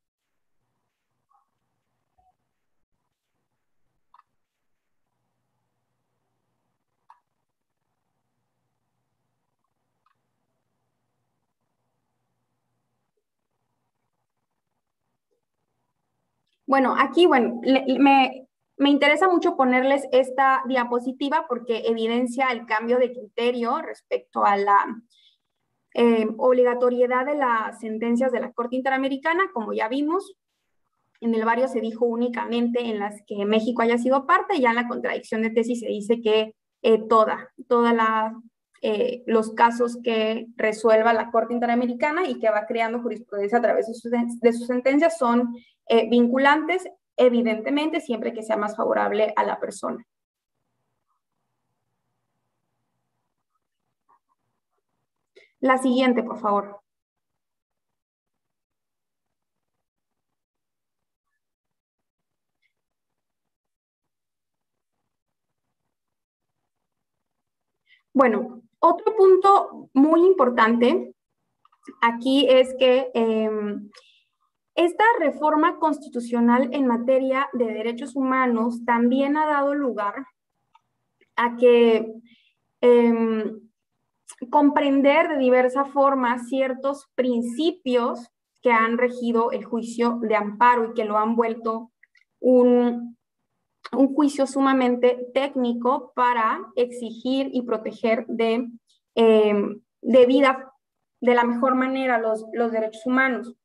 Bueno, 16.67 16.95
aquí, 16.99 17.27
bueno, 17.27 17.61
me, 17.99 18.48
me 18.79 18.91
interesa 18.91 19.29
mucho 19.29 19.57
ponerles 19.57 20.05
esta 20.13 20.63
diapositiva 20.67 21.47
porque 21.49 21.83
evidencia 21.87 22.51
el 22.53 22.65
cambio 22.65 22.99
de 22.99 23.13
criterio 23.13 23.83
respecto 23.83 24.45
a 24.45 24.57
la 24.57 25.03
eh, 25.95 26.29
obligatoriedad 26.37 27.27
de 27.27 27.35
las 27.35 27.81
sentencias 27.81 28.31
de 28.31 28.41
la 28.41 28.53
Corte 28.53 28.77
Interamericana, 28.77 29.51
como 29.53 29.73
ya 29.73 29.89
vimos. 29.89 30.37
En 31.21 31.35
el 31.35 31.45
barrio 31.45 31.67
se 31.67 31.81
dijo 31.81 32.07
únicamente 32.07 32.81
en 32.81 33.01
las 33.01 33.21
que 33.27 33.45
México 33.45 33.83
haya 33.83 33.99
sido 33.99 34.27
parte, 34.27 34.61
ya 34.61 34.71
en 34.71 34.77
la 34.77 34.87
contradicción 34.87 35.43
de 35.43 35.51
tesis 35.51 35.81
se 35.81 35.89
dice 35.89 36.21
que 36.21 36.55
eh, 36.83 37.03
toda, 37.09 37.51
la, 37.93 38.41
eh, 38.83 39.25
los 39.27 39.53
casos 39.55 39.99
que 40.05 40.47
resuelva 40.57 41.13
la 41.13 41.33
Corte 41.33 41.53
Interamericana 41.53 42.29
y 42.29 42.39
que 42.39 42.51
va 42.51 42.67
creando 42.67 43.03
jurisprudencia 43.03 43.59
a 43.59 43.63
través 43.63 43.89
de 43.89 44.53
sus 44.53 44.67
sentencias 44.69 45.19
son 45.19 45.53
vinculantes 46.11 46.87
evidentemente 47.19 48.01
siempre 48.01 48.33
que 48.33 48.43
sea 48.43 48.57
más 48.57 48.77
favorable 48.77 49.33
a 49.37 49.45
la 49.45 49.59
persona. 49.61 50.05
La 55.61 55.79
siguiente, 55.79 56.23
por 56.23 56.39
favor. 56.41 56.81
Bueno, 68.13 68.63
otro 68.81 69.15
punto 69.17 69.91
muy 69.95 70.25
importante 70.27 71.15
aquí 72.01 72.47
es 72.49 72.75
que 72.79 73.11
em, 73.15 73.91
esta 74.79 75.03
reforma 75.19 75.81
constitucional 75.81 76.69
en 76.73 76.87
materia 76.87 77.49
de 77.53 77.65
derechos 77.65 78.15
humanos 78.15 78.85
también 78.85 79.37
ha 79.37 79.45
dado 79.45 79.75
lugar 79.75 80.25
a 81.35 81.57
que 81.57 82.15
em, 82.81 83.59
comprender 84.51 85.31
de 85.31 85.39
diversa 85.39 85.85
forma 85.85 86.39
ciertos 86.39 87.09
principios 87.17 88.31
que 88.63 88.71
han 88.71 88.99
regido 88.99 89.51
el 89.51 89.65
juicio 89.65 90.21
de 90.23 90.37
amparo 90.37 90.85
y 90.85 90.95
que 90.95 91.05
lo 91.05 91.19
han 91.19 91.35
vuelto 91.35 91.91
un, 92.39 93.17
juicio 94.15 94.47
sumamente 94.47 95.27
técnico 95.35 96.13
para 96.15 96.61
exigir 96.77 97.51
y 97.53 97.63
proteger 97.63 98.27
de, 98.29 98.69
em, 99.17 99.81
de 100.03 100.27
vida 100.27 100.73
de 101.21 101.35
la 101.35 101.43
mejor 101.43 101.75
manera 101.75 102.19
los, 102.19 102.45
los 102.53 102.71
derechos 102.71 103.05
humanos. 103.07 103.58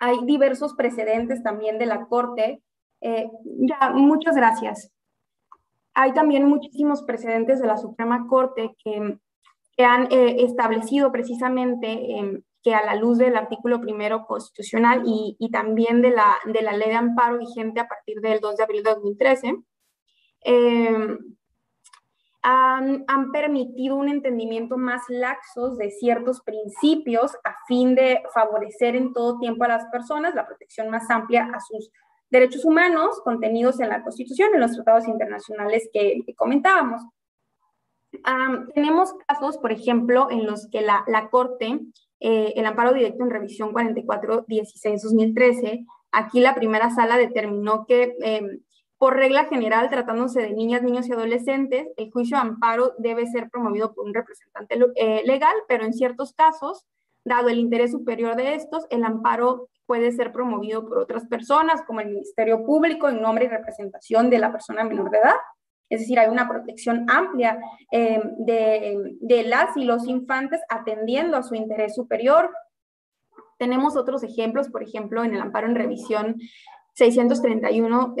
Hay 0.00 0.24
diversos 0.24 0.74
precedentes 0.74 1.42
también 1.42 1.78
de 1.78 1.86
la 1.86 2.06
Corte. 2.06 2.62
Eh, 3.00 3.30
ya, 3.44 3.90
muchas 3.90 4.34
gracias. 4.34 4.90
Hay 5.94 6.12
también 6.12 6.44
muchísimos 6.44 7.02
precedentes 7.02 7.60
de 7.60 7.66
la 7.66 7.76
Suprema 7.76 8.26
Corte 8.26 8.74
que, 8.82 9.18
han 9.82 10.12
eh, 10.12 10.44
establecido 10.44 11.10
precisamente 11.10 12.18
em, 12.18 12.42
que 12.62 12.74
a 12.74 12.84
la 12.84 12.94
luz 12.96 13.16
del 13.16 13.34
artículo 13.34 13.80
primero 13.80 14.26
constitucional 14.26 15.02
y, 15.06 15.50
también 15.50 16.02
de 16.02 16.10
la, 16.10 16.36
de 16.44 16.60
la 16.60 16.72
ley 16.72 16.90
de 16.90 16.96
amparo 16.96 17.38
vigente 17.38 17.80
a 17.80 17.88
partir 17.88 18.20
del 18.20 18.40
2 18.40 18.56
de 18.56 18.62
abril 18.62 18.82
de 18.82 18.90
2013, 18.90 19.54
han, 22.42 23.04
permitido 23.32 23.96
un 23.96 24.08
entendimiento 24.08 24.78
más 24.78 25.02
laxos 25.08 25.76
de 25.76 25.90
ciertos 25.90 26.40
principios 26.40 27.36
a 27.44 27.54
fin 27.66 27.94
de 27.94 28.22
favorecer 28.32 28.96
en 28.96 29.12
todo 29.12 29.38
tiempo 29.38 29.64
a 29.64 29.68
las 29.68 29.84
personas 29.86 30.34
la 30.34 30.46
protección 30.46 30.88
más 30.88 31.10
amplia 31.10 31.50
a 31.54 31.60
sus 31.60 31.90
derechos 32.30 32.64
humanos 32.64 33.20
contenidos 33.24 33.78
en 33.80 33.90
la 33.90 34.02
Constitución, 34.02 34.54
en 34.54 34.60
los 34.60 34.72
tratados 34.72 35.06
internacionales 35.08 35.90
que, 35.92 36.22
comentábamos. 36.36 37.02
tenemos 38.74 39.12
casos, 39.26 39.58
por 39.58 39.72
ejemplo, 39.72 40.28
en 40.30 40.46
los 40.46 40.68
que 40.70 40.80
la, 40.80 41.04
Corte, 41.30 41.80
eh, 42.20 42.54
el 42.56 42.64
amparo 42.64 42.94
directo 42.94 43.22
en 43.24 43.30
revisión 43.30 43.72
4416-2013, 43.72 45.84
aquí 46.12 46.40
la 46.40 46.54
primera 46.54 46.88
sala 46.90 47.18
determinó 47.18 47.84
que 47.86 48.16
em, 48.20 48.60
por 49.00 49.16
regla 49.16 49.46
general, 49.46 49.88
tratándose 49.88 50.42
de 50.42 50.52
niñas, 50.52 50.82
niños 50.82 51.08
y 51.08 51.12
adolescentes, 51.12 51.88
el 51.96 52.10
juicio 52.10 52.36
de 52.36 52.42
amparo 52.42 52.92
debe 52.98 53.26
ser 53.26 53.48
promovido 53.48 53.94
por 53.94 54.04
un 54.04 54.12
representante 54.12 54.78
eh, 54.94 55.22
legal, 55.24 55.54
pero 55.68 55.86
en 55.86 55.94
ciertos 55.94 56.34
casos, 56.34 56.84
dado 57.24 57.48
el 57.48 57.58
interés 57.58 57.92
superior 57.92 58.36
de 58.36 58.56
estos, 58.56 58.86
el 58.90 59.02
amparo 59.04 59.70
puede 59.86 60.12
ser 60.12 60.32
promovido 60.32 60.86
por 60.86 60.98
otras 60.98 61.24
personas, 61.24 61.80
como 61.86 62.00
el 62.00 62.10
Ministerio 62.10 62.62
Público, 62.66 63.08
en 63.08 63.22
nombre 63.22 63.46
y 63.46 63.48
representación 63.48 64.28
de 64.28 64.38
la 64.38 64.52
persona 64.52 64.84
menor 64.84 65.10
de 65.10 65.16
edad. 65.16 65.36
Es 65.88 66.00
decir, 66.00 66.18
hay 66.18 66.28
una 66.28 66.46
protección 66.46 67.06
amplia 67.08 67.58
de, 67.90 69.16
de 69.18 69.42
las 69.44 69.78
y 69.78 69.84
los 69.84 70.06
infantes 70.08 70.60
atendiendo 70.68 71.38
a 71.38 71.42
su 71.42 71.54
interés 71.54 71.94
superior, 71.94 72.50
tenemos 73.60 73.94
otros 73.94 74.22
ejemplos, 74.22 74.68
por 74.68 74.82
ejemplo, 74.82 75.22
en 75.22 75.34
el 75.34 75.40
amparo 75.40 75.66
en 75.66 75.74
revisión 75.74 76.36
631, 76.94 78.14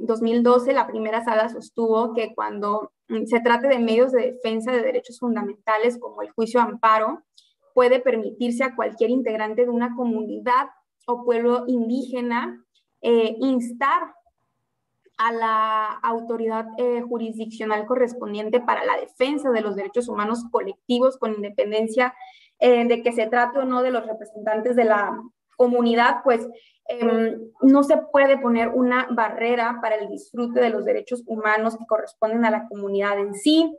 2012, 0.00 0.70
em, 0.70 0.74
la 0.76 0.86
primera 0.86 1.24
sala 1.24 1.48
sostuvo 1.48 2.14
que 2.14 2.34
cuando 2.34 2.92
mm, 3.08 3.26
se 3.26 3.40
trate 3.40 3.68
de 3.68 3.78
medios 3.78 4.12
de 4.12 4.32
defensa 4.32 4.72
de 4.72 4.82
derechos 4.82 5.18
fundamentales 5.18 5.98
como 5.98 6.22
el 6.22 6.30
juicio 6.30 6.60
amparo, 6.60 7.22
puede 7.74 8.00
permitirse 8.00 8.64
a 8.64 8.74
cualquier 8.74 9.10
integrante 9.10 9.62
de 9.62 9.70
una 9.70 9.94
comunidad 9.96 10.68
o 11.06 11.24
pueblo 11.24 11.64
indígena 11.66 12.64
eh, 13.00 13.36
instar 13.40 14.14
a 15.18 15.32
la 15.32 15.86
autoridad 16.02 16.66
eh, 16.78 17.02
jurisdiccional 17.02 17.86
correspondiente 17.86 18.60
para 18.60 18.84
la 18.84 18.96
defensa 18.96 19.50
de 19.50 19.60
los 19.60 19.76
derechos 19.76 20.08
humanos 20.08 20.44
colectivos 20.50 21.16
con 21.16 21.34
independencia 21.34 22.14
eh, 22.58 22.86
de 22.86 23.02
que 23.02 23.12
se 23.12 23.26
trate 23.26 23.58
o 23.58 23.64
no 23.64 23.82
de 23.82 23.90
los 23.90 24.06
representantes 24.06 24.76
de 24.76 24.84
la 24.84 25.20
comunidad, 25.56 26.18
pues 26.24 26.46
Em, 26.88 27.50
no 27.62 27.82
se 27.84 27.96
puede 27.96 28.38
poner 28.38 28.68
una 28.68 29.06
barrera 29.10 29.78
para 29.80 29.96
el 29.96 30.08
disfrute 30.08 30.60
de 30.60 30.70
los 30.70 30.84
derechos 30.84 31.22
humanos 31.26 31.76
que 31.76 31.86
corresponden 31.86 32.44
a 32.44 32.50
la 32.50 32.68
comunidad 32.68 33.18
en 33.18 33.34
sí. 33.34 33.76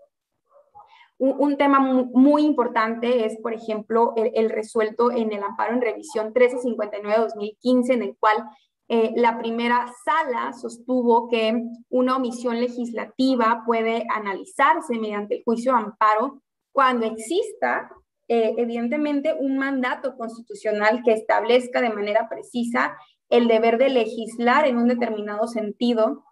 Un, 1.19 1.57
tema 1.57 1.80
muy, 1.80 2.43
importante 2.43 3.26
es, 3.26 3.38
por 3.39 3.53
ejemplo, 3.53 4.13
el, 4.15 4.49
resuelto 4.49 5.09
en 5.09 5.32
el 5.32 5.41
amparo 5.41 5.74
en 5.74 5.82
revisión 5.82 6.34
1359-2015, 6.34 7.93
en 7.93 8.01
el 8.01 8.17
cual 8.17 8.43
eh, 8.89 9.13
la 9.15 9.38
primera 9.38 9.86
sala 10.03 10.51
sostuvo 10.51 11.30
que 11.30 11.63
una 11.89 12.17
omisión 12.17 12.59
legislativa 12.59 13.63
puede 13.65 14.05
analizarse 14.13 14.99
mediante 14.99 15.38
el 15.38 15.43
juicio 15.45 15.71
de 15.71 15.80
amparo 15.80 16.41
cuando 16.74 17.05
exista 17.05 17.89
eh, 18.28 18.53
evidentemente 18.57 19.34
un 19.38 19.57
mandato 19.57 20.15
constitucional 20.15 21.01
que 21.03 21.13
establezca 21.13 21.82
de 21.82 21.89
manera 21.89 22.30
precisa 22.30 22.95
el 23.30 23.47
deber 23.47 23.78
de 23.78 23.89
legislar 23.89 24.67
en 24.67 24.78
un 24.78 24.88
determinado 24.88 25.47
sentido 25.47 26.24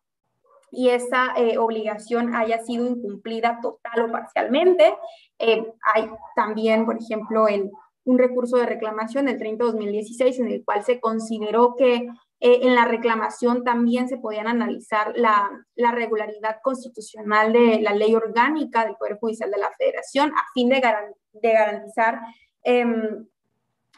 y 0.72 0.90
esa 0.90 1.34
eh, 1.36 1.58
obligación 1.58 2.34
haya 2.34 2.64
sido 2.64 2.88
incumplida 2.88 3.60
total 3.62 4.06
o 4.06 4.12
parcialmente. 4.12 4.96
Eh, 5.38 5.66
hay 5.94 6.10
también, 6.36 6.86
por 6.86 6.98
ejemplo, 6.98 7.48
el, 7.48 7.70
un 8.06 8.18
recurso 8.18 8.58
de 8.58 8.66
reclamación 8.66 9.26
del 9.26 9.38
30 9.38 9.66
de 9.66 9.72
2016 9.72 10.40
en 10.40 10.48
el 10.48 10.64
cual 10.64 10.84
se 10.84 11.00
consideró 11.02 11.76
que 11.76 12.08
eh, 12.44 12.62
en 12.64 12.74
la 12.74 12.86
reclamación 12.86 13.64
también 13.64 14.10
se 14.10 14.18
podían 14.18 14.48
analizar 14.48 15.14
la, 15.16 15.48
la, 15.76 15.92
regularidad 15.92 16.58
constitucional 16.64 17.54
de 17.54 17.80
la 17.82 17.94
ley 17.94 18.16
orgánica 18.16 18.84
del 18.84 18.96
Poder 18.96 19.20
Judicial 19.20 19.52
de 19.52 19.60
la 19.60 19.70
Federación 19.78 20.32
a 20.32 20.44
fin 20.52 20.70
de, 20.70 20.82
de 21.34 21.52
garantizar 21.52 22.20
em, 22.64 23.28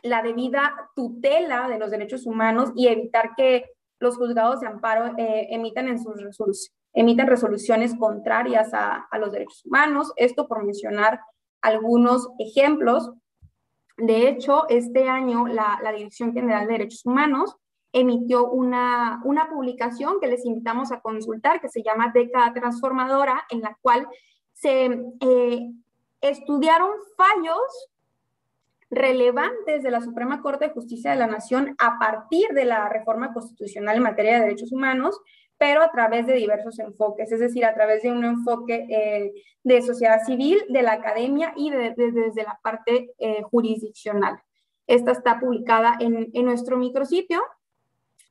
la 0.02 0.22
debida 0.22 0.76
tutela 0.94 1.70
de 1.70 1.80
los 1.80 1.90
derechos 1.90 2.26
humanos 2.26 2.74
y 2.76 2.90
evitar 2.90 3.32
que 3.38 3.64
los 4.00 4.18
juzgados 4.18 4.60
de 4.60 4.68
amparo 4.68 5.18
eh, 5.18 5.48
emitan, 5.52 5.88
en 5.88 5.98
sus 6.04 6.74
emitan 6.92 7.28
resoluciones 7.28 7.96
contrarias 7.96 8.74
a, 8.74 9.08
a 9.10 9.18
los 9.20 9.32
derechos 9.32 9.64
humanos. 9.66 10.12
Esto 10.18 10.50
por 10.50 10.66
mencionar 10.66 11.22
algunos 11.62 12.28
ejemplos. 12.40 13.10
De 13.96 14.28
hecho, 14.28 14.68
este 14.68 15.08
año 15.08 15.48
la, 15.48 15.80
la 15.82 15.94
Dirección 15.94 16.34
General 16.34 16.68
de 16.68 16.74
Derechos 16.74 17.06
Humanos 17.06 17.56
emitió 17.94 18.50
una, 18.50 19.22
una 19.24 19.48
publicación 19.50 20.20
que 20.20 20.28
les 20.28 20.46
invitamos 20.46 20.92
a 20.92 21.00
consultar, 21.00 21.62
que 21.62 21.70
se 21.70 21.84
llama 21.84 22.12
Década 22.14 22.52
Transformadora, 22.52 23.46
en 23.50 23.62
la 23.62 23.78
cual 23.82 24.08
se 24.54 24.86
eh, 25.20 25.72
estudiaron 26.22 26.90
fallos 27.16 27.90
relevantes 28.90 29.84
de 29.84 29.92
la 29.92 30.02
Suprema 30.02 30.42
Corte 30.42 30.68
de 30.68 30.74
Justicia 30.74 31.12
de 31.12 31.18
la 31.18 31.28
Nación 31.28 31.76
a 31.78 32.00
partir 32.00 32.50
de 32.50 32.66
la 32.66 32.90
reforma 32.90 33.32
constitucional 33.34 33.98
en 33.98 34.04
materia 34.04 34.34
de 34.34 34.46
derechos 34.46 34.72
humanos, 34.72 35.20
pero 35.58 35.82
a 35.82 35.92
través 35.92 36.26
de 36.26 36.34
diversos 36.34 36.80
enfoques, 36.80 37.32
es 37.32 37.40
decir, 37.40 37.64
a 37.64 37.74
través 37.74 38.04
de 38.04 38.12
un 38.12 38.26
enfoque 38.26 38.86
eh, 38.90 39.32
de 39.64 39.82
sociedad 39.82 40.24
civil, 40.26 40.64
de 40.70 40.82
la 40.82 40.94
academia 40.94 41.54
y 41.56 41.70
desde 41.70 42.44
la 42.44 42.60
parte 42.62 43.12
eh, 43.20 43.42
jurisdiccional. 43.44 44.40
Esta 44.88 45.12
está 45.12 45.40
publicada 45.40 45.96
en, 46.00 46.30
en 46.34 46.46
nuestro 46.46 46.78
micrositio 46.78 47.42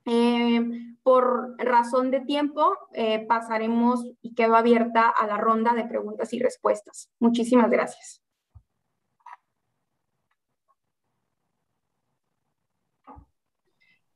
eh, 0.04 0.60
por 1.02 1.56
razón 1.58 2.10
de 2.10 2.20
tiempo, 2.20 2.76
eh, 2.92 3.24
pasaremos 3.26 4.04
y 4.20 4.34
quedo 4.34 4.56
abierta 4.56 5.08
a 5.08 5.26
la 5.26 5.36
ronda 5.36 5.74
de 5.74 5.84
preguntas 5.84 6.32
y 6.32 6.38
respuestas. 6.38 7.10
Muchísimas 7.18 7.70
gracias. 7.70 8.22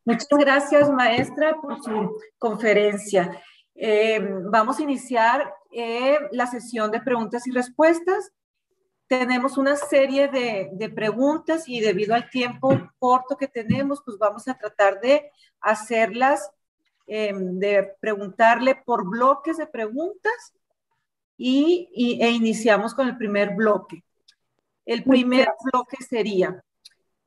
Muchas 0.04 0.28
gracias, 0.30 0.90
maestra, 0.90 1.56
por 1.60 1.82
su 1.82 2.16
conferencia. 2.38 3.42
Eh, 3.74 4.20
vamos 4.50 4.78
a 4.78 4.82
iniciar 4.82 5.52
la 6.30 6.46
sesión 6.46 6.90
de 6.90 7.00
preguntas 7.00 7.46
y 7.46 7.50
respuestas 7.50 8.32
tenemos 9.06 9.56
una 9.56 9.76
serie 9.76 10.28
de, 10.28 10.88
preguntas 10.90 11.68
y 11.68 11.80
debido 11.80 12.14
al 12.14 12.28
tiempo 12.30 12.70
corto 12.98 13.36
que 13.36 13.46
tenemos, 13.46 14.02
pues 14.04 14.18
vamos 14.18 14.48
a 14.48 14.58
tratar 14.58 15.00
de 15.00 15.30
hacerlas, 15.60 16.50
em, 17.06 17.58
de 17.58 17.94
preguntarle 18.00 18.74
por 18.74 19.08
bloques 19.08 19.58
de 19.58 19.66
preguntas 19.66 20.54
y, 21.36 22.18
e 22.20 22.30
iniciamos 22.30 22.94
con 22.94 23.08
el 23.08 23.16
primer 23.16 23.54
bloque. 23.54 24.02
El 24.84 25.04
primer 25.04 25.48
bloque 25.72 25.96
sería, 26.02 26.62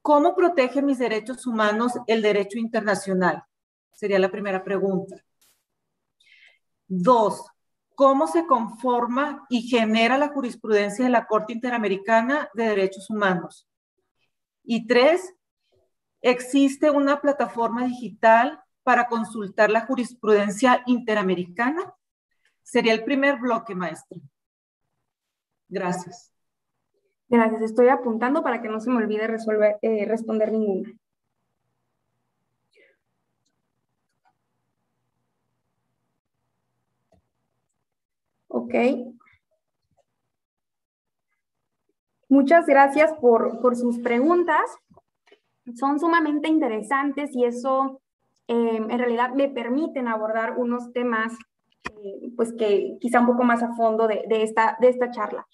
¿cómo 0.01 0.35
protege 0.35 0.81
mis 0.81 0.99
derechos 0.99 1.45
humanos 1.45 1.93
el 2.07 2.21
derecho 2.21 2.57
internacional? 2.57 3.43
Sería 3.93 4.19
la 4.19 4.31
primera 4.31 4.63
pregunta. 4.63 5.15
Dos, 6.87 7.45
cómo 7.99 8.27
se 8.27 8.45
conforma 8.45 9.45
y 9.49 9.63
genera 9.63 10.17
la 10.17 10.29
jurisprudencia 10.29 11.03
de 11.03 11.11
la 11.11 11.27
Corte 11.27 11.51
Interamericana 11.51 12.49
de 12.53 12.69
Derechos 12.69 13.09
Humanos. 13.09 13.67
Y 14.63 14.87
tres, 14.87 15.35
existe 16.21 16.91
una 16.91 17.19
plataforma 17.19 17.83
digital 17.83 18.63
para 18.83 19.09
consultar 19.09 19.69
la 19.69 19.85
jurisprudencia 19.85 20.81
interamericana. 20.85 21.93
Sería 22.63 22.93
el 22.93 23.03
primer 23.03 23.37
bloque, 23.37 23.75
maestro. 23.75 24.21
Gracias. 25.67 26.31
Gracias. 27.27 27.61
Estoy 27.63 27.89
apuntando 27.89 28.41
para 28.41 28.61
que 28.61 28.69
no 28.69 28.79
se 28.79 28.91
me 28.91 28.95
olvide 28.95 29.27
resolver, 29.27 29.77
eh, 29.81 30.05
responder 30.05 30.53
ninguna. 30.53 30.97
Ok. 38.69 39.15
Muchas 42.29 42.67
gracias 42.67 43.11
por, 43.19 43.75
sus 43.75 43.97
preguntas. 43.99 44.61
Son 45.75 45.99
sumamente 45.99 46.49
interesantes 46.49 47.31
y 47.35 47.45
eso 47.45 48.01
em, 48.47 48.91
en 48.91 48.99
realidad 48.99 49.33
me 49.33 49.49
permiten 49.49 50.07
abordar 50.07 50.57
unos 50.57 50.93
temas 50.93 51.33
eh, 52.03 52.31
pues 52.35 52.53
que 52.53 52.97
quizá 53.01 53.21
un 53.21 53.25
poco 53.25 53.43
más 53.43 53.63
a 53.63 53.73
fondo 53.75 54.07
de, 54.07 54.23
esta, 54.29 54.77
de 54.79 54.89
esta 54.89 55.09
charla. 55.09 55.47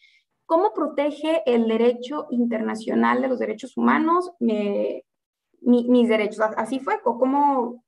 ¿Cómo 0.46 0.74
protege 0.74 1.42
el 1.46 1.70
derecho 1.70 2.28
internacional 2.32 3.22
de 3.22 3.30
los 3.30 3.40
derechos 3.40 3.78
humanos 3.78 4.32
mis 4.40 6.10
derechos? 6.10 6.42
Así 6.58 6.80
fue, 6.82 7.00
cómo, 7.02 7.82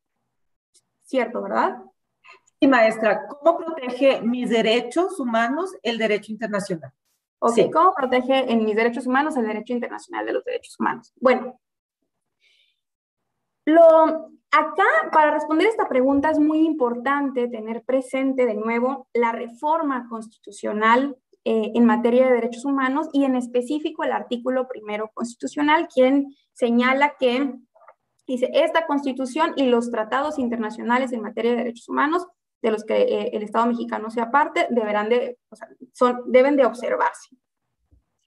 cierto, 1.03 1.41
¿verdad? 1.41 1.83
Y 2.59 2.67
maestra, 2.67 3.27
¿cómo 3.27 3.57
protege 3.57 4.21
mis 4.21 4.49
derechos 4.49 5.19
humanos 5.19 5.75
el 5.83 5.97
derecho 5.97 6.31
internacional? 6.31 6.91
Ok, 7.39 7.71
¿cómo 7.71 7.93
protege 7.93 8.51
en 8.51 8.65
mis 8.65 8.75
derechos 8.75 9.05
humanos 9.05 9.37
el 9.37 9.45
derecho 9.45 9.73
internacional 9.73 10.25
de 10.25 10.33
los 10.33 10.43
derechos 10.43 10.75
humanos? 10.79 11.13
Bueno, 11.17 11.59
lo, 13.65 14.31
acá 14.49 14.85
para 15.11 15.31
responder 15.31 15.67
esta 15.67 15.87
pregunta 15.87 16.31
es 16.31 16.39
muy 16.39 16.65
importante 16.65 17.47
tener 17.47 17.83
presente 17.83 18.45
de 18.47 18.55
nuevo 18.55 19.07
la 19.13 19.31
reforma 19.33 20.07
constitucional 20.09 21.15
eh, 21.43 21.71
en 21.75 21.85
materia 21.85 22.25
de 22.25 22.33
derechos 22.33 22.65
humanos 22.65 23.07
y 23.13 23.23
en 23.25 23.35
específico 23.35 24.03
el 24.03 24.13
artículo 24.13 24.67
primero 24.67 25.11
constitucional, 25.13 25.87
quien 25.93 26.35
señala 26.53 27.13
que 27.19 27.53
dice, 28.25 28.49
esta 28.53 28.87
constitución 28.87 29.53
y 29.55 29.67
los 29.67 29.91
tratados 29.91 30.39
internacionales 30.39 31.13
en 31.13 31.21
materia 31.21 31.51
de 31.51 31.57
derechos 31.57 31.87
humanos 31.87 32.25
de 32.61 32.71
los 32.71 32.83
que 32.83 33.01
eh, 33.01 33.29
el 33.33 33.43
Estado 33.43 33.67
mexicano 33.67 34.09
sea 34.09 34.31
parte, 34.31 34.67
deberán 34.69 35.09
de, 35.09 35.37
son, 35.93 36.21
deben 36.27 36.55
de 36.55 36.65
observarse. 36.65 37.35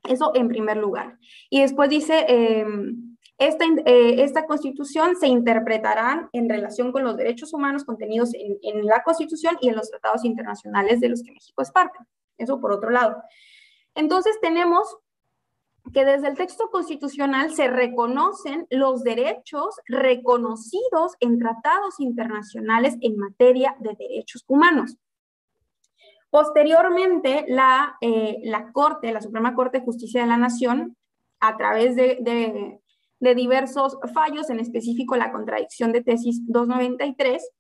Eso 0.08 0.32
en 0.34 0.48
primer 0.48 0.76
lugar. 0.76 1.18
Y 1.50 1.60
después 1.60 1.90
dice, 1.90 2.24
em, 2.28 3.16
esta, 3.38 3.64
eh, 3.86 4.22
esta 4.22 4.46
constitución 4.46 5.16
se 5.16 5.26
interpretará 5.26 6.28
en 6.32 6.48
relación 6.48 6.92
con 6.92 7.04
los 7.04 7.16
derechos 7.16 7.52
humanos 7.52 7.84
contenidos 7.84 8.34
en, 8.34 8.58
en 8.62 8.86
la 8.86 9.02
constitución 9.02 9.56
y 9.60 9.68
en 9.68 9.76
los 9.76 9.90
tratados 9.90 10.24
internacionales 10.24 11.00
de 11.00 11.08
los 11.08 11.22
que 11.22 11.32
México 11.32 11.62
es 11.62 11.70
parte. 11.70 11.98
Eso 12.38 12.60
por 12.60 12.72
otro 12.72 12.90
lado. 12.90 13.16
Entonces 13.94 14.38
tenemos 14.40 14.96
que 15.92 16.04
desde 16.04 16.28
el 16.28 16.36
texto 16.36 16.70
constitucional 16.70 17.52
se 17.52 17.68
reconocen 17.68 18.66
los 18.70 19.02
derechos 19.02 19.76
reconocidos 19.86 21.14
en 21.20 21.38
tratados 21.38 21.98
internacionales 21.98 22.96
en 23.00 23.16
materia 23.16 23.76
de 23.80 23.96
derechos 23.98 24.44
humanos. 24.46 24.96
Posteriormente, 26.30 27.44
la, 27.48 27.96
eh, 28.00 28.38
la 28.44 28.70
Corte, 28.72 29.12
la 29.12 29.20
Suprema 29.20 29.54
Corte 29.54 29.78
de 29.78 29.84
Justicia 29.84 30.20
de 30.20 30.28
la 30.28 30.36
Nación, 30.36 30.96
a 31.40 31.56
través 31.56 31.96
de, 31.96 32.18
de 33.20 33.34
diversos 33.34 33.98
fallos, 34.14 34.48
en 34.50 34.60
específico 34.60 35.16
la 35.16 35.32
contradicción 35.32 35.90
de 35.92 36.02
tesis 36.02 36.40
293, 36.46 37.50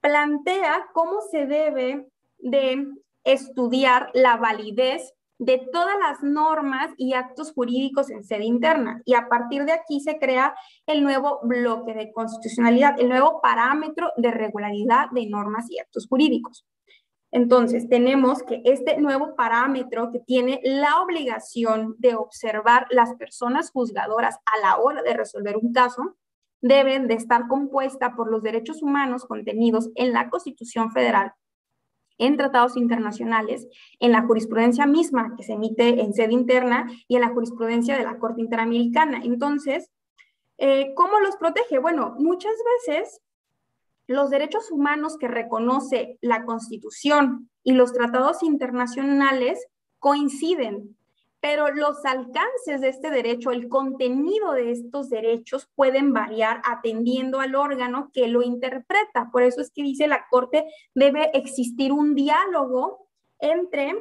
plantea 0.00 0.86
cómo 0.92 1.20
se 1.30 1.46
debe 1.46 2.06
de 2.38 2.86
estudiar 3.24 4.10
la 4.14 4.36
validez 4.36 5.14
de 5.42 5.66
todas 5.72 5.98
las 5.98 6.22
normas 6.22 6.90
y 6.96 7.14
actos 7.14 7.52
jurídicos 7.52 8.10
en 8.10 8.22
sede 8.22 8.44
interna. 8.44 9.02
Y 9.04 9.14
a 9.14 9.28
partir 9.28 9.64
de 9.64 9.72
aquí 9.72 9.98
se 9.98 10.18
crea 10.18 10.54
el 10.86 11.02
nuevo 11.02 11.40
bloque 11.42 11.94
de 11.94 12.12
constitucionalidad, 12.12 12.94
el 13.00 13.08
nuevo 13.08 13.40
parámetro 13.40 14.12
de 14.16 14.30
regularidad 14.30 15.10
de 15.10 15.26
normas 15.26 15.68
y 15.68 15.80
actos 15.80 16.06
jurídicos. 16.06 16.64
Entonces, 17.32 17.88
tenemos 17.88 18.44
que 18.44 18.62
este 18.64 19.00
nuevo 19.00 19.34
parámetro 19.34 20.12
que 20.12 20.20
tiene 20.20 20.60
la 20.62 21.00
obligación 21.00 21.96
de 21.98 22.14
observar 22.14 22.86
las 22.90 23.14
personas 23.14 23.72
juzgadoras 23.72 24.38
a 24.46 24.60
la 24.60 24.76
hora 24.76 25.02
de 25.02 25.14
resolver 25.14 25.56
un 25.56 25.72
caso, 25.72 26.16
deben 26.60 27.08
de 27.08 27.14
estar 27.14 27.48
compuesta 27.48 28.14
por 28.14 28.30
los 28.30 28.44
derechos 28.44 28.80
humanos 28.80 29.24
contenidos 29.24 29.90
en 29.96 30.12
la 30.12 30.30
Constitución 30.30 30.92
Federal 30.92 31.32
en 32.22 32.36
tratados 32.36 32.76
internacionales, 32.76 33.66
en 33.98 34.12
la 34.12 34.22
jurisprudencia 34.22 34.86
misma 34.86 35.34
que 35.36 35.42
se 35.42 35.54
emite 35.54 36.00
en 36.00 36.14
sede 36.14 36.32
interna 36.32 36.86
y 37.08 37.16
en 37.16 37.22
la 37.22 37.30
jurisprudencia 37.30 37.98
de 37.98 38.04
la 38.04 38.18
Corte 38.18 38.40
Interamericana. 38.40 39.20
Entonces, 39.24 39.90
eh, 40.58 40.92
¿cómo 40.94 41.18
los 41.18 41.36
protege? 41.36 41.78
Bueno, 41.78 42.14
muchas 42.18 42.54
veces 42.86 43.20
los 44.06 44.30
derechos 44.30 44.70
humanos 44.70 45.16
que 45.18 45.26
reconoce 45.26 46.18
la 46.20 46.44
Constitución 46.44 47.50
y 47.64 47.72
los 47.72 47.92
tratados 47.92 48.44
internacionales 48.44 49.66
coinciden, 49.98 50.96
pero 51.42 51.74
los 51.74 52.04
alcances 52.04 52.80
de 52.80 52.88
este 52.88 53.10
derecho, 53.10 53.50
el 53.50 53.68
contenido 53.68 54.52
de 54.52 54.70
estos 54.70 55.10
derechos 55.10 55.68
pueden 55.74 56.12
variar 56.12 56.62
atendiendo 56.64 57.40
al 57.40 57.56
órgano 57.56 58.10
que 58.12 58.28
lo 58.28 58.42
interpreta. 58.42 59.28
Por 59.32 59.42
eso 59.42 59.60
es 59.60 59.72
que 59.72 59.82
dice 59.82 60.06
la 60.06 60.28
Corte 60.30 60.66
debe 60.94 61.36
existir 61.36 61.90
un 61.90 62.14
diálogo 62.14 63.08
entre 63.40 63.92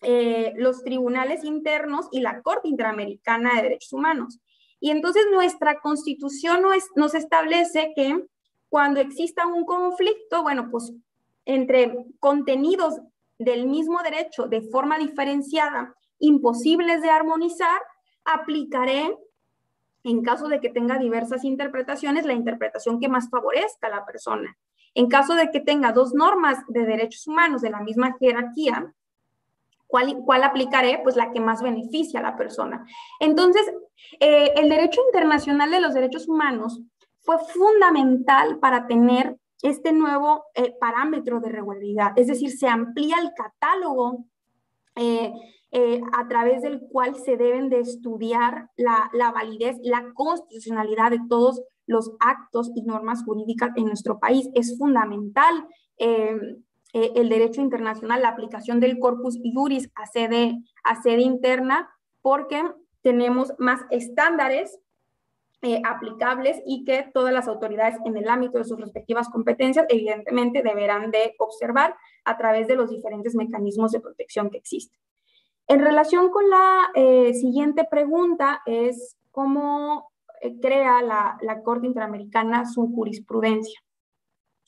eh, 0.00 0.54
los 0.56 0.82
tribunales 0.82 1.44
internos 1.44 2.08
y 2.10 2.20
la 2.20 2.40
Corte 2.40 2.68
Interamericana 2.68 3.56
de 3.56 3.62
Derechos 3.62 3.92
Humanos. 3.92 4.40
Y 4.80 4.92
entonces 4.92 5.26
nuestra 5.30 5.80
constitución 5.80 6.62
nos 6.94 7.14
establece 7.14 7.92
que 7.94 8.24
cuando 8.70 9.00
exista 9.00 9.46
un 9.46 9.66
conflicto, 9.66 10.42
bueno, 10.42 10.70
pues 10.70 10.90
entre 11.44 12.06
contenidos 12.18 12.98
del 13.38 13.66
mismo 13.66 14.02
derecho 14.02 14.44
de 14.46 14.62
forma 14.62 14.96
diferenciada 14.98 15.94
imposibles 16.18 17.02
de 17.02 17.10
armonizar, 17.10 17.80
aplicaré, 18.24 19.16
en 20.02 20.22
caso 20.22 20.48
de 20.48 20.60
que 20.60 20.68
tenga 20.68 20.98
diversas 20.98 21.44
interpretaciones, 21.44 22.26
la 22.26 22.32
interpretación 22.32 23.00
que 23.00 23.08
más 23.08 23.28
favorezca 23.28 23.88
a 23.88 23.90
la 23.90 24.06
persona. 24.06 24.56
En 24.94 25.08
caso 25.08 25.34
de 25.34 25.50
que 25.50 25.60
tenga 25.60 25.92
dos 25.92 26.14
normas 26.14 26.58
de 26.68 26.86
derechos 26.86 27.26
humanos 27.26 27.60
de 27.60 27.70
la 27.70 27.80
misma 27.80 28.16
jerarquía, 28.18 28.94
¿cuál, 29.86 30.18
cuál 30.24 30.44
aplicaré? 30.44 31.00
Pues 31.02 31.16
la 31.16 31.32
que 31.32 31.40
más 31.40 31.62
beneficia 31.62 32.20
a 32.20 32.22
la 32.22 32.36
persona. 32.36 32.86
Entonces, 33.20 33.62
eh, 34.20 34.52
el 34.56 34.68
derecho 34.68 35.00
internacional 35.06 35.70
de 35.70 35.80
los 35.80 35.92
derechos 35.92 36.28
humanos 36.28 36.80
fue 37.20 37.38
fundamental 37.38 38.58
para 38.58 38.86
tener 38.86 39.36
este 39.62 39.92
nuevo 39.92 40.44
eh, 40.54 40.74
parámetro 40.78 41.40
de 41.40 41.48
regularidad, 41.48 42.12
es 42.16 42.28
decir, 42.28 42.50
se 42.56 42.68
amplía 42.68 43.16
el 43.18 43.32
catálogo 43.34 44.26
eh, 44.96 45.32
eh, 45.72 46.00
a 46.12 46.26
través 46.28 46.62
del 46.62 46.80
cual 46.90 47.16
se 47.16 47.36
deben 47.36 47.68
de 47.68 47.80
estudiar 47.80 48.70
la, 48.76 49.30
validez, 49.32 49.76
la 49.82 50.12
constitucionalidad 50.14 51.10
de 51.10 51.20
todos 51.28 51.62
los 51.86 52.12
actos 52.20 52.70
y 52.74 52.82
normas 52.82 53.22
jurídicas 53.24 53.70
en 53.76 53.84
nuestro 53.84 54.18
país. 54.18 54.48
Es 54.54 54.78
fundamental 54.78 55.66
eh, 55.98 56.38
el 56.92 57.28
derecho 57.28 57.60
internacional, 57.60 58.22
la 58.22 58.30
aplicación 58.30 58.80
del 58.80 58.98
corpus 58.98 59.38
juris 59.54 59.90
a 59.94 60.06
sede, 60.06 60.56
a 60.82 61.02
sede 61.02 61.22
interna, 61.22 61.90
porque 62.22 62.62
tenemos 63.02 63.52
más 63.58 63.80
estándares 63.90 64.78
eh, 65.62 65.80
aplicables 65.84 66.62
y 66.66 66.84
que 66.84 67.10
todas 67.14 67.32
las 67.32 67.48
autoridades 67.48 67.96
en 68.04 68.16
el 68.16 68.28
ámbito 68.28 68.58
de 68.58 68.64
sus 68.64 68.78
respectivas 68.78 69.28
competencias 69.30 69.86
evidentemente 69.88 70.62
deberán 70.62 71.10
de 71.10 71.34
observar 71.38 71.96
a 72.24 72.36
través 72.36 72.68
de 72.68 72.76
los 72.76 72.90
diferentes 72.90 73.34
mecanismos 73.34 73.90
de 73.92 74.00
protección 74.00 74.50
que 74.50 74.58
existen. 74.58 75.00
En 75.66 75.80
relación 75.80 76.30
con 76.30 76.48
la 76.48 76.90
eh, 76.94 77.34
siguiente 77.34 77.84
pregunta 77.90 78.62
es 78.66 79.16
cómo 79.32 80.12
eh, 80.42 80.60
crea 80.60 81.02
la, 81.02 81.62
Corte 81.64 81.86
Interamericana 81.86 82.66
su 82.66 82.92
jurisprudencia. 82.94 83.80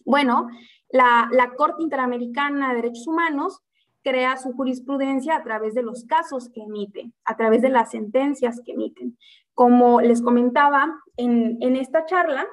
Bueno, 0.04 0.48
la, 0.88 1.28
la, 1.32 1.54
Corte 1.54 1.82
Interamericana 1.82 2.70
de 2.70 2.76
Derechos 2.76 3.06
Humanos 3.06 3.60
crea 4.02 4.38
su 4.38 4.52
jurisprudencia 4.54 5.36
a 5.36 5.44
través 5.44 5.74
de 5.74 5.82
los 5.82 6.04
casos 6.04 6.48
que 6.48 6.62
emite, 6.62 7.12
a 7.24 7.36
través 7.36 7.62
de 7.62 7.68
las 7.68 7.90
sentencias 7.90 8.60
que 8.64 8.72
emiten. 8.72 9.18
Como 9.58 10.00
les 10.00 10.22
comentaba 10.22 11.02
en, 11.16 11.58
en 11.60 11.74
esta 11.74 12.06
charla, 12.06 12.46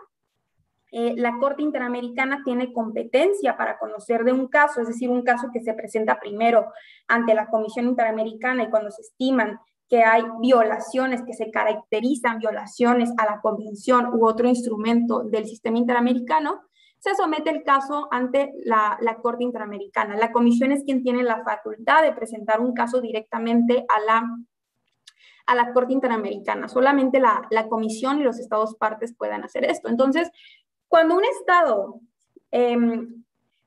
eh, 0.92 1.14
la 1.16 1.38
Corte 1.38 1.62
Interamericana 1.62 2.42
tiene 2.44 2.74
competencia 2.74 3.56
para 3.58 3.78
conocer 3.78 4.24
de 4.24 4.34
un 4.34 4.48
caso, 4.48 4.82
es 4.82 4.88
decir, 4.88 5.12
un 5.12 5.22
caso 5.22 5.50
que 5.54 5.62
se 5.62 5.76
presenta 5.76 6.20
primero 6.20 6.66
ante 7.08 7.36
la 7.36 7.46
Comisión 7.46 7.86
Interamericana 7.86 8.64
y 8.64 8.72
cuando 8.72 8.90
se 8.90 9.04
estiman 9.04 9.60
que 9.88 10.04
hay 10.04 10.24
violaciones 10.40 11.22
que 11.22 11.34
se 11.34 11.52
caracterizan 11.52 12.40
violaciones 12.40 13.12
a 13.20 13.26
la 13.26 13.40
convención 13.40 14.08
u 14.16 14.26
otro 14.26 14.48
instrumento 14.48 15.22
del 15.22 15.46
sistema 15.46 15.78
interamericano, 15.78 16.62
se 16.98 17.14
somete 17.14 17.52
el 17.52 17.62
caso 17.62 18.08
ante 18.10 18.52
la, 18.64 18.98
Corte 19.22 19.44
Interamericana. 19.44 20.18
La 20.18 20.32
comisión 20.32 20.72
es 20.72 20.84
quien 20.86 21.04
tiene 21.04 21.22
la 21.22 21.44
facultad 21.44 22.02
de 22.02 22.14
presentar 22.14 22.62
un 22.62 22.74
caso 22.74 23.00
directamente 23.00 23.86
a 23.90 24.00
la, 24.00 24.24
a 25.46 25.56
la 25.56 25.74
Corte 25.74 25.94
Interamericana. 25.94 26.68
Solamente 26.68 27.20
la, 27.20 27.48
la 27.50 27.68
comisión 27.68 28.20
y 28.20 28.24
los 28.24 28.40
estados 28.40 28.76
partes 28.76 29.14
puedan 29.16 29.44
hacer 29.44 29.66
esto. 29.66 29.90
Entonces, 29.90 30.32
cuando 30.88 31.16
un 31.16 31.24
Estado 31.26 32.00
em, 32.52 33.24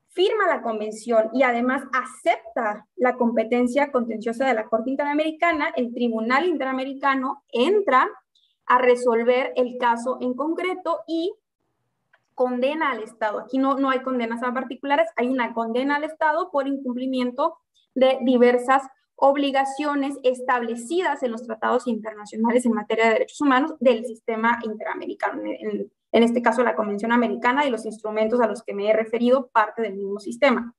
firma 0.09 0.47
la 0.47 0.63
convención 0.63 1.31
y 1.33 1.43
además 1.43 1.83
acepta 1.93 2.87
la 2.97 3.17
competencia 3.17 3.93
contenciosa 3.93 4.47
de 4.47 4.55
la 4.55 4.65
Corte 4.65 4.91
Interamericana, 4.91 5.69
el 5.77 5.93
Tribunal 5.93 6.47
Interamericano 6.47 7.45
entra 7.53 8.09
a 8.67 8.79
resolver 8.79 9.53
el 9.57 9.79
caso 9.79 10.19
en 10.21 10.35
concreto 10.35 11.01
y 11.07 11.33
condena 12.35 12.91
al 12.91 13.03
Estado. 13.03 13.41
Aquí 13.41 13.59
no, 13.59 13.79
no 13.79 13.91
hay 13.91 14.01
condenas 14.01 14.43
a 14.43 14.53
particulares, 14.53 15.09
hay 15.17 15.29
una 15.29 15.55
condena 15.55 15.97
al 15.97 16.05
Estado 16.05 16.51
por 16.51 16.69
incumplimiento 16.69 17.59
de 17.95 18.19
diversas 18.23 18.83
obligaciones 19.21 20.17
establecidas 20.23 21.23
en 21.25 21.33
los 21.33 21.43
tratados 21.43 21.87
internacionales 21.89 22.65
en 22.65 22.73
materia 22.73 23.07
de 23.07 23.13
derechos 23.15 23.41
humanos 23.41 23.75
del 23.81 24.05
sistema 24.05 24.59
interamericano. 24.63 25.43
En, 26.13 26.23
este 26.23 26.41
caso 26.41 26.63
la 26.63 26.77
Convención 26.77 27.13
Americana 27.13 27.67
y 27.67 27.71
los 27.71 27.85
instrumentos 27.85 28.41
a 28.41 28.47
los 28.47 28.63
que 28.63 28.75
me 28.75 28.89
he 28.89 28.93
referido, 28.93 29.49
parte 29.49 29.83
del 29.83 29.97
mismo 29.97 30.21
sistema. 30.21 30.73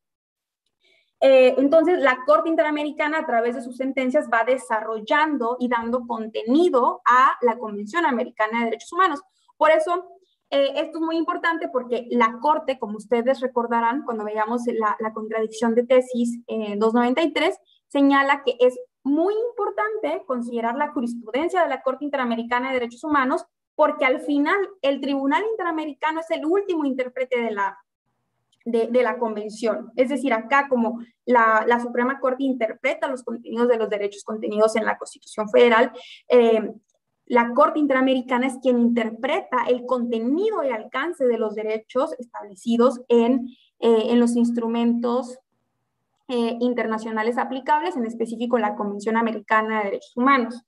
Eh, 1.21 1.55
entonces, 1.57 1.99
la 1.99 2.19
Corte 2.25 2.47
Interamericana, 2.47 3.19
a 3.19 3.25
través 3.25 3.55
de 3.55 3.61
sus 3.61 3.75
sentencias, 3.75 4.29
va 4.33 4.45
desarrollando 4.45 5.57
y 5.59 5.67
dando 5.67 6.07
contenido 6.07 7.01
a 7.05 7.37
la 7.41 7.57
Convención 7.57 8.05
Americana 8.05 8.59
de 8.59 8.65
Derechos 8.65 8.93
Humanos. 8.93 9.21
Por 9.57 9.71
eso, 9.71 10.05
eh, 10.49 10.71
esto 10.77 10.99
es 10.99 11.03
muy 11.03 11.17
importante 11.17 11.67
porque 11.67 12.07
la 12.09 12.39
Corte, 12.39 12.79
como 12.79 12.95
ustedes 12.95 13.41
recordarán, 13.41 14.03
cuando 14.03 14.23
veamos 14.23 14.61
la, 14.67 15.13
contradicción 15.13 15.75
de 15.75 15.85
tesis 15.85 16.39
293, 16.47 17.59
señala 17.89 18.43
que 18.43 18.55
es 18.59 18.79
muy 19.03 19.33
importante 19.49 20.23
considerar 20.25 20.75
la 20.75 20.91
jurisprudencia 20.91 21.63
de 21.63 21.69
la 21.69 21.81
Corte 21.81 22.05
Interamericana 22.05 22.67
de 22.67 22.75
Derechos 22.75 23.03
Humanos 23.03 23.45
porque 23.75 24.05
al 24.05 24.21
final 24.21 24.57
el 24.81 24.99
Tribunal 24.99 25.43
Interamericano 25.51 26.19
es 26.19 26.29
el 26.31 26.45
último 26.45 26.85
intérprete 26.85 27.41
de 27.41 27.51
la, 27.51 27.77
de, 28.65 29.03
la 29.03 29.17
convención. 29.17 29.91
Es 29.95 30.09
decir, 30.09 30.33
acá 30.33 30.67
como 30.69 30.99
la, 31.25 31.79
Suprema 31.81 32.19
Corte 32.19 32.43
interpreta 32.43 33.07
los 33.07 33.23
contenidos 33.23 33.67
de 33.67 33.77
los 33.77 33.89
derechos 33.89 34.23
contenidos 34.23 34.75
en 34.75 34.85
la 34.85 34.97
Constitución 34.97 35.49
Federal, 35.49 35.91
eh, 36.27 36.73
la 37.25 37.53
Corte 37.53 37.79
Interamericana 37.79 38.47
es 38.47 38.57
quien 38.61 38.79
interpreta 38.79 39.65
el 39.67 39.85
contenido 39.85 40.63
y 40.63 40.71
alcance 40.71 41.25
de 41.25 41.37
los 41.37 41.55
derechos 41.55 42.13
establecidos 42.19 43.01
en, 43.07 43.47
eh, 43.79 44.07
en 44.09 44.19
los 44.19 44.35
instrumentos 44.35 45.39
eh, 46.31 46.57
internacionales 46.59 47.39
aplicables, 47.39 47.97
en 47.97 48.05
específico 48.05 48.59
la 48.59 48.75
Convención 48.75 49.17
Americana 49.17 49.79
de 49.79 49.85
Derechos 49.85 50.15
Humanos. 50.15 50.63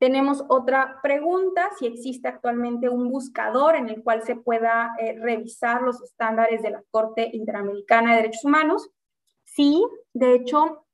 Tenemos 0.00 0.44
otra 0.48 0.98
pregunta, 1.04 1.70
si 1.78 1.86
existe 1.86 2.26
actualmente 2.26 2.88
un 2.88 3.08
buscador 3.08 3.76
en 3.76 3.90
el 3.90 4.02
cual 4.02 4.24
se 4.24 4.34
pueda 4.34 4.96
eh, 4.98 5.16
revisar 5.20 5.82
los 5.82 6.02
estándares 6.02 6.62
de 6.62 6.70
la 6.70 6.82
Corte 6.90 7.30
Interamericana 7.32 8.10
de 8.10 8.16
Derechos 8.16 8.44
Humanos. 8.44 8.90
Sí, 9.44 9.86
de 10.14 10.34
hecho, 10.34 10.84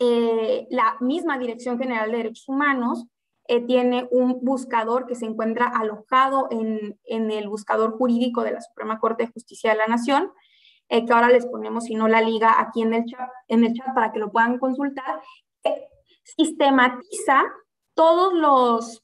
eh, 0.00 0.66
la 0.68 0.98
misma 1.00 1.38
Dirección 1.38 1.78
General 1.78 2.10
de 2.10 2.18
Derechos 2.18 2.46
Humanos 2.46 3.06
tiene 3.66 4.06
un 4.12 4.38
buscador 4.42 5.06
que 5.06 5.14
se 5.14 5.24
encuentra 5.24 5.66
alojado 5.66 6.46
en, 6.50 6.98
el 7.08 7.48
buscador 7.48 7.96
jurídico 7.96 8.44
de 8.44 8.52
la 8.52 8.60
Suprema 8.60 9.00
Corte 9.00 9.24
de 9.24 9.32
Justicia 9.32 9.70
de 9.70 9.78
la 9.78 9.86
Nación, 9.86 10.30
que 10.90 11.12
ahora 11.12 11.28
les 11.28 11.46
ponemos, 11.46 11.84
si 11.84 11.94
no, 11.94 12.08
la 12.08 12.20
liga 12.20 12.60
aquí 12.60 12.82
en 12.82 12.92
el 12.92 13.04
chat, 13.04 13.30
en 13.48 13.64
el 13.64 13.72
chat 13.74 13.94
para 13.94 14.12
que 14.12 14.18
lo 14.18 14.30
puedan 14.30 14.58
consultar. 14.58 15.20
sistematiza 16.24 17.44
todos 17.94 18.32
los, 18.34 19.02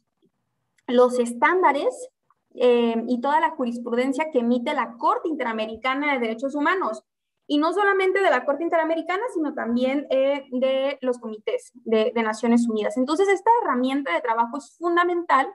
los 0.86 1.18
estándares 1.18 2.08
eh, 2.54 3.02
y 3.06 3.20
toda 3.20 3.40
la 3.40 3.50
jurisprudencia 3.50 4.30
que 4.32 4.40
emite 4.40 4.74
la 4.74 4.96
Corte 4.96 5.28
Interamericana 5.28 6.12
de 6.12 6.20
Derechos 6.20 6.54
Humanos. 6.54 7.02
Y 7.48 7.58
no 7.58 7.72
solamente 7.72 8.20
de 8.20 8.30
la 8.30 8.44
Corte 8.44 8.64
Interamericana, 8.64 9.22
sino 9.32 9.54
también 9.54 10.06
eh, 10.10 10.46
de 10.50 10.98
los 11.00 11.18
comités 11.18 11.70
de, 11.84 12.10
de 12.12 12.22
Naciones 12.22 12.68
Unidas. 12.68 12.96
Entonces, 12.96 13.28
esta 13.28 13.50
herramienta 13.62 14.12
de 14.12 14.20
trabajo 14.20 14.58
es 14.58 14.76
fundamental 14.76 15.46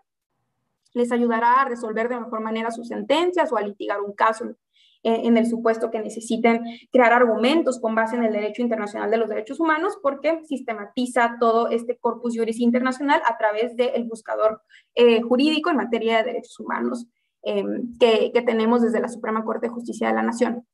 les 0.94 1.12
ayudará 1.12 1.62
a 1.62 1.66
resolver 1.66 2.10
de 2.10 2.20
mejor 2.20 2.42
manera 2.42 2.72
sus 2.72 2.88
sentencias 2.88 3.52
o 3.52 3.58
a 3.58 3.62
litigar 3.62 4.02
un 4.02 4.14
caso 4.14 4.46
eh, 4.46 4.56
en 5.04 5.38
el 5.38 5.48
supuesto 5.48 5.90
que 5.90 6.00
necesiten 6.00 6.64
crear 6.92 7.14
argumentos 7.14 7.80
con 7.80 7.96
base 7.96 8.16
en 8.16 8.24
el 8.24 8.34
derecho 8.34 8.62
internacional 8.62 9.10
de 9.10 9.18
los 9.18 9.30
derechos 9.30 9.60
humanos, 9.60 9.98
porque 10.02 10.44
sistematiza 10.46 11.38
todo 11.40 11.70
este 11.70 11.98
corpus 11.98 12.38
juris 12.38 12.60
internacional 12.60 13.22
a 13.26 13.38
través 13.38 13.76
del 13.76 14.04
buscador 14.04 14.62
eh, 14.96 15.22
jurídico 15.22 15.70
en 15.70 15.78
materia 15.78 16.18
de 16.18 16.24
derechos 16.24 16.60
humanos 16.60 17.08
em, 17.42 17.98
que, 17.98 18.32
que 18.32 18.42
tenemos 18.42 18.82
desde 18.82 19.00
la 19.00 19.10
Suprema 19.10 19.44
Corte 19.44 19.68
de 19.68 19.74
Justicia 19.74 20.08
de 20.08 20.14
la 20.14 20.24
Nación. 20.24 20.68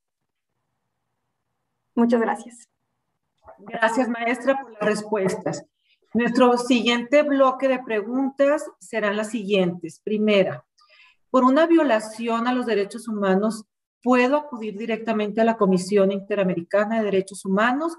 Muchas 1.95 2.21
gracias. 2.21 2.69
Gracias, 3.59 4.07
maestra, 4.07 4.61
por 4.61 4.71
las 4.73 4.81
respuestas. 4.81 5.65
Nuestro 6.13 6.57
siguiente 6.57 7.23
bloque 7.23 7.67
de 7.67 7.79
preguntas 7.79 8.69
serán 8.79 9.17
las 9.17 9.31
siguientes. 9.31 10.01
Primera, 10.03 10.65
por 11.29 11.43
una 11.43 11.65
violación 11.65 12.47
a 12.47 12.53
los 12.53 12.65
derechos 12.65 13.07
humanos, 13.07 13.65
¿puedo 14.07 14.37
acudir 14.37 14.77
directamente 14.77 15.41
a 15.41 15.43
la 15.43 15.57
Comisión 15.57 16.13
Interamericana 16.13 16.99
de 16.99 17.03
Derechos 17.03 17.43
Humanos? 17.43 17.97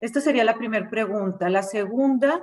Esta 0.00 0.22
sería 0.22 0.44
la 0.44 0.56
primera 0.56 0.88
pregunta. 0.88 1.50
La 1.50 1.62
segunda, 1.62 2.42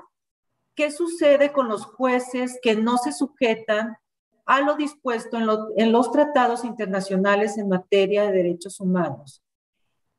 ¿qué 0.76 0.92
sucede 0.92 1.52
con 1.52 1.70
los 1.70 1.86
jueces 1.86 2.60
que 2.62 2.76
no 2.76 3.00
se 3.00 3.12
sujetan 3.12 3.98
a 4.46 4.62
lo 4.62 4.76
dispuesto 4.76 5.38
en, 5.38 5.48
en 5.78 5.92
los 5.92 6.12
tratados 6.12 6.64
internacionales 6.64 7.58
en 7.58 7.70
materia 7.70 8.26
de 8.26 8.32
derechos 8.32 8.80
humanos? 8.80 9.42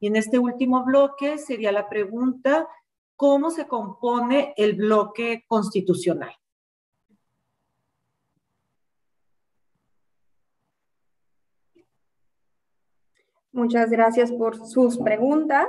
Y 0.01 0.09
en 0.09 0.16
este 0.16 0.41
último 0.41 0.84
bloque 0.84 1.38
sería 1.38 1.70
la 1.70 1.88
pregunta, 1.88 2.66
¿cómo 3.14 3.53
se 3.53 3.68
compone 3.68 4.53
el 4.57 4.74
bloque 4.74 5.45
constitucional? 5.47 6.39
Muchas 13.53 13.90
gracias 13.90 14.30
por 14.30 14.64
sus 14.64 14.98
preguntas. 14.98 15.66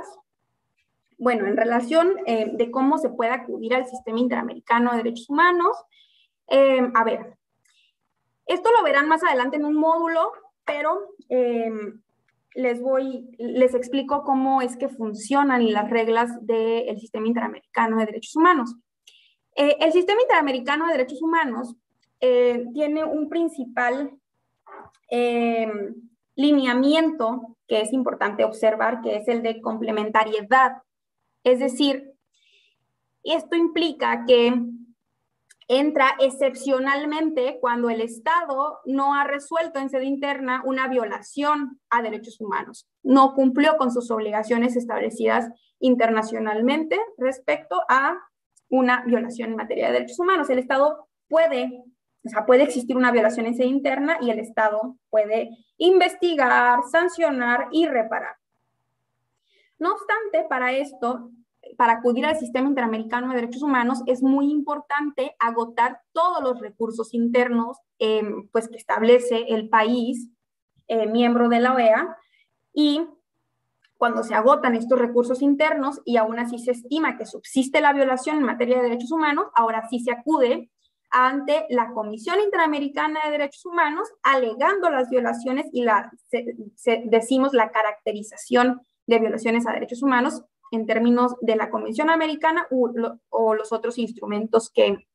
Bueno, 1.18 1.46
en 1.46 1.56
relación 1.56 2.14
eh, 2.26 2.50
de 2.52 2.70
cómo 2.70 2.96
se 2.98 3.10
puede 3.10 3.32
acudir 3.32 3.74
al 3.74 3.86
sistema 3.86 4.20
interamericano 4.20 4.92
de 4.92 4.98
derechos 4.98 5.28
humanos, 5.28 5.76
eh, 6.48 6.80
a 6.94 7.04
ver, 7.04 7.36
esto 8.46 8.70
lo 8.76 8.84
verán 8.84 9.08
más 9.08 9.24
adelante 9.24 9.56
en 9.56 9.64
un 9.64 9.74
módulo, 9.74 10.32
pero 10.64 11.14
eh, 11.28 11.72
les 12.54 12.80
voy, 12.80 13.34
les 13.38 13.74
explico 13.74 14.22
cómo 14.22 14.62
es 14.62 14.76
que 14.76 14.88
funcionan 14.88 15.72
las 15.72 15.90
reglas 15.90 16.30
del 16.46 17.00
sistema 17.00 17.26
interamericano 17.26 17.98
de 17.98 18.06
derechos 18.06 18.36
humanos. 18.36 18.76
el 19.54 19.92
sistema 19.92 20.22
interamericano 20.22 20.86
de 20.86 20.92
derechos 20.92 21.20
humanos 21.20 21.76
tiene 22.20 23.04
un 23.04 23.28
principal 23.28 24.12
lineamiento 26.34 27.56
que 27.66 27.80
es 27.80 27.92
importante 27.92 28.44
observar, 28.44 29.00
que 29.00 29.16
es 29.16 29.28
el 29.28 29.42
de 29.42 29.60
complementariedad. 29.60 30.82
Es 31.44 31.58
decir, 31.58 32.12
esto 33.22 33.56
implica 33.56 34.24
que 34.26 34.54
entra 35.68 36.16
excepcionalmente 36.18 37.58
cuando 37.60 37.88
el 37.88 38.00
Estado 38.00 38.80
no 38.84 39.14
ha 39.14 39.24
resuelto 39.24 39.78
en 39.78 39.90
sede 39.90 40.04
interna 40.04 40.62
una 40.64 40.88
violación 40.88 41.80
a 41.88 42.02
derechos 42.02 42.40
humanos, 42.40 42.88
no 43.02 43.34
cumplió 43.34 43.76
con 43.76 43.92
sus 43.92 44.10
obligaciones 44.10 44.76
establecidas 44.76 45.48
internacionalmente 45.78 46.98
respecto 47.16 47.80
a 47.88 48.18
una 48.68 49.04
violación 49.06 49.50
en 49.50 49.56
materia 49.56 49.86
de 49.86 49.92
derechos 49.94 50.18
humanos. 50.18 50.50
El 50.50 50.58
Estado 50.58 51.08
puede 51.28 51.84
o 52.24 52.28
sea, 52.28 52.46
puede 52.46 52.62
existir 52.62 52.96
una 52.96 53.10
violación 53.10 53.46
en 53.46 53.56
sede 53.56 53.66
interna 53.66 54.18
y 54.20 54.30
el 54.30 54.38
Estado 54.38 54.96
puede 55.10 55.50
investigar, 55.82 56.80
sancionar 56.90 57.68
y 57.72 57.86
reparar. 57.86 58.36
No 59.80 59.92
obstante, 59.92 60.46
para 60.48 60.72
esto, 60.72 61.30
para 61.76 61.94
acudir 61.94 62.24
al 62.24 62.38
sistema 62.38 62.68
interamericano 62.68 63.28
de 63.28 63.34
derechos 63.34 63.62
humanos, 63.64 64.02
es 64.06 64.22
muy 64.22 64.50
importante 64.52 65.34
agotar 65.40 66.02
todos 66.12 66.40
los 66.40 66.60
recursos 66.60 67.12
internos 67.14 67.78
em, 67.98 68.48
pues, 68.52 68.68
que 68.68 68.76
establece 68.76 69.46
el 69.48 69.68
país 69.68 70.28
eh, 70.86 71.08
miembro 71.08 71.48
de 71.48 71.58
la 71.58 71.74
OEA 71.74 72.16
y 72.72 73.04
cuando 73.96 74.22
se 74.22 74.36
agotan 74.36 74.76
estos 74.76 75.00
recursos 75.00 75.42
internos 75.42 76.00
y 76.04 76.16
aún 76.16 76.38
así 76.38 76.58
se 76.58 76.72
estima 76.72 77.16
que 77.16 77.26
subsiste 77.26 77.80
la 77.80 77.92
violación 77.92 78.36
en 78.36 78.44
materia 78.44 78.76
de 78.76 78.84
derechos 78.84 79.10
humanos, 79.10 79.46
ahora 79.54 79.88
sí 79.88 79.98
se 79.98 80.12
acude 80.12 80.70
ante 81.12 81.66
la 81.68 81.92
Comisión 81.92 82.40
Interamericana 82.40 83.20
de 83.24 83.32
Derechos 83.32 83.66
Humanos, 83.66 84.08
alegando 84.22 84.90
las 84.90 85.10
violaciones 85.10 85.66
y 85.72 85.82
la, 85.84 86.10
decimos 87.04 87.52
la 87.52 87.70
caracterización 87.70 88.80
de 89.06 89.18
violaciones 89.18 89.66
a 89.66 89.72
derechos 89.72 90.02
humanos 90.02 90.42
en 90.70 90.86
términos 90.86 91.36
de 91.42 91.54
la 91.54 91.68
Convención 91.68 92.08
Americana 92.08 92.66
o 92.70 93.54
los 93.54 93.72
otros 93.72 93.98
instrumentos 93.98 94.70
que, 94.70 95.06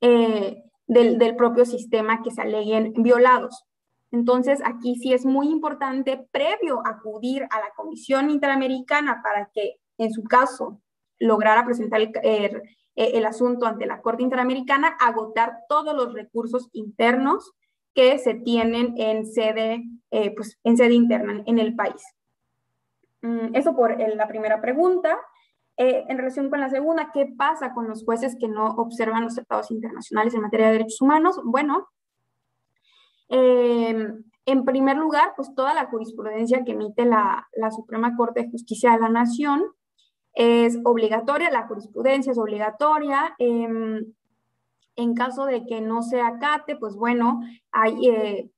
eh, 0.00 0.62
del, 0.86 1.36
propio 1.36 1.64
sistema 1.64 2.22
que 2.22 2.30
se 2.30 2.42
aleguen 2.42 2.92
violados. 2.96 3.64
Entonces, 4.12 4.60
aquí 4.64 4.94
sí 4.94 5.12
es 5.12 5.26
muy 5.26 5.48
importante, 5.48 6.28
previo 6.30 6.80
acudir 6.86 7.42
a 7.50 7.58
la 7.58 7.70
Comisión 7.76 8.30
Interamericana 8.30 9.20
para 9.20 9.50
que, 9.52 9.80
en 9.98 10.12
su 10.12 10.22
caso, 10.22 10.80
lograra 11.18 11.64
presentar 11.64 12.00
el, 12.00 12.12
eh, 12.22 12.62
el 12.96 13.26
asunto 13.26 13.66
ante 13.66 13.86
la 13.86 14.00
Corte 14.00 14.22
Interamericana, 14.22 14.96
agotar 14.98 15.58
todos 15.68 15.94
los 15.94 16.14
recursos 16.14 16.70
internos 16.72 17.52
que 17.94 18.18
se 18.18 18.34
tienen 18.34 18.94
en 18.98 19.26
sede, 19.26 19.84
eh, 20.10 20.34
pues, 20.34 20.58
en 20.64 20.76
sede 20.76 20.94
interna 20.94 21.42
en 21.46 21.58
el 21.58 21.74
país. 21.74 22.02
Mm, 23.22 23.54
eso 23.54 23.74
por 23.74 23.98
la 23.98 24.28
primera 24.28 24.60
pregunta. 24.60 25.18
Eh, 25.78 26.04
en 26.08 26.16
relación 26.16 26.48
con 26.48 26.60
la 26.60 26.70
segunda, 26.70 27.10
¿qué 27.12 27.26
pasa 27.36 27.74
con 27.74 27.86
los 27.88 28.04
jueces 28.04 28.36
que 28.38 28.48
no 28.48 28.66
observan 28.76 29.24
los 29.24 29.34
tratados 29.34 29.70
internacionales 29.70 30.34
en 30.34 30.40
materia 30.40 30.66
de 30.66 30.72
derechos 30.72 31.00
humanos? 31.00 31.40
Bueno, 31.44 31.88
en 33.28 34.64
primer 34.64 34.96
lugar, 34.96 35.32
pues 35.34 35.52
toda 35.54 35.74
la 35.74 35.86
jurisprudencia 35.86 36.64
que 36.64 36.72
emite 36.72 37.04
la, 37.04 37.48
la 37.52 37.70
Suprema 37.72 38.14
Corte 38.16 38.42
de 38.42 38.50
Justicia 38.50 38.92
de 38.92 39.00
la 39.00 39.08
Nación 39.08 39.64
es 40.36 40.78
obligatoria, 40.84 41.50
la 41.50 41.66
jurisprudencia 41.66 42.30
es 42.30 42.38
obligatoria. 42.38 43.34
Em, 43.38 44.12
en 44.94 45.14
caso 45.14 45.46
de 45.46 45.66
que 45.66 45.80
no 45.80 46.02
se 46.02 46.20
acate, 46.20 46.76
pues 46.76 46.94
bueno, 46.94 47.40
hay 47.72 48.08
eh, 48.08 48.50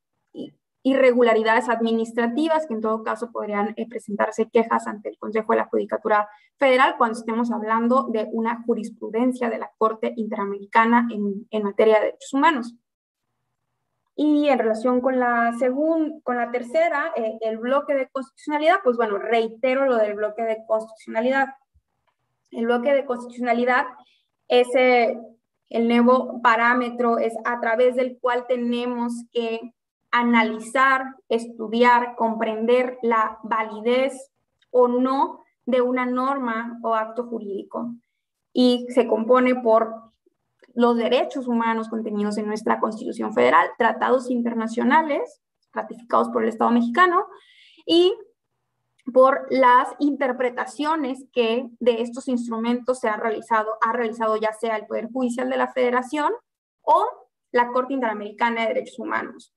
irregularidades 0.82 1.68
administrativas 1.68 2.66
que 2.66 2.74
en 2.74 2.80
todo 2.80 3.02
caso 3.02 3.30
podrían 3.30 3.74
eh, 3.76 3.88
presentarse 3.88 4.48
quejas 4.50 4.86
ante 4.86 5.08
el 5.08 5.18
Consejo 5.18 5.52
de 5.52 5.58
la 5.58 5.66
Judicatura 5.66 6.28
Federal 6.56 6.96
cuando 6.98 7.18
estemos 7.18 7.50
hablando 7.50 8.08
de 8.10 8.28
una 8.32 8.62
jurisprudencia 8.64 9.48
de 9.48 9.58
la 9.58 9.70
Corte 9.78 10.12
Interamericana 10.16 11.08
en, 11.10 11.62
materia 11.62 11.96
de 11.96 12.06
derechos 12.06 12.32
humanos. 12.32 12.74
Y 14.16 14.48
en 14.48 14.58
relación 14.58 15.00
con 15.00 15.20
la, 15.20 15.52
segunda, 15.60 16.16
con 16.24 16.36
la 16.36 16.50
tercera, 16.50 17.12
eh, 17.14 17.38
el 17.40 17.58
bloque 17.58 17.94
de 17.94 18.08
constitucionalidad, 18.08 18.78
pues 18.82 18.96
bueno, 18.96 19.16
reitero 19.18 19.86
lo 19.86 19.96
del 19.96 20.14
bloque 20.14 20.42
de 20.42 20.64
constitucionalidad. 20.66 21.50
El 22.50 22.66
bloque 22.66 22.92
de 22.92 23.04
constitucionalidad 23.04 23.86
es 24.48 24.68
el 24.74 25.88
nuevo 25.88 26.40
parámetro, 26.42 27.18
es 27.18 27.34
a 27.44 27.60
través 27.60 27.96
del 27.96 28.18
cual 28.18 28.46
tenemos 28.48 29.12
que 29.32 29.74
analizar, 30.10 31.04
estudiar, 31.28 32.14
comprender 32.16 32.98
la 33.02 33.38
validez 33.42 34.30
o 34.70 34.88
no 34.88 35.44
de 35.66 35.82
una 35.82 36.06
norma 36.06 36.78
o 36.82 36.94
acto 36.94 37.24
jurídico. 37.24 37.94
Y 38.52 38.86
se 38.88 39.06
compone 39.06 39.54
por 39.54 40.08
los 40.74 40.96
derechos 40.96 41.46
humanos 41.46 41.88
contenidos 41.88 42.38
en 42.38 42.46
nuestra 42.46 42.80
Constitución 42.80 43.34
Federal, 43.34 43.68
tratados 43.76 44.30
internacionales 44.30 45.42
ratificados 45.72 46.28
por 46.30 46.42
el 46.42 46.48
Estado 46.48 46.70
mexicano 46.70 47.26
y 47.84 48.14
por 49.12 49.46
las 49.50 49.88
interpretaciones 49.98 51.24
que 51.32 51.68
de 51.80 52.02
estos 52.02 52.28
instrumentos 52.28 53.00
se 53.00 53.08
ha 53.08 53.16
realizado, 53.16 53.78
ha 53.80 53.92
realizado 53.92 54.36
ya 54.36 54.52
sea 54.52 54.76
el 54.76 54.86
Poder 54.86 55.08
Judicial 55.12 55.48
de 55.48 55.56
la 55.56 55.72
Federación 55.72 56.32
o 56.82 57.06
la 57.52 57.68
Corte 57.68 57.94
Interamericana 57.94 58.62
de 58.62 58.68
Derechos 58.68 58.98
Humanos. 58.98 59.52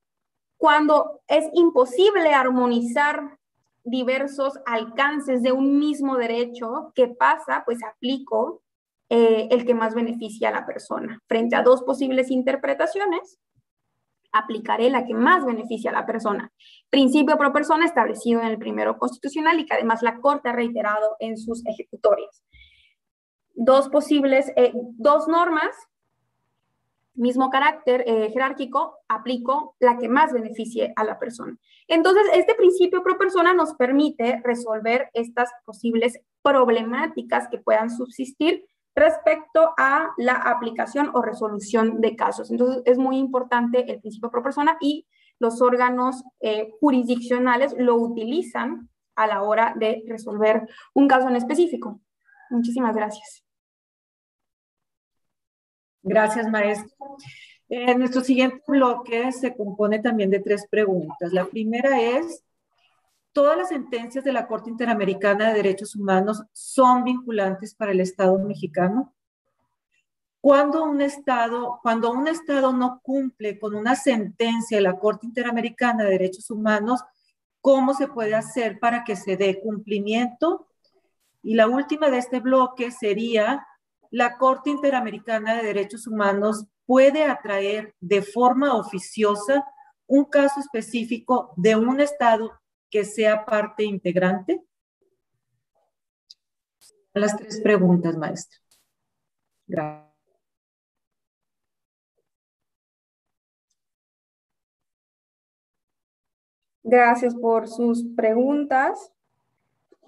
Cuando 0.57 1.21
es 1.27 1.49
imposible 1.53 2.33
armonizar 2.33 3.37
diversos 3.83 4.59
alcances 4.65 5.41
de 5.41 5.51
un 5.51 5.79
mismo 5.79 6.17
derecho, 6.17 6.91
¿qué 6.93 7.07
pasa? 7.07 7.63
Pues 7.65 7.79
aplico 7.83 8.61
eh, 9.09 9.47
el 9.51 9.65
que 9.65 9.73
más 9.73 9.95
beneficia 9.95 10.49
a 10.49 10.51
la 10.53 10.65
persona. 10.65 11.19
Frente 11.27 11.55
a 11.55 11.63
dos 11.63 11.83
posibles 11.83 12.29
interpretaciones, 12.29 13.39
aplicaré 14.31 14.89
la 14.89 15.05
que 15.05 15.13
más 15.13 15.45
beneficia 15.45 15.91
a 15.91 15.93
la 15.93 16.05
persona. 16.05 16.51
Principio 16.89 17.37
pro 17.37 17.53
persona 17.53 17.85
establecido 17.85 18.41
en 18.41 18.47
el 18.47 18.57
primero 18.57 18.97
constitucional 18.97 19.59
y 19.59 19.65
que 19.65 19.73
además 19.73 20.01
la 20.01 20.19
Corte 20.19 20.49
ha 20.49 20.53
reiterado 20.53 21.15
en 21.19 21.37
sus 21.37 21.65
ejecutorias. 21.65 22.43
Dos 23.53 23.89
posibles, 23.89 24.51
eh, 24.55 24.71
dos 24.73 25.27
normas, 25.27 25.75
mismo 27.13 27.49
carácter 27.49 28.03
eh, 28.07 28.29
jerárquico, 28.31 28.97
aplico 29.07 29.75
la 29.79 29.97
que 29.97 30.07
más 30.09 30.33
beneficie 30.33 30.93
a 30.95 31.03
la 31.03 31.19
persona. 31.19 31.57
Entonces, 31.87 32.23
este 32.33 32.55
principio 32.55 33.03
pro 33.03 33.17
persona 33.17 33.53
nos 33.53 33.75
permite 33.75 34.41
resolver 34.43 35.09
estas 35.13 35.49
posibles 35.65 36.19
problemáticas 36.41 37.47
que 37.49 37.57
puedan 37.57 37.89
subsistir 37.89 38.65
respecto 38.95 39.73
a 39.77 40.11
la 40.17 40.33
aplicación 40.33 41.11
o 41.13 41.21
resolución 41.21 42.01
de 42.01 42.15
casos. 42.15 42.51
Entonces, 42.51 42.83
es 42.85 42.97
muy 42.97 43.17
importante 43.17 43.91
el 43.91 43.99
principio 43.99 44.29
pro 44.29 44.43
persona 44.43 44.77
y 44.81 45.07
los 45.39 45.61
órganos 45.61 46.23
eh, 46.39 46.71
jurisdiccionales 46.79 47.75
lo 47.77 47.95
utilizan 47.95 48.89
a 49.15 49.27
la 49.27 49.41
hora 49.43 49.73
de 49.75 50.03
resolver 50.07 50.67
un 50.93 51.07
caso 51.07 51.29
en 51.29 51.35
específico. 51.35 51.99
Muchísimas 52.49 52.95
gracias. 52.95 53.43
Gracias, 56.03 56.49
maestro. 56.49 57.17
Eh, 57.69 57.95
nuestro 57.95 58.21
siguiente 58.21 58.61
bloque 58.67 59.31
se 59.31 59.55
compone 59.55 59.99
también 59.99 60.29
de 60.29 60.39
tres 60.39 60.67
preguntas. 60.69 61.31
La 61.31 61.45
primera 61.45 62.01
es, 62.01 62.43
¿todas 63.33 63.57
las 63.57 63.69
sentencias 63.69 64.23
de 64.23 64.33
la 64.33 64.47
Corte 64.47 64.69
Interamericana 64.69 65.49
de 65.49 65.55
Derechos 65.55 65.95
Humanos 65.95 66.43
son 66.51 67.03
vinculantes 67.03 67.75
para 67.75 67.91
el 67.91 68.01
Estado 68.01 68.37
mexicano? 68.39 69.13
Cuando 70.41 70.83
un 70.83 71.01
Estado, 71.01 71.79
cuando 71.83 72.11
un 72.11 72.27
Estado 72.27 72.73
no 72.73 72.99
cumple 73.03 73.59
con 73.59 73.75
una 73.75 73.95
sentencia 73.95 74.77
de 74.77 74.83
la 74.83 74.97
Corte 74.97 75.27
Interamericana 75.27 76.03
de 76.03 76.11
Derechos 76.11 76.49
Humanos, 76.49 77.01
¿cómo 77.61 77.93
se 77.93 78.07
puede 78.07 78.33
hacer 78.33 78.79
para 78.79 79.03
que 79.03 79.15
se 79.15 79.37
dé 79.37 79.61
cumplimiento? 79.61 80.67
Y 81.43 81.53
la 81.53 81.67
última 81.67 82.09
de 82.09 82.17
este 82.17 82.39
bloque 82.39 82.91
sería, 82.91 83.67
la 84.09 84.37
Corte 84.37 84.71
Interamericana 84.71 85.55
de 85.55 85.63
Derechos 85.63 86.07
Humanos 86.07 86.65
puede 86.85 87.23
atraer 87.23 87.95
de 87.99 88.21
forma 88.21 88.73
oficiosa 88.75 89.63
un 90.07 90.25
caso 90.25 90.59
específico 90.59 91.53
de 91.55 91.75
un 91.75 92.01
Estado 92.01 92.60
que 92.91 93.05
sea 93.05 93.45
parte 93.45 93.83
integrante? 93.83 94.61
Las 97.13 97.35
tres 97.37 97.59
preguntas, 97.61 98.15
maestra. 98.17 98.59
Gracias. 99.65 100.11
Gracias 106.83 107.35
por 107.35 107.67
sus 107.67 108.03
preguntas. 108.15 109.13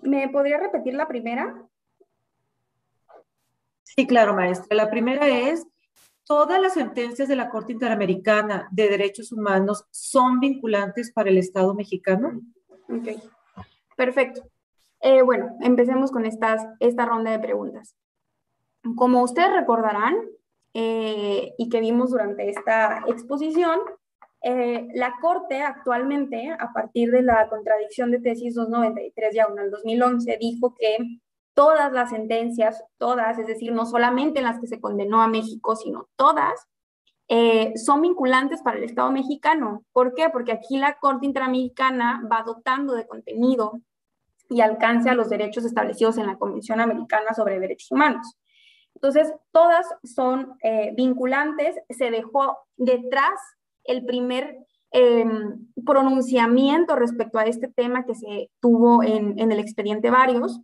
¿Me 0.02 0.28
podría 0.28 0.58
repetir 0.58 0.96
la 0.96 1.08
primera? 1.08 1.66
Sí, 3.84 4.08
claro, 4.08 4.34
maestra. 4.34 4.76
La 4.76 4.90
primera 4.90 5.28
es, 5.28 5.66
¿todas 6.26 6.60
las 6.60 6.74
sentencias 6.74 7.28
de 7.28 7.36
la 7.36 7.50
Corte 7.50 7.72
Interamericana 7.72 8.68
de 8.72 8.90
Derechos 8.90 9.32
Humanos 9.32 9.86
son 9.92 10.40
vinculantes 10.40 11.12
para 11.12 11.30
el 11.30 11.38
Estado 11.38 11.74
mexicano? 11.76 12.42
Perfecto. 13.96 14.42
Eh, 15.02 15.22
bueno, 15.22 15.58
empecemos 15.62 16.12
con 16.12 16.26
estas, 16.26 16.66
esta 16.80 17.06
ronda 17.06 17.32
de 17.32 17.40
preguntas. 17.40 17.96
Como 18.96 19.22
ustedes 19.22 19.54
recordarán 19.54 20.16
eh, 20.74 21.54
y 21.58 21.70
que 21.70 21.80
vimos 21.80 22.12
durante 22.12 22.50
esta 22.50 23.04
exposición, 23.08 23.80
eh, 24.42 24.88
la 24.94 25.16
Corte 25.22 25.62
actualmente, 25.62 26.52
a 26.52 26.74
partir 26.74 27.12
de 27.12 27.22
la 27.22 27.48
contradicción 27.48 28.12
de 28.12 28.20
tesis 28.20 28.56
293 28.56 29.34
diagonal 29.34 29.72
2011, 29.72 30.38
dijo 30.40 30.76
que 30.78 30.98
todas 31.54 31.94
las 31.94 32.10
sentencias, 32.10 32.84
todas, 32.98 33.40
es 33.40 33.48
decir, 33.48 33.72
no 33.72 33.86
solamente 33.86 34.42
las 34.42 34.60
que 34.60 34.68
se 34.68 34.82
condenó 34.82 35.22
a 35.22 35.28
México, 35.28 35.76
sino 35.76 36.10
todas, 36.16 36.68
eh, 37.28 37.74
son 37.78 38.02
vinculantes 38.02 38.62
para 38.62 38.78
el 38.78 38.84
Estado 38.84 39.12
mexicano. 39.12 39.84
¿Por 39.92 40.14
qué? 40.14 40.30
Porque 40.30 40.52
aquí 40.52 40.78
la 40.78 40.98
Corte 41.00 41.26
Interamericana 41.26 42.22
va 42.32 42.44
dotando 42.44 42.94
de 42.94 43.08
contenido 43.08 43.82
y 44.50 44.62
alcance 44.62 45.10
a 45.10 45.16
los 45.16 45.30
derechos 45.30 45.66
establecidos 45.66 46.18
en 46.18 46.28
la 46.28 46.38
Convención 46.38 46.80
Americana 46.80 47.34
sobre 47.34 47.60
Derechos 47.60 47.92
Humanos. 47.92 48.38
Entonces, 48.96 49.34
todas 49.52 49.88
son 50.04 50.58
eh, 50.64 50.94
vinculantes, 50.96 51.76
se 51.90 52.12
dejó 52.12 52.58
detrás 52.78 53.34
el 53.84 54.06
primer 54.06 54.58
em, 54.92 55.68
pronunciamiento 55.86 56.96
respecto 56.96 57.40
a 57.40 57.46
este 57.46 57.68
tema 57.68 58.06
que 58.06 58.16
se 58.16 58.52
tuvo 58.60 59.04
en, 59.04 59.40
el 59.40 59.60
expediente 59.60 60.12
varios. 60.12 60.62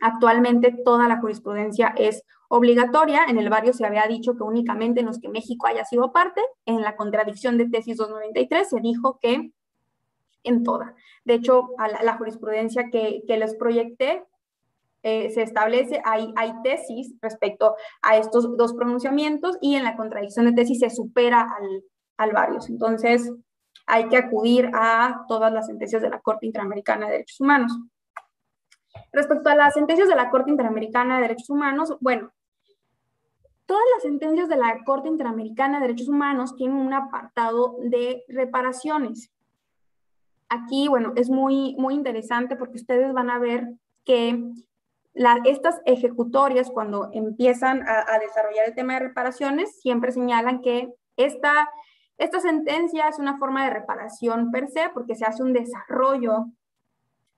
Actualmente 0.00 0.74
toda 0.84 1.06
la 1.06 1.20
jurisprudencia 1.20 1.94
es 1.96 2.24
obligatoria. 2.54 3.24
En 3.28 3.38
el 3.38 3.48
barrio 3.48 3.72
se 3.72 3.86
había 3.86 4.06
dicho 4.06 4.36
que 4.36 4.42
únicamente 4.42 5.00
en 5.00 5.06
los 5.06 5.18
que 5.18 5.30
México 5.30 5.66
haya 5.66 5.86
sido 5.86 6.12
parte. 6.12 6.42
En 6.66 6.82
la 6.82 6.96
contradicción 6.96 7.56
de 7.56 7.68
tesis 7.68 7.96
293 7.96 8.68
se 8.68 8.80
dijo 8.80 9.18
que 9.22 9.52
en 10.44 10.62
toda. 10.62 10.94
De 11.24 11.34
hecho, 11.34 11.70
a 11.78 11.88
la, 11.88 12.16
jurisprudencia 12.18 12.90
que, 12.90 13.22
les 13.26 13.56
proyecté 13.56 14.24
eh, 15.02 15.30
se 15.30 15.42
establece, 15.42 16.02
hay, 16.04 16.32
hay 16.36 16.52
tesis 16.62 17.14
respecto 17.22 17.74
a 18.02 18.18
estos 18.18 18.56
dos 18.56 18.74
pronunciamientos 18.74 19.56
y 19.60 19.76
en 19.76 19.84
la 19.84 19.96
contradicción 19.96 20.44
de 20.44 20.52
tesis 20.52 20.80
se 20.80 20.90
supera 20.90 21.40
al, 21.40 21.84
al 22.18 22.32
varios. 22.32 22.68
Entonces, 22.68 23.32
hay 23.86 24.08
que 24.08 24.18
acudir 24.18 24.70
a 24.74 25.24
todas 25.26 25.52
las 25.52 25.66
sentencias 25.68 26.02
de 26.02 26.10
la 26.10 26.20
Corte 26.20 26.46
Interamericana 26.46 27.06
de 27.06 27.12
Derechos 27.12 27.40
Humanos. 27.40 27.72
Respecto 29.10 29.48
a 29.48 29.56
las 29.56 29.72
sentencias 29.72 30.08
de 30.08 30.16
la 30.16 30.30
Corte 30.30 30.50
Interamericana 30.50 31.16
de 31.16 31.22
Derechos 31.22 31.50
Humanos, 31.50 31.96
bueno, 32.00 32.30
todas 33.72 33.84
las 33.94 34.02
sentencias 34.02 34.50
de 34.50 34.56
la 34.56 34.84
Corte 34.84 35.08
Interamericana 35.08 35.80
de 35.80 35.86
Derechos 35.86 36.08
Humanos 36.08 36.54
tienen 36.56 36.76
un 36.76 36.92
apartado 36.92 37.78
de 37.80 38.22
reparaciones. 38.28 39.32
Aquí, 40.50 40.88
bueno, 40.88 41.14
es 41.16 41.30
muy, 41.30 41.74
muy 41.78 41.94
interesante 41.94 42.54
porque 42.54 42.76
ustedes 42.76 43.14
van 43.14 43.30
a 43.30 43.38
ver 43.38 43.72
que 44.04 44.44
estas 45.46 45.80
ejecutorias, 45.86 46.70
cuando 46.70 47.08
empiezan 47.14 47.80
a, 47.88 48.04
a, 48.12 48.18
desarrollar 48.18 48.68
el 48.68 48.74
tema 48.74 48.92
de 48.92 49.06
reparaciones, 49.08 49.80
siempre 49.80 50.12
señalan 50.12 50.60
que 50.60 50.92
esta 51.16 51.70
esta 52.18 52.40
sentencia 52.40 53.08
es 53.08 53.18
una 53.18 53.38
forma 53.38 53.64
de 53.64 53.70
reparación 53.70 54.50
per 54.50 54.68
se 54.68 54.90
porque 54.92 55.14
se 55.14 55.24
hace 55.24 55.42
un 55.42 55.54
desarrollo 55.54 56.50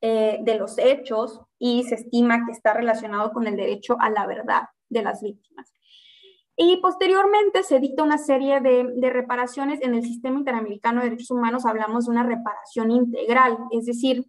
eh, 0.00 0.40
de 0.42 0.58
los 0.58 0.78
hechos 0.78 1.40
y 1.60 1.84
se 1.84 1.94
estima 1.94 2.44
que 2.44 2.52
está 2.52 2.74
relacionado 2.74 3.32
con 3.32 3.46
el 3.46 3.56
derecho 3.56 3.96
a 4.00 4.10
la 4.10 4.26
verdad 4.26 4.64
de 4.90 5.02
las 5.02 5.22
víctimas. 5.22 5.72
Y 6.56 6.76
posteriormente 6.76 7.62
se 7.64 7.80
dicta 7.80 8.02
una 8.04 8.18
serie 8.18 8.60
de, 8.60 9.10
reparaciones 9.10 9.80
en 9.82 9.94
el 9.94 10.02
sistema 10.02 10.38
interamericano 10.38 11.00
de 11.00 11.10
derechos 11.10 11.32
humanos, 11.32 11.66
hablamos 11.66 12.06
de 12.06 12.12
una 12.12 12.22
reparación 12.22 12.90
integral, 12.90 13.58
es 13.72 13.86
decir, 13.86 14.24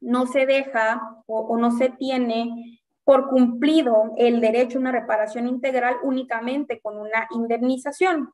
no 0.00 0.26
se 0.26 0.46
deja 0.46 1.00
o 1.26 1.56
no 1.56 1.70
se 1.72 1.90
tiene 1.90 2.80
por 3.04 3.28
cumplido 3.28 4.12
el 4.16 4.40
derecho 4.40 4.78
a 4.78 4.80
una 4.80 4.92
reparación 4.92 5.48
integral 5.48 5.96
únicamente 6.02 6.80
con 6.80 6.98
una 6.98 7.26
indemnización 7.30 8.32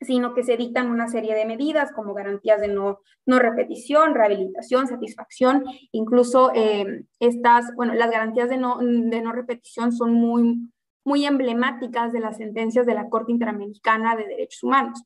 sino 0.00 0.34
que 0.34 0.44
se 0.44 0.56
dictan 0.56 0.90
una 0.90 1.08
serie 1.08 1.34
de 1.34 1.46
medidas 1.46 1.92
como 1.92 2.14
garantías 2.14 2.60
de 2.60 2.68
no, 2.68 3.00
no 3.24 3.38
repetición, 3.38 4.14
rehabilitación, 4.14 4.88
satisfacción, 4.88 5.64
incluso 5.92 6.52
eh, 6.54 7.04
estas, 7.18 7.74
bueno, 7.74 7.94
las 7.94 8.10
garantías 8.10 8.48
de 8.50 8.58
no, 8.58 8.78
de 8.78 9.20
no 9.22 9.32
repetición 9.32 9.92
son 9.92 10.12
muy, 10.12 10.70
muy 11.06 11.24
emblemáticas 11.24 12.12
de 12.12 12.18
las 12.18 12.36
sentencias 12.36 12.84
de 12.84 12.94
la 12.94 13.08
Corte 13.08 13.30
Interamericana 13.30 14.16
de 14.16 14.26
Derechos 14.26 14.64
Humanos. 14.64 15.04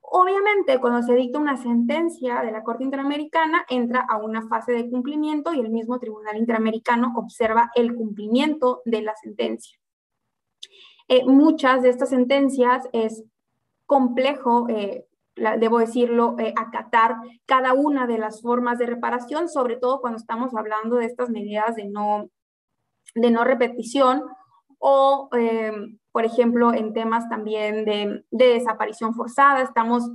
Obviamente, 0.00 0.80
cuando 0.80 1.02
se 1.02 1.14
dicta 1.14 1.38
una 1.38 1.58
sentencia 1.58 2.40
de 2.40 2.50
la 2.50 2.62
Corte 2.62 2.82
Interamericana, 2.82 3.66
entra 3.68 4.06
a 4.08 4.16
una 4.16 4.48
fase 4.48 4.72
de 4.72 4.88
cumplimiento 4.88 5.52
y 5.52 5.60
el 5.60 5.68
mismo 5.68 5.98
Tribunal 5.98 6.38
Interamericano 6.38 7.12
observa 7.14 7.70
el 7.74 7.94
cumplimiento 7.94 8.80
de 8.86 9.02
la 9.02 9.14
sentencia. 9.16 9.78
Eh, 11.08 11.26
muchas 11.26 11.82
de 11.82 11.90
estas 11.90 12.08
sentencias 12.08 12.88
es 12.94 13.22
complejo, 13.84 14.66
eh, 14.70 15.06
debo 15.58 15.78
decirlo, 15.78 16.36
eh, 16.38 16.54
acatar 16.56 17.16
cada 17.44 17.74
una 17.74 18.06
de 18.06 18.16
las 18.16 18.40
formas 18.40 18.78
de 18.78 18.86
reparación, 18.86 19.50
sobre 19.50 19.76
todo 19.76 20.00
cuando 20.00 20.16
estamos 20.16 20.54
hablando 20.54 20.96
de 20.96 21.04
estas 21.04 21.28
medidas 21.28 21.76
de 21.76 21.84
no, 21.84 22.30
de 23.14 23.30
no 23.30 23.44
repetición 23.44 24.22
o, 24.78 25.28
eh, 25.36 25.72
por 26.12 26.24
ejemplo, 26.24 26.72
en 26.72 26.92
temas 26.92 27.28
también 27.28 27.84
de, 27.84 28.24
desaparición 28.30 29.14
forzada. 29.14 29.62
Estamos 29.62 30.10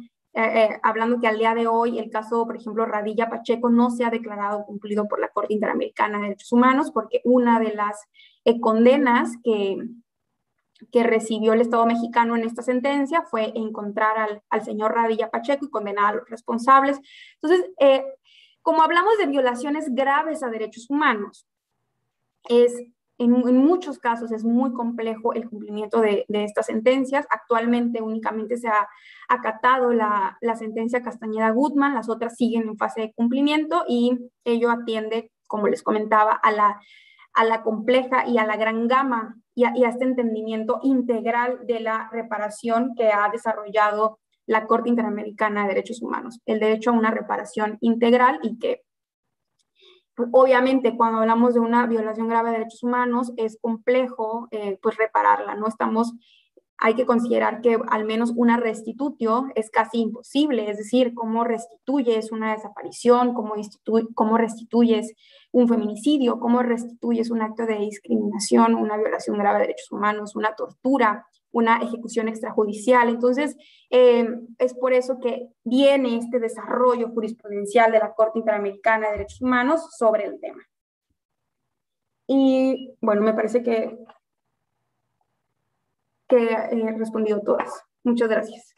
hablando 0.82 1.20
que 1.20 1.28
al 1.28 1.38
día 1.38 1.54
de 1.54 1.68
hoy 1.68 2.00
el 2.00 2.10
caso, 2.10 2.48
por 2.48 2.56
ejemplo, 2.56 2.88
Radilla 2.88 3.30
Pacheco 3.30 3.70
no 3.70 3.92
se 3.92 4.04
ha 4.04 4.10
declarado 4.10 4.66
cumplido 4.66 5.08
por 5.08 5.20
la 5.20 5.28
Corte 5.28 5.54
Interamericana 5.54 6.18
de 6.18 6.24
Derechos 6.24 6.52
Humanos 6.52 6.90
porque 6.92 7.22
una 7.24 7.60
de 7.60 7.76
las 7.76 8.00
condenas 8.60 9.38
que, 9.44 9.78
que 10.92 11.04
recibió 11.04 11.54
el 11.54 11.62
Estado 11.62 11.86
mexicano 11.86 12.36
en 12.36 12.44
esta 12.44 12.62
sentencia 12.62 13.24
fue 13.24 13.52
encontrar 13.56 14.42
al, 14.50 14.64
señor 14.64 14.94
Radilla 14.94 15.30
Pacheco 15.30 15.66
y 15.66 15.70
condenar 15.70 16.14
a 16.14 16.18
los 16.18 16.30
responsables. 16.30 17.00
Entonces, 17.42 17.70
eh, 17.80 18.04
como 18.62 18.82
hablamos 18.84 19.18
de 19.18 19.28
violaciones 19.28 19.94
graves 19.94 20.44
a 20.44 20.50
derechos 20.50 20.90
humanos, 20.90 21.48
es 22.50 22.74
en, 23.18 23.32
muchos 23.58 24.00
casos 24.00 24.32
es 24.32 24.44
muy 24.44 24.74
complejo 24.74 25.34
el 25.34 25.50
cumplimiento 25.50 26.02
de, 26.02 26.26
estas 26.30 26.66
sentencias. 26.68 27.26
Actualmente 27.30 28.02
únicamente 28.02 28.58
se 28.58 28.68
ha 28.68 28.88
acatado 29.30 29.94
la, 29.94 30.38
sentencia 30.58 31.02
Castañeda-Gutman, 31.02 31.94
las 31.94 32.10
otras 32.10 32.36
siguen 32.36 32.64
en 32.64 32.78
fase 32.78 33.02
de 33.02 33.14
cumplimiento 33.14 33.84
y 33.88 34.18
ello 34.44 34.72
atiende, 34.72 35.32
como 35.48 35.68
les 35.68 35.84
comentaba, 35.84 36.34
a 36.34 36.52
la, 36.52 37.64
compleja 37.64 38.28
y 38.28 38.38
a 38.38 38.46
la 38.46 38.58
gran 38.58 38.88
gama 38.88 39.36
y 39.56 39.66
a, 39.66 39.74
este 39.88 40.06
entendimiento 40.06 40.80
integral 40.84 41.60
de 41.66 41.80
la 41.80 42.10
reparación 42.12 42.94
que 42.96 43.10
ha 43.10 43.30
desarrollado 43.30 44.20
la 44.46 44.66
Corte 44.66 44.90
Interamericana 44.90 45.62
de 45.62 45.70
Derechos 45.70 46.02
Humanos, 46.02 46.42
el 46.46 46.60
derecho 46.60 46.90
a 46.90 46.94
una 46.94 47.12
reparación 47.12 47.78
integral 47.80 48.40
y 48.42 48.60
que 48.60 48.82
obviamente 50.32 50.96
cuando 50.96 51.20
hablamos 51.20 51.54
de 51.54 51.60
una 51.60 51.88
violación 51.88 52.28
grave 52.28 52.52
de 52.52 52.58
derechos 52.58 52.84
humanos 52.84 53.34
es 53.38 53.58
complejo 53.60 54.48
eh, 54.52 54.78
pues 54.82 54.98
repararla, 54.98 55.56
no 55.56 55.68
estamos 55.68 56.14
hay 56.78 56.96
que 56.96 57.06
considerar 57.06 57.62
que 57.62 57.78
al 57.90 58.04
menos 58.04 58.34
una 58.36 58.58
restitutio 58.58 59.46
es 59.56 59.70
casi 59.70 60.00
imposible, 60.00 60.70
es 60.70 60.78
decir, 60.78 61.14
cómo 61.14 61.46
restituyes 61.46 62.34
una 62.34 62.54
desaparición, 62.54 63.34
cómo, 63.34 63.54
cómo 64.16 64.38
restituyes 64.38 65.14
un 65.54 65.70
feminicidio, 65.70 66.42
cómo 66.42 66.62
restituyes 66.62 67.30
un 67.30 67.42
acto 67.42 67.66
de 67.66 67.78
discriminación, 67.78 68.76
una 68.76 68.98
violación 68.98 69.38
grave 69.38 69.60
de 69.60 69.68
derechos 69.68 69.92
humanos, 69.94 70.36
una 70.36 70.56
tortura, 70.56 71.26
una 71.54 71.78
ejecución 71.78 72.28
extrajudicial. 72.28 73.08
Entonces, 73.08 73.56
eh, 73.90 74.28
es 74.58 74.74
por 74.74 74.92
eso 74.92 75.20
que 75.22 75.48
viene 75.64 76.18
este 76.18 76.40
desarrollo 76.40 77.10
jurisprudencial 77.10 77.94
de 77.94 78.00
la 78.00 78.14
Corte 78.14 78.40
Interamericana 78.40 79.08
de 79.08 79.14
Derechos 79.14 79.42
Humanos 79.42 79.96
sobre 79.98 80.26
el 80.26 80.42
tema. 80.42 80.62
Y 82.28 82.96
bueno, 83.00 83.22
me 83.22 83.34
parece 83.34 83.64
que 83.64 83.98
que 86.28 86.52
he 86.52 86.92
respondido 86.98 87.42
todas. 87.42 87.70
Muchas 88.04 88.30
gracias. 88.30 88.74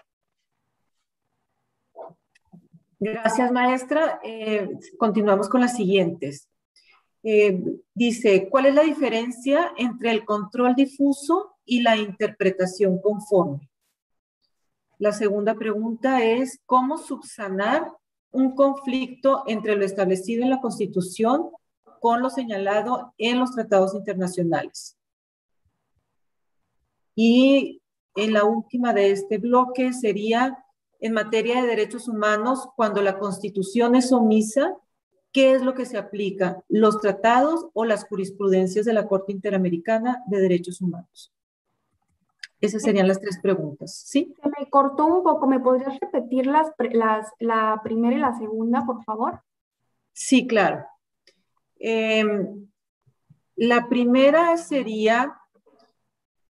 Gracias, 3.00 3.52
maestra. 3.52 4.20
Eh, 4.24 4.70
continuamos 4.98 5.50
con 5.50 5.62
las 5.62 5.76
siguientes. 5.76 6.50
Eh, 7.24 7.62
dice, 7.94 8.50
¿cuál 8.50 8.68
es 8.68 8.76
la 8.76 8.84
diferencia 8.84 9.74
entre 9.78 10.12
el 10.12 10.26
control 10.26 10.76
difuso 10.76 11.55
y 11.66 11.82
la 11.82 11.98
interpretación 11.98 13.00
conforme? 13.00 13.70
La 14.98 15.12
segunda 15.12 15.56
pregunta 15.56 16.24
es, 16.24 16.62
¿cómo 16.66 16.98
subsanar 16.98 17.92
un 18.32 18.56
conflicto 18.56 19.44
entre 19.48 19.76
lo 19.76 19.84
establecido 19.84 20.44
en 20.44 20.50
la 20.50 20.62
Constitución 20.62 21.50
con 22.00 22.22
lo 22.22 22.30
señalado 22.30 23.14
en 23.18 23.40
los 23.40 23.52
tratados 23.52 23.94
internacionales? 23.94 24.98
Y 27.14 27.82
en 28.16 28.34
la 28.34 28.46
última 28.46 28.94
de 28.94 29.12
este 29.12 29.38
bloque 29.38 29.92
sería 29.92 30.66
en 31.00 31.14
materia 31.14 31.62
de 31.62 31.68
derechos 31.68 32.08
humanos, 32.08 32.70
cuando 32.76 33.02
la 33.02 33.20
Constitución 33.20 33.96
es 33.96 34.12
omisa, 34.12 34.76
¿qué 35.32 35.52
es 35.52 35.62
lo 35.62 35.74
que 35.74 35.86
se 35.86 35.98
aplica? 35.98 36.64
¿Los 36.70 37.02
tratados 37.02 37.68
o 37.74 37.86
las 37.86 38.06
jurisprudencias 38.06 38.86
de 38.86 38.94
la 38.94 39.08
Corte 39.08 39.34
Interamericana 39.34 40.24
de 40.28 40.40
Derechos 40.40 40.82
Humanos? 40.82 41.35
Esas 42.66 42.84
serían 42.84 43.08
las 43.08 43.20
tres 43.20 43.40
preguntas, 43.42 43.96
¿sí? 44.06 44.34
Se 44.42 44.50
me 44.50 44.70
cortó 44.70 45.06
un 45.06 45.24
poco, 45.24 45.48
¿me 45.48 45.60
podrías 45.60 46.00
repetir 46.00 46.48
las, 46.48 46.72
las, 46.92 47.32
la 47.40 47.80
primera 47.84 48.16
y 48.16 48.20
la 48.20 48.38
segunda, 48.38 48.86
por 48.86 49.04
favor? 49.04 49.42
Sí, 50.14 50.48
claro. 50.48 50.86
Em, 51.78 52.68
la 53.56 53.88
primera 53.88 54.58
sería 54.58 55.38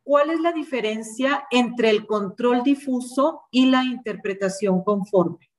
¿cuál 0.09 0.31
es 0.31 0.39
la 0.39 0.51
diferencia 0.51 1.45
entre 1.51 1.91
el 1.91 2.07
control 2.07 2.63
difuso 2.63 3.43
y 3.51 3.67
la 3.67 3.83
interpretación 3.83 4.83
conforme? 4.83 5.51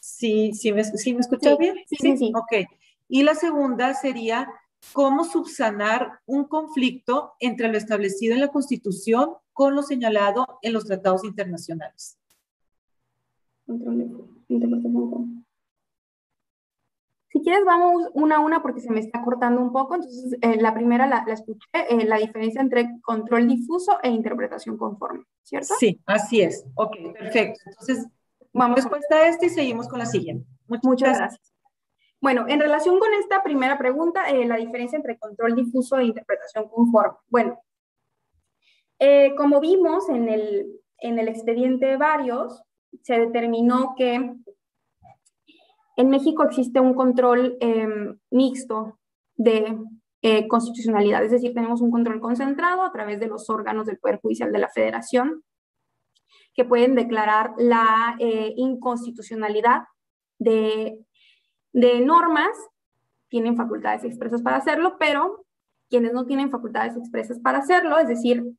¿Sí, 0.00 0.52
sí, 0.52 0.72
me, 0.72 0.82
sí 0.82 1.14
me 1.14 1.20
escuchas 1.20 1.56
bien? 1.56 1.76
Sí, 1.86 1.96
sí, 2.00 2.16
sí. 2.16 2.32
Ok. 2.34 2.68
Y 3.06 3.22
la 3.22 3.36
segunda 3.36 3.94
sería, 3.94 4.48
¿cómo 4.92 5.24
subsanar 5.24 6.20
un 6.26 6.44
conflicto 6.44 7.34
entre 7.40 7.68
lo 7.68 7.78
establecido 7.78 8.34
en 8.34 8.40
la 8.40 8.48
Constitución 8.48 9.34
con 9.52 9.74
lo 9.74 9.82
señalado 9.82 10.58
en 10.62 10.72
los 10.72 10.84
tratados 10.84 11.24
internacionales? 11.24 12.18
Interpretación 13.66 15.44
si 17.34 17.42
quieres, 17.42 17.64
vamos 17.64 18.10
una 18.12 18.36
a 18.36 18.38
una 18.38 18.62
porque 18.62 18.80
se 18.80 18.92
me 18.92 19.00
está 19.00 19.20
cortando 19.20 19.60
un 19.60 19.72
poco. 19.72 19.96
Entonces, 19.96 20.38
eh, 20.40 20.56
la 20.60 20.72
primera 20.72 21.08
la, 21.08 21.24
escuché, 21.26 21.66
eh, 21.72 22.04
la 22.04 22.18
diferencia 22.18 22.60
entre 22.60 23.00
control 23.02 23.48
difuso 23.48 23.98
e 24.04 24.08
interpretación 24.08 24.78
conforme, 24.78 25.24
¿cierto? 25.42 25.74
Sí, 25.80 26.00
así 26.06 26.42
es. 26.42 26.64
Ok, 26.76 26.94
perfecto. 27.12 27.60
Entonces, 27.66 28.06
vamos 28.52 28.76
respuesta 28.76 29.16
a 29.16 29.26
esta 29.26 29.46
y 29.46 29.48
seguimos 29.48 29.88
con 29.88 29.98
la 29.98 30.06
siguiente. 30.06 30.46
Muchas, 30.84 31.18
gracias. 31.18 31.53
Bueno, 32.24 32.46
en 32.48 32.58
relación 32.58 32.98
con 32.98 33.12
esta 33.12 33.42
primera 33.42 33.76
pregunta, 33.76 34.30
eh, 34.30 34.46
la 34.46 34.56
diferencia 34.56 34.96
entre 34.96 35.18
control 35.18 35.54
difuso 35.54 35.98
e 35.98 36.06
interpretación 36.06 36.70
conforme. 36.70 37.18
Bueno, 37.28 37.60
como 39.36 39.60
vimos 39.60 40.08
en 40.08 40.30
el, 40.30 40.80
en 41.00 41.18
el 41.18 41.28
expediente 41.28 41.98
varios, 41.98 42.62
se 43.02 43.18
determinó 43.18 43.94
que 43.94 44.14
en 45.98 46.08
México 46.08 46.44
existe 46.44 46.80
un 46.80 46.94
control 46.94 47.58
em, 47.60 48.18
mixto 48.30 48.98
de 49.36 49.76
eh, 50.22 50.48
constitucionalidad, 50.48 51.22
es 51.24 51.30
decir, 51.30 51.52
tenemos 51.52 51.82
un 51.82 51.90
control 51.90 52.22
concentrado 52.22 52.84
a 52.84 52.92
través 52.92 53.20
de 53.20 53.26
los 53.26 53.50
órganos 53.50 53.84
del 53.84 53.98
Poder 53.98 54.18
Judicial 54.22 54.50
de 54.50 54.60
la 54.60 54.70
Federación 54.70 55.44
que 56.54 56.64
pueden 56.64 56.94
declarar 56.94 57.52
la 57.58 58.16
eh, 58.18 58.54
inconstitucionalidad 58.56 59.82
de, 60.38 61.03
de 61.74 62.00
normas, 62.00 62.56
tienen 63.28 63.56
facultades 63.56 64.04
expresas 64.04 64.40
para 64.40 64.56
hacerlo, 64.56 64.96
pero 64.98 65.44
quienes 65.90 66.14
no 66.14 66.24
tienen 66.24 66.50
facultades 66.50 66.96
expresas 66.96 67.38
para 67.40 67.58
hacerlo, 67.58 67.98
es 67.98 68.08
decir, 68.08 68.56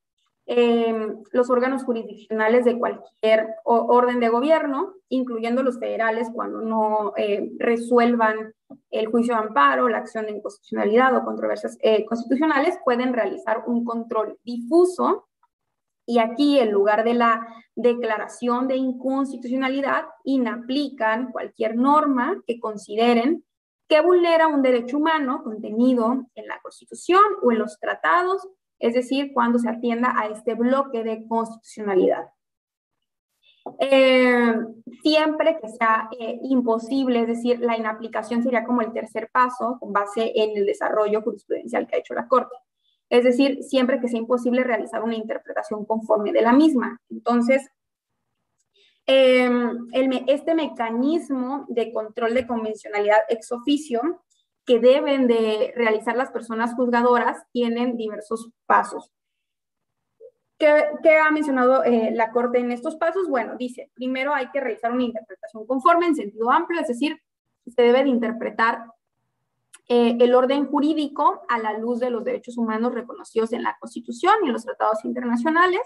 Em, 0.47 1.23
los 1.31 1.49
órganos 1.49 1.83
jurisdiccionales 1.85 2.65
de 2.65 2.77
cualquier 2.77 3.47
orden 3.63 4.19
de 4.19 4.29
gobierno, 4.29 4.93
incluyendo 5.09 5.63
los 5.63 5.79
federales 5.79 6.29
cuando 6.31 6.61
no 6.61 7.13
eh, 7.17 7.51
resuelvan 7.57 8.53
el 8.91 9.07
juicio 9.07 9.33
de 9.33 9.41
amparo, 9.41 9.89
la 9.89 9.97
acción 9.97 10.27
de 10.27 10.33
inconstitucionalidad 10.33 11.17
o 11.17 11.25
controversias 11.25 11.79
eh, 11.81 12.05
constitucionales, 12.05 12.77
pueden 12.85 13.13
realizar 13.13 13.63
un 13.65 13.83
control 13.83 14.37
difuso. 14.43 15.27
Y 16.05 16.19
aquí, 16.19 16.59
en 16.59 16.71
lugar 16.71 17.03
de 17.03 17.15
la 17.15 17.47
declaración 17.75 18.67
de 18.67 18.75
inconstitucionalidad, 18.75 20.05
inaplican 20.23 21.31
cualquier 21.31 21.75
norma 21.75 22.41
que 22.45 22.59
consideren 22.59 23.43
que 23.87 24.01
vulnera 24.01 24.47
un 24.47 24.61
derecho 24.61 24.97
humano 24.97 25.43
contenido 25.43 26.25
en 26.35 26.47
la 26.47 26.59
Constitución 26.61 27.21
o 27.41 27.51
en 27.51 27.59
los 27.59 27.79
tratados 27.79 28.47
es 28.79 28.93
decir, 28.93 29.31
cuando 29.33 29.59
se 29.59 29.69
atienda 29.69 30.13
a 30.17 30.27
este 30.27 30.53
bloque 30.53 31.03
de 31.03 31.25
constitucionalidad. 31.27 32.29
Eh, 33.79 34.53
siempre 35.01 35.57
que 35.59 35.69
sea 35.69 36.07
eh, 36.19 36.39
imposible, 36.43 37.21
es 37.21 37.27
decir, 37.27 37.59
la 37.59 37.77
inaplicación 37.77 38.43
sería 38.43 38.63
como 38.63 38.81
el 38.81 38.93
tercer 38.93 39.29
paso 39.31 39.77
con 39.79 39.91
base 39.91 40.31
en 40.35 40.57
el 40.57 40.65
desarrollo 40.65 41.21
jurisprudencial 41.21 41.87
que 41.87 41.95
ha 41.95 41.99
hecho 41.99 42.13
la 42.13 42.27
Corte. 42.27 42.55
Es 43.09 43.23
decir, 43.23 43.63
siempre 43.63 43.99
que 43.99 44.07
sea 44.07 44.19
imposible 44.19 44.63
realizar 44.63 45.03
una 45.03 45.15
interpretación 45.15 45.85
conforme 45.85 46.31
de 46.31 46.41
la 46.41 46.53
misma. 46.53 46.99
Entonces, 47.09 47.69
eh, 49.07 49.49
este 50.27 50.55
mecanismo 50.55 51.65
de 51.69 51.93
control 51.93 52.33
de 52.33 52.47
convencionalidad 52.47 53.19
ex 53.29 53.51
oficio 53.51 54.23
que 54.65 54.79
deben 54.79 55.27
de 55.27 55.73
realizar 55.75 56.15
las 56.15 56.31
personas 56.31 56.73
juzgadoras 56.73 57.43
tienen 57.51 57.97
diversos 57.97 58.49
pasos. 58.65 59.11
¿Qué, 60.57 61.17
ha 61.21 61.31
mencionado 61.31 61.83
eh, 61.83 62.11
la 62.13 62.31
Corte 62.31 62.59
en 62.59 62.71
estos 62.71 62.95
pasos? 62.95 63.27
Bueno, 63.27 63.55
dice, 63.57 63.91
primero 63.93 64.33
hay 64.33 64.49
que 64.51 64.61
realizar 64.61 64.91
una 64.91 65.03
interpretación 65.03 65.67
conforme 65.67 66.07
en 66.07 66.15
sentido 66.15 66.49
amplio, 66.49 66.81
es 66.81 66.87
decir, 66.87 67.21
se 67.67 67.81
debe 67.81 68.03
de 68.03 68.09
interpretar 68.09 68.85
eh, 69.87 70.17
el 70.19 70.33
orden 70.33 70.65
jurídico 70.67 71.41
a 71.49 71.59
la 71.59 71.77
luz 71.77 71.99
de 71.99 72.09
los 72.09 72.23
derechos 72.23 72.57
humanos 72.57 72.93
reconocidos 72.93 73.53
en 73.53 73.63
la 73.63 73.77
Constitución 73.79 74.35
y 74.43 74.47
en 74.47 74.53
los 74.53 74.65
tratados 74.65 75.03
internacionales. 75.05 75.81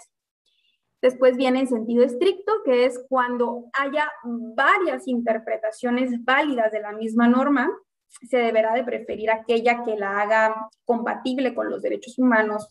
Después 1.02 1.38
viene 1.38 1.62
en 1.62 1.68
sentido 1.68 2.04
estricto, 2.04 2.52
que 2.66 2.86
es 2.86 3.06
cuando 3.08 3.66
haya 3.74 4.12
varias 4.24 5.08
interpretaciones 5.08 6.24
válidas 6.24 6.72
de 6.72 6.82
la 6.82 6.92
misma 6.92 7.28
norma 7.28 7.70
se 8.10 8.38
deberá 8.38 8.74
de 8.74 8.84
preferir 8.84 9.32
aquella 9.32 9.84
que 9.84 9.96
la 9.96 10.22
haga 10.22 10.70
compatible 10.86 11.54
con 11.54 11.70
los 11.70 11.82
derechos 11.82 12.18
humanos 12.18 12.70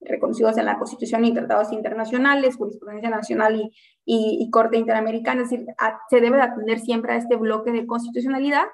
reconocidos 0.00 0.56
en 0.58 0.64
la 0.64 0.78
Constitución 0.78 1.24
y 1.24 1.34
tratados 1.34 1.72
internacionales, 1.72 2.56
jurisprudencia 2.56 3.10
nacional 3.10 3.70
y, 4.04 4.50
Corte 4.50 4.78
Interamericana, 4.78 5.42
es 5.42 5.50
decir, 5.50 5.66
se 6.08 6.20
debe 6.20 6.36
de 6.36 6.44
atender 6.44 6.78
siempre 6.78 7.12
a 7.12 7.16
este 7.16 7.36
bloque 7.36 7.72
de 7.72 7.86
constitucionalidad. 7.86 8.64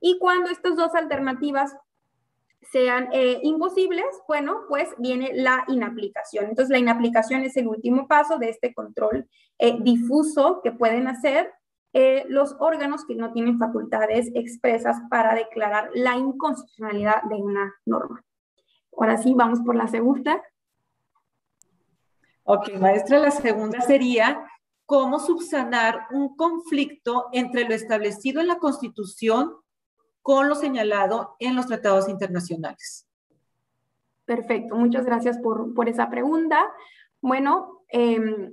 Y 0.00 0.18
cuando 0.18 0.50
estas 0.50 0.76
dos 0.76 0.94
alternativas 0.94 1.76
sean 2.72 3.08
eh, 3.12 3.40
imposibles, 3.42 4.06
bueno, 4.26 4.62
pues 4.68 4.88
viene 4.98 5.30
la 5.34 5.64
inaplicación. 5.68 6.46
Entonces, 6.46 6.70
la 6.70 6.78
inaplicación 6.78 7.42
es 7.42 7.56
el 7.56 7.68
último 7.68 8.06
paso 8.06 8.38
de 8.38 8.50
este 8.50 8.74
control 8.74 9.28
eh, 9.58 9.76
difuso 9.80 10.60
que 10.62 10.72
pueden 10.72 11.08
hacer 11.08 11.52
eh, 11.94 12.24
los 12.28 12.54
órganos 12.60 13.06
que 13.06 13.14
no 13.14 13.32
tienen 13.32 13.58
facultades 13.58 14.30
expresas 14.34 14.98
para 15.08 15.34
declarar 15.34 15.90
la 15.94 16.16
inconstitucionalidad 16.16 17.22
de 17.22 17.36
una 17.36 17.74
norma. 17.86 18.22
Ahora 18.96 19.16
sí, 19.16 19.32
vamos 19.34 19.60
por 19.60 19.74
la 19.74 19.88
segunda. 19.88 20.42
Ok, 22.42 22.72
maestra, 22.78 23.18
la 23.18 23.30
segunda 23.30 23.80
sería 23.80 24.44
cómo 24.84 25.18
subsanar 25.18 26.06
un 26.10 26.34
conflicto 26.36 27.26
entre 27.32 27.64
lo 27.64 27.74
establecido 27.74 28.40
en 28.40 28.48
la 28.48 28.58
Constitución 28.58 29.54
con 30.28 30.46
lo 30.46 30.54
señalado 30.54 31.36
en 31.38 31.56
los 31.56 31.68
tratados 31.68 32.06
internacionales. 32.06 33.08
Perfecto, 34.26 34.76
muchas 34.76 35.06
gracias 35.06 35.38
por, 35.38 35.72
por 35.72 35.88
esa 35.88 36.10
pregunta. 36.10 36.70
Bueno, 37.22 37.80
eh, 37.90 38.52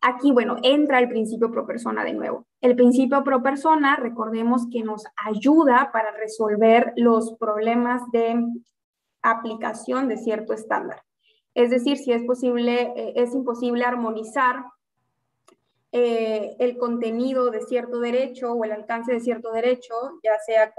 Aquí, 0.00 0.30
bueno, 0.30 0.58
entra 0.62 1.00
el 1.00 1.08
principio 1.08 1.50
pro 1.50 1.66
persona 1.66 2.04
de 2.04 2.12
nuevo. 2.12 2.46
El 2.60 2.76
principio 2.76 3.24
pro 3.24 3.42
persona, 3.42 3.96
recordemos 3.96 4.68
que 4.70 4.84
nos 4.84 5.04
ayuda 5.16 5.90
para 5.92 6.12
resolver 6.12 6.92
los 6.94 7.34
problemas 7.38 8.02
de 8.12 8.40
aplicación 9.22 10.06
de 10.06 10.18
cierto 10.18 10.52
estándar. 10.52 11.02
Es 11.54 11.70
decir, 11.70 11.96
si 11.98 12.12
es 12.12 12.22
posible, 12.22 12.92
eh, 12.94 13.14
es 13.16 13.34
imposible 13.34 13.84
armonizar 13.84 14.66
eh, 15.98 16.56
el 16.58 16.76
contenido 16.76 17.50
de 17.50 17.62
cierto 17.62 18.00
derecho 18.00 18.52
o 18.52 18.62
el 18.66 18.72
alcance 18.72 19.14
de 19.14 19.20
cierto 19.20 19.50
derecho, 19.50 19.94
ya 20.22 20.38
sea 20.44 20.74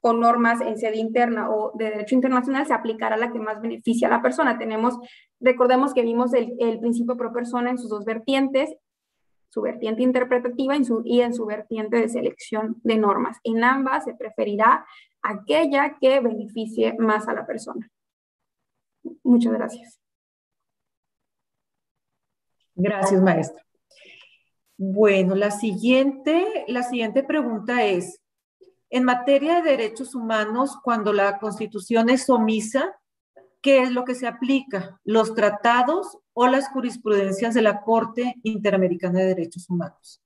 con 0.00 0.18
normas 0.18 0.60
en 0.60 0.76
sede 0.76 0.96
interna 0.96 1.48
o 1.50 1.70
de 1.76 1.84
derecho 1.84 2.16
internacional, 2.16 2.66
se 2.66 2.74
aplicará 2.74 3.16
la 3.16 3.30
que 3.30 3.38
más 3.38 3.62
beneficia 3.62 4.08
a 4.08 4.10
la 4.10 4.22
persona. 4.22 4.58
Tenemos, 4.58 4.98
recordemos 5.38 5.94
que 5.94 6.02
vimos 6.02 6.34
el, 6.34 6.80
principio 6.80 7.16
pro 7.16 7.32
persona 7.32 7.70
en 7.70 7.78
sus 7.78 7.90
dos 7.90 8.04
vertientes, 8.04 8.74
su 9.50 9.60
vertiente 9.60 10.02
interpretativa 10.02 10.76
y, 10.76 10.82
y 11.04 11.20
en 11.20 11.32
su 11.32 11.46
vertiente 11.46 11.98
de 11.98 12.08
selección 12.08 12.80
de 12.82 12.98
normas. 12.98 13.38
En 13.44 13.62
ambas 13.62 14.02
se 14.02 14.14
preferirá 14.14 14.84
aquella 15.22 15.96
que 16.00 16.18
beneficie 16.18 16.96
más 16.98 17.28
a 17.28 17.34
la 17.34 17.46
persona. 17.46 17.88
Muchas 19.22 19.52
gracias. 19.52 20.00
Gracias, 22.74 23.22
maestra. 23.22 23.62
Bueno, 24.82 25.34
la 25.34 25.50
siguiente, 25.50 26.64
la 26.66 26.82
siguiente 26.82 27.22
pregunta 27.22 27.84
es, 27.84 28.22
en 28.88 29.04
materia 29.04 29.56
de 29.56 29.72
derechos 29.72 30.14
humanos, 30.14 30.78
cuando 30.82 31.12
la 31.12 31.38
Constitución 31.38 32.08
es 32.08 32.30
omisa, 32.30 32.98
¿qué 33.60 33.82
es 33.82 33.92
lo 33.92 34.06
que 34.06 34.14
se 34.14 34.26
aplica? 34.26 34.98
¿Los 35.04 35.34
tratados 35.34 36.16
o 36.32 36.46
las 36.46 36.70
jurisprudencias 36.70 37.52
de 37.52 37.60
la 37.60 37.82
Corte 37.82 38.36
Interamericana 38.42 39.18
de 39.18 39.26
Derechos 39.26 39.68
Humanos? 39.68 40.22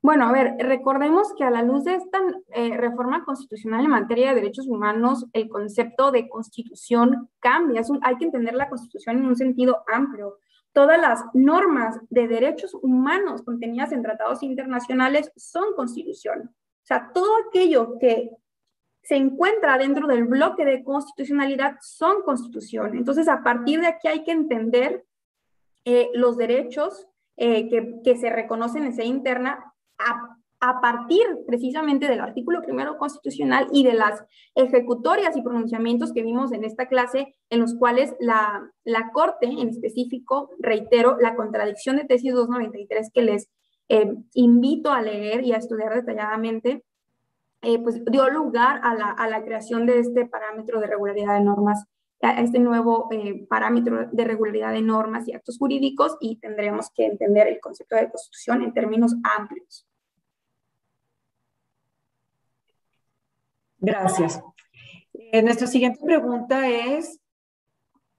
Bueno, 0.00 0.26
a 0.26 0.32
ver, 0.32 0.54
recordemos 0.58 1.34
que 1.36 1.44
a 1.44 1.50
la 1.50 1.60
luz 1.60 1.84
de 1.84 1.96
esta 1.96 2.18
eh, 2.54 2.78
reforma 2.78 3.26
constitucional 3.26 3.84
en 3.84 3.90
materia 3.90 4.30
de 4.30 4.36
derechos 4.36 4.66
humanos, 4.66 5.26
el 5.34 5.50
concepto 5.50 6.12
de 6.12 6.30
constitución 6.30 7.28
cambia. 7.40 7.82
hay 8.00 8.16
que 8.16 8.24
entender 8.24 8.54
la 8.54 8.70
constitución 8.70 9.18
en 9.18 9.26
un 9.26 9.36
sentido 9.36 9.84
amplio. 9.92 10.38
Todas 10.72 11.00
las 11.00 11.24
normas 11.34 11.98
de 12.10 12.28
derechos 12.28 12.74
humanos 12.74 13.42
contenidas 13.42 13.92
en 13.92 14.02
tratados 14.02 14.42
internacionales 14.42 15.32
son 15.36 15.74
constitución. 15.74 16.50
O 16.50 16.86
sea, 16.86 17.10
todo 17.12 17.30
aquello 17.48 17.98
que 17.98 18.30
se 19.02 19.16
encuentra 19.16 19.78
dentro 19.78 20.06
del 20.06 20.24
bloque 20.24 20.64
de 20.64 20.84
constitucionalidad 20.84 21.76
son 21.80 22.22
constitución. 22.22 22.96
Entonces, 22.96 23.28
a 23.28 23.42
partir 23.42 23.80
de 23.80 23.88
aquí 23.88 24.08
hay 24.08 24.22
que 24.24 24.32
entender 24.32 25.04
eh, 25.84 26.10
los 26.14 26.36
derechos 26.36 27.08
eh, 27.36 27.68
que, 28.04 28.16
se 28.16 28.30
reconocen 28.30 28.84
en 28.84 28.94
sede 28.94 29.06
interna 29.06 29.72
partir 30.80 31.22
precisamente 31.46 32.06
del 32.06 32.20
artículo 32.20 32.60
primero 32.60 32.98
constitucional 32.98 33.68
y 33.72 33.82
de 33.82 33.94
las 33.94 34.22
ejecutorias 34.54 35.36
y 35.36 35.42
pronunciamientos 35.42 36.12
que 36.12 36.22
vimos 36.22 36.52
en 36.52 36.64
esta 36.64 36.86
clase, 36.86 37.34
en 37.48 37.60
los 37.60 37.74
cuales 37.74 38.14
la, 38.20 38.70
la 38.84 39.10
Corte 39.12 39.46
en 39.46 39.68
específico, 39.68 40.50
reitero, 40.58 41.16
la 41.18 41.34
contradicción 41.34 41.96
de 41.96 42.04
tesis 42.04 42.34
293 42.34 43.10
que 43.12 43.22
les 43.22 43.48
eh, 43.88 44.14
invito 44.34 44.92
a 44.92 45.00
leer 45.00 45.44
y 45.44 45.52
a 45.52 45.56
estudiar 45.56 45.94
detalladamente, 45.94 46.84
eh, 47.62 47.78
pues 47.82 48.04
dio 48.04 48.28
lugar 48.28 48.80
a 48.84 48.94
la, 48.94 49.10
a 49.10 49.28
la, 49.28 49.42
creación 49.42 49.86
de 49.86 49.98
este 49.98 50.26
parámetro 50.26 50.80
de 50.80 50.86
regularidad 50.86 51.34
de 51.34 51.44
normas, 51.44 51.86
a 52.22 52.40
este 52.42 52.58
nuevo 52.58 53.08
eh, 53.10 53.46
parámetro 53.48 54.08
de 54.12 54.24
regularidad 54.24 54.72
de 54.72 54.82
normas 54.82 55.26
y 55.26 55.32
actos 55.32 55.58
jurídicos 55.58 56.16
y 56.20 56.38
tendremos 56.38 56.90
que 56.94 57.06
entender 57.06 57.48
el 57.48 57.60
concepto 57.60 57.96
de 57.96 58.10
constitución 58.10 58.62
en 58.62 58.74
términos 58.74 59.16
amplios. 59.38 59.89
Gracias. 63.80 64.42
nuestra 65.42 65.66
siguiente 65.66 66.00
pregunta 66.04 66.68
es, 66.68 67.18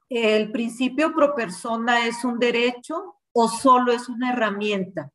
¿el 0.09 0.51
principio 0.51 1.13
pro 1.13 1.35
persona 1.35 2.05
es 2.07 2.23
un 2.23 2.39
derecho 2.39 3.15
o 3.33 3.47
solo 3.47 3.91
es 3.91 4.09
una 4.09 4.33
herramienta? 4.33 5.11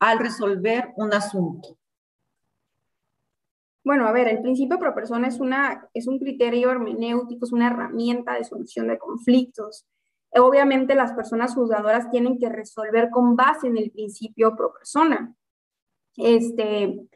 al 0.00 0.18
resolver 0.18 0.92
un 0.96 1.12
asunto? 1.12 1.76
Bueno, 3.84 4.06
a 4.06 4.12
ver, 4.12 4.28
el 4.28 4.42
principio 4.42 4.78
pro 4.78 4.94
persona 4.94 5.28
es, 5.28 5.40
una, 5.40 5.88
es 5.94 6.06
un 6.06 6.18
criterio 6.18 6.70
hermenéutico, 6.70 7.46
es 7.46 7.52
una 7.52 7.68
herramienta 7.68 8.34
de 8.34 8.44
solución 8.44 8.88
de 8.88 8.98
conflictos. 8.98 9.86
Obviamente 10.30 10.94
las 10.94 11.12
personas 11.14 11.54
juzgadoras 11.54 12.10
tienen 12.10 12.38
que 12.38 12.50
resolver 12.50 13.08
con 13.10 13.34
base 13.34 13.66
en 13.66 13.78
el 13.78 13.90
principio 13.90 14.54
pro 14.54 14.72
persona. 14.74 15.34
Este, 16.16 17.08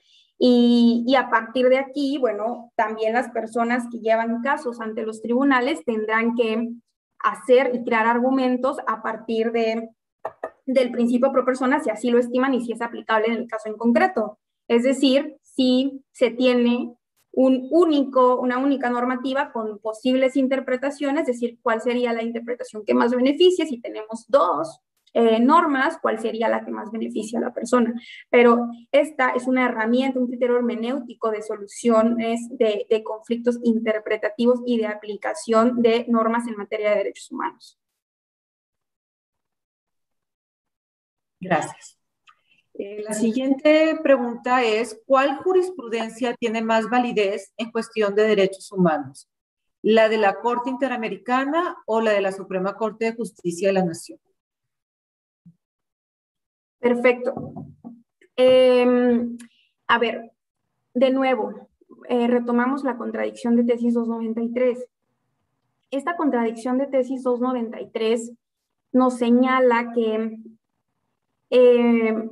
y, 0.44 1.14
a 1.14 1.31
partir 1.31 1.69
de 1.69 1.78
aquí, 1.78 2.19
bueno, 2.19 2.73
también 2.74 3.12
las 3.12 3.31
personas 3.31 3.85
que 3.93 4.01
llevan 4.01 4.43
casos 4.43 4.81
ante 4.81 5.05
los 5.05 5.23
tribunales 5.23 5.85
tendrán 5.85 6.35
que 6.35 6.69
hacer 7.20 7.70
y 7.73 7.85
crear 7.85 8.09
argumentos 8.09 8.78
a 8.89 9.02
partir 9.02 9.52
de 9.52 9.90
del 10.66 10.90
principio 10.90 11.31
pro 11.31 11.44
persona 11.44 11.78
si 11.78 11.90
así 11.90 12.10
lo 12.10 12.19
estiman 12.19 12.55
y 12.55 12.60
si 12.64 12.73
es 12.73 12.82
aplicable 12.82 13.28
en 13.28 13.35
el 13.35 13.47
caso 13.47 13.69
en 13.69 13.77
concreto. 13.77 14.40
Es 14.66 14.82
decir, 14.82 15.36
si 15.43 16.02
se 16.10 16.31
tiene 16.31 16.93
un 17.31 17.69
único, 17.70 18.40
una 18.40 18.59
única 18.59 18.90
normativa 18.90 19.52
con 19.52 19.78
posibles 19.78 20.36
interpretaciones, 20.36 21.23
es 21.23 21.40
decir, 21.40 21.60
cuál 21.62 21.81
sería 21.82 22.12
la 22.12 22.24
interpretación 22.24 22.85
que 22.85 22.94
más 22.94 23.14
beneficia, 23.14 23.64
si 23.64 23.81
tenemos 23.81 24.24
dos 24.27 24.81
eh, 25.15 25.41
normas, 25.41 25.99
cuál 26.01 26.19
sería 26.19 26.49
la 26.49 26.65
que 26.65 26.71
más 26.71 26.91
beneficia 26.91 27.39
a 27.39 27.43
la 27.43 27.53
persona. 27.53 27.93
Pero 28.31 28.69
esta 28.91 29.31
es 29.31 29.47
una 29.47 29.67
herramienta, 29.67 30.19
un 30.19 30.29
criterio 30.29 30.57
hermenéutico 30.57 31.31
de 31.31 31.43
soluciones 31.43 32.41
de, 32.51 32.87
de 32.89 33.03
conflictos 33.03 33.59
interpretativos 33.63 34.61
y 34.67 34.79
de 34.79 34.87
aplicación 34.87 35.83
de 35.83 36.07
normas 36.09 36.47
en 36.49 36.57
materia 36.57 36.91
de 36.91 36.97
derechos 36.97 37.31
humanos. 37.31 37.79
Gracias. 41.41 41.99
Eh, 42.75 43.03
la 43.03 43.13
siguiente 43.13 43.99
pregunta 44.03 44.63
es, 44.65 45.01
¿cuál 45.05 45.37
jurisprudencia 45.39 46.35
tiene 46.35 46.63
más 46.63 46.89
validez 46.89 47.53
en 47.57 47.71
cuestión 47.71 48.15
de 48.15 48.23
derechos 48.23 48.73
humanos? 48.73 49.29
¿La 49.83 50.09
de 50.09 50.17
la 50.17 50.41
Corte 50.41 50.71
Interamericana 50.71 51.77
o 51.87 52.01
la 52.01 52.13
de 52.13 52.21
la 52.21 52.33
Suprema 52.33 52.77
Corte 52.77 53.07
de 53.07 53.15
Justicia 53.15 53.69
de 53.69 53.75
la 53.75 53.85
Nación? 53.85 54.19
Perfecto. 56.83 57.33
Em, 58.35 59.39
a 59.87 59.99
ver, 59.99 60.33
de 60.95 61.11
nuevo, 61.11 61.69
eh, 62.09 62.27
retomamos 62.27 62.83
la 62.83 62.97
contradicción 62.97 63.55
de 63.55 63.63
tesis 63.63 63.95
293. 63.95 64.85
Esta 65.93 66.17
contradicción 66.17 66.79
de 66.79 66.89
tesis 66.89 67.23
293 67.23 68.33
nos 68.93 69.15
señala 69.15 69.93
que 69.93 70.39
eh, 71.51 72.29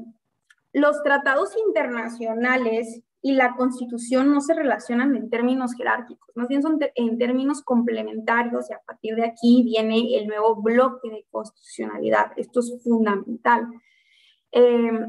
los 0.73 1.03
tratados 1.05 1.57
internacionales 1.69 3.03
y 3.23 3.35
la 3.35 3.55
constitución 3.55 4.33
no 4.33 4.41
se 4.41 4.55
relacionan 4.55 5.15
en 5.15 5.31
términos 5.31 5.75
jerárquicos, 5.75 6.35
más 6.35 6.49
bien 6.49 6.63
son 6.63 6.79
en 6.95 7.19
términos 7.19 7.63
complementarios 7.63 8.69
y 8.71 8.73
a 8.73 8.81
partir 8.81 9.15
de 9.15 9.27
aquí 9.27 9.63
viene 9.63 10.17
el 10.17 10.27
nuevo 10.27 10.57
bloque 10.57 11.09
de 11.09 11.27
constitucionalidad. 11.31 12.33
Esto 12.37 12.61
es 12.61 12.83
fundamental. 12.83 13.69
Eh, 14.53 15.07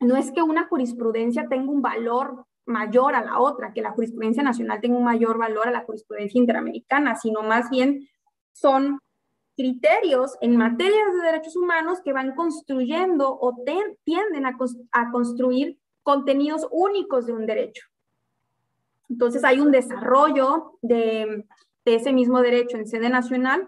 no 0.00 0.16
es 0.16 0.30
que 0.32 0.42
una 0.42 0.66
jurisprudencia 0.68 1.48
tenga 1.48 1.70
un 1.70 1.82
valor 1.82 2.46
mayor 2.66 3.14
a 3.14 3.24
la 3.24 3.38
otra, 3.38 3.72
que 3.72 3.80
la 3.80 3.92
jurisprudencia 3.92 4.42
nacional 4.42 4.80
tenga 4.80 4.98
un 4.98 5.04
mayor 5.04 5.38
valor 5.38 5.68
a 5.68 5.70
la 5.70 5.84
jurisprudencia 5.84 6.38
interamericana, 6.38 7.14
sino 7.14 7.42
más 7.42 7.70
bien 7.70 8.08
son 8.52 8.98
criterios 9.56 10.36
en 10.40 10.56
materia 10.56 11.06
de 11.12 11.26
derechos 11.26 11.56
humanos 11.56 12.00
que 12.04 12.12
van 12.12 12.34
construyendo 12.34 13.38
o 13.40 13.54
tienden 14.04 14.46
a, 14.46 15.10
construir 15.10 15.78
contenidos 16.02 16.66
únicos 16.70 17.26
de 17.26 17.32
un 17.32 17.46
derecho. 17.46 17.86
Entonces 19.08 19.44
hay 19.44 19.60
un 19.60 19.70
desarrollo 19.70 20.78
de, 20.82 21.46
de 21.84 21.94
ese 21.94 22.12
mismo 22.12 22.42
derecho 22.42 22.76
en 22.76 22.86
sede 22.86 23.08
nacional, 23.08 23.66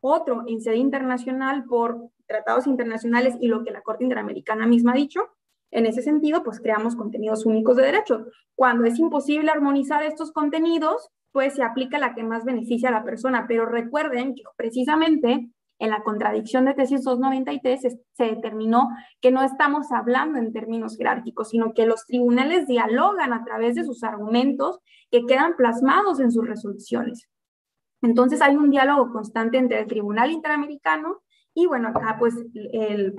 otro 0.00 0.44
en 0.46 0.60
sede 0.60 0.76
internacional 0.76 1.64
por 1.64 2.10
tratados 2.30 2.68
internacionales 2.68 3.34
y 3.40 3.48
lo 3.48 3.64
que 3.64 3.72
la 3.72 3.82
Corte 3.82 4.04
Interamericana 4.04 4.66
misma 4.66 4.92
ha 4.92 4.94
dicho. 4.94 5.28
En 5.72 5.84
ese 5.84 6.00
sentido, 6.00 6.42
pues 6.44 6.60
creamos 6.60 6.94
contenidos 6.94 7.44
únicos 7.44 7.76
de 7.76 7.82
derecho. 7.82 8.26
Cuando 8.54 8.84
es 8.84 8.98
imposible 8.98 9.50
armonizar 9.50 10.04
estos 10.04 10.30
contenidos, 10.30 11.10
pues 11.32 11.54
se 11.54 11.64
aplica 11.64 11.98
la 11.98 12.14
que 12.14 12.22
más 12.22 12.44
beneficia 12.44 12.88
a 12.88 12.92
la 12.92 13.04
persona. 13.04 13.46
Pero 13.48 13.66
recuerden 13.66 14.34
que 14.36 14.42
precisamente 14.56 15.50
en 15.80 15.90
la 15.90 16.02
contradicción 16.02 16.66
de 16.66 16.74
tesis 16.74 17.02
293 17.02 17.80
se, 17.80 18.00
se, 18.12 18.24
determinó 18.24 18.88
que 19.20 19.32
no 19.32 19.42
estamos 19.42 19.90
hablando 19.90 20.38
en 20.38 20.52
términos 20.52 20.96
jerárquicos, 20.96 21.48
sino 21.48 21.72
que 21.74 21.86
los 21.86 22.06
tribunales 22.06 22.66
dialogan 22.66 23.32
a 23.32 23.44
través 23.44 23.74
de 23.74 23.84
sus 23.84 24.04
argumentos 24.04 24.78
que 25.10 25.26
quedan 25.26 25.56
plasmados 25.56 26.20
en 26.20 26.30
sus 26.30 26.46
resoluciones. 26.46 27.28
Entonces 28.02 28.40
hay 28.40 28.56
un 28.56 28.70
diálogo 28.70 29.10
constante 29.10 29.58
entre 29.58 29.80
el 29.80 29.86
Tribunal 29.86 30.30
Interamericano 30.30 31.22
y 31.60 31.66
bueno, 31.66 31.88
acá 31.88 32.16
pues 32.18 32.34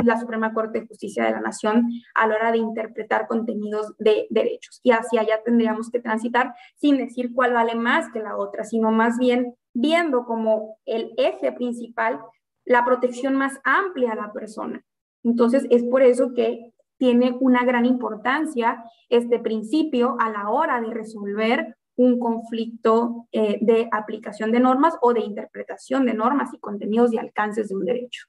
la 0.04 0.20
Suprema 0.20 0.52
Corte 0.52 0.82
de 0.82 0.88
Justicia 0.88 1.26
de 1.26 1.32
la 1.32 1.42
Nación 1.42 1.92
a 2.16 2.26
la 2.26 2.36
hora 2.36 2.52
de 2.52 2.58
interpretar 2.58 3.28
contenidos 3.28 3.94
de 4.00 4.26
derechos. 4.32 4.80
Y 4.82 4.92
hacia 4.92 5.22
allá 5.22 5.44
tendríamos 5.46 5.92
que 5.92 6.00
transitar 6.00 6.56
sin 6.76 6.98
decir 6.98 7.34
cuál 7.36 7.54
vale 7.54 7.76
más 7.76 8.12
que 8.12 8.20
la 8.20 8.38
otra, 8.38 8.64
sino 8.64 8.90
más 8.92 9.20
bien 9.20 9.54
viendo 9.74 10.26
como 10.26 10.80
el 10.86 11.14
eje 11.18 11.52
principal 11.52 12.20
la 12.66 12.84
protección 12.84 13.36
más 13.36 13.60
amplia 13.64 14.14
a 14.14 14.16
la 14.16 14.34
persona. 14.34 14.84
Entonces, 15.24 15.68
es 15.70 15.84
por 15.84 16.02
eso 16.02 16.34
que 16.34 16.74
tiene 16.98 17.38
una 17.40 17.64
gran 17.64 17.86
importancia 17.86 18.84
este 19.10 19.38
principio 19.38 20.16
a 20.20 20.32
la 20.32 20.50
hora 20.50 20.82
de 20.82 20.92
resolver 20.92 21.78
un 21.96 22.20
conflicto 22.20 23.28
eh, 23.32 23.60
de 23.62 23.88
aplicación 23.92 24.52
de 24.52 24.60
normas 24.60 24.96
o 25.02 25.14
de 25.14 25.22
interpretación 25.22 26.06
de 26.06 26.14
normas 26.14 26.54
y 26.54 26.60
contenidos 26.60 27.14
y 27.14 27.18
alcances 27.18 27.70
de 27.70 27.76
un 27.76 27.86
derecho. 27.86 28.26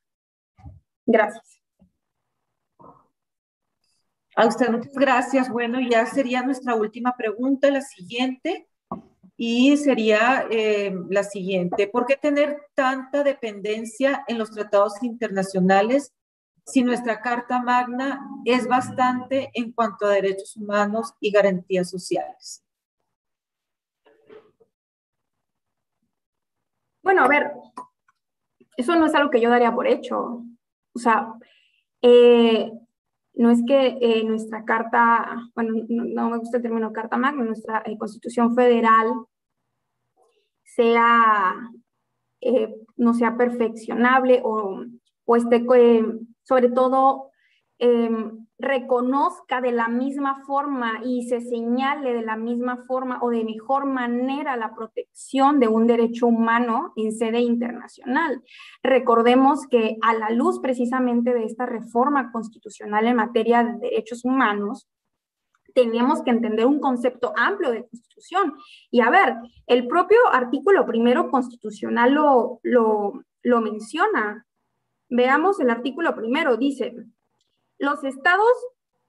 Gracias. 1.07 1.61
A 4.35 4.47
usted 4.47 4.71
muchas 4.71 4.95
gracias. 4.95 5.51
Bueno, 5.51 5.79
ya 5.81 6.07
sería 6.07 6.43
nuestra 6.43 6.75
última 6.75 7.15
pregunta, 7.17 7.71
la 7.71 7.83
siguiente. 7.83 8.69
Y 9.37 9.77
sería 9.77 10.47
eh, 10.51 10.95
la 11.09 11.25
siguiente, 11.25 11.89
¿por 11.89 12.07
qué 12.07 12.17
tener 12.17 12.59
tanta 12.75 13.25
dependencia 13.25 14.25
en 14.29 14.39
los 14.39 14.51
tratados 14.51 15.03
internacionales 15.03 16.13
si 16.65 16.85
nuestra 16.85 17.21
Carta 17.21 17.61
Magna 17.61 18.21
es 18.45 18.69
bastante 18.69 19.51
en 19.55 19.73
cuanto 19.73 20.07
a 20.07 20.11
derechos 20.11 20.57
humanos 20.57 21.15
y 21.19 21.33
garantías 21.33 21.91
sociales? 21.91 22.63
Bueno, 27.03 27.25
a 27.25 27.29
ver, 27.29 27.53
eso 28.77 28.97
no 28.97 29.07
es 29.07 29.15
algo 29.15 29.31
que 29.31 29.41
yo 29.41 29.51
daría 29.51 29.75
por 29.75 29.87
hecho. 29.87 30.45
O 30.95 30.99
sea, 30.99 31.33
eh, 32.03 32.71
no 33.35 33.51
es 33.51 33.61
que 33.67 33.99
eh, 34.01 34.25
nuestra 34.25 34.65
carta, 34.65 35.51
bueno, 35.55 35.75
no, 35.89 36.31
me 36.31 36.39
gusta 36.39 36.59
el 36.59 36.63
término 36.63 36.93
carta 36.93 37.17
magna, 37.17 37.45
nuestra 37.45 37.83
constitución 37.99 38.55
federal 38.55 39.09
sea, 40.65 41.55
eh, 42.41 42.75
no 42.97 43.15
sea 43.15 43.37
perfeccionable 43.37 44.41
o, 44.45 44.85
o 45.25 45.37
esté, 45.37 45.65
eh, 45.75 46.05
sobre 46.43 46.71
todo, 46.71 47.31
reconozca 48.63 49.61
de 49.61 49.73
la 49.73 49.89
misma 49.89 50.45
forma 50.47 51.01
y 51.05 51.29
se 51.29 51.41
señale 51.41 52.15
de 52.15 52.23
la 52.23 52.37
misma 52.37 52.85
forma 52.87 53.19
o 53.21 53.31
de 53.31 53.45
mejor 53.45 53.87
manera 53.87 54.57
la 54.57 54.73
protección 54.75 55.59
de 55.59 55.67
un 55.67 55.89
derecho 55.89 56.29
humano 56.29 56.93
en 56.97 57.13
sede 57.13 57.41
internacional. 57.41 58.43
Recordemos 58.83 59.67
que 59.67 59.99
a 60.01 60.15
la 60.15 60.31
luz 60.31 60.61
precisamente 60.61 61.35
de 61.35 61.45
esta 61.45 61.67
reforma 61.67 62.31
constitucional 62.31 63.07
en 63.09 63.17
materia 63.17 63.65
de 63.65 63.79
derechos 63.79 64.25
humanos, 64.25 64.89
tenemos 65.75 66.23
que 66.23 66.31
entender 66.31 66.67
un 66.67 66.79
concepto 66.79 67.33
amplio 67.37 67.73
de 67.73 67.89
constitución. 67.89 68.55
Y 68.91 69.01
a 69.01 69.11
ver, 69.11 69.35
el 69.67 69.89
propio 69.89 70.19
artículo 70.31 70.87
primero 70.87 71.31
constitucional 71.31 72.13
lo, 72.13 72.61
lo, 72.63 73.25
lo 73.43 73.61
menciona. 73.61 74.47
Veamos 75.09 75.59
el 75.61 75.71
artículo 75.71 76.15
primero, 76.15 76.57
dice, 76.57 76.95
los 77.83 78.05
estados, 78.05 78.47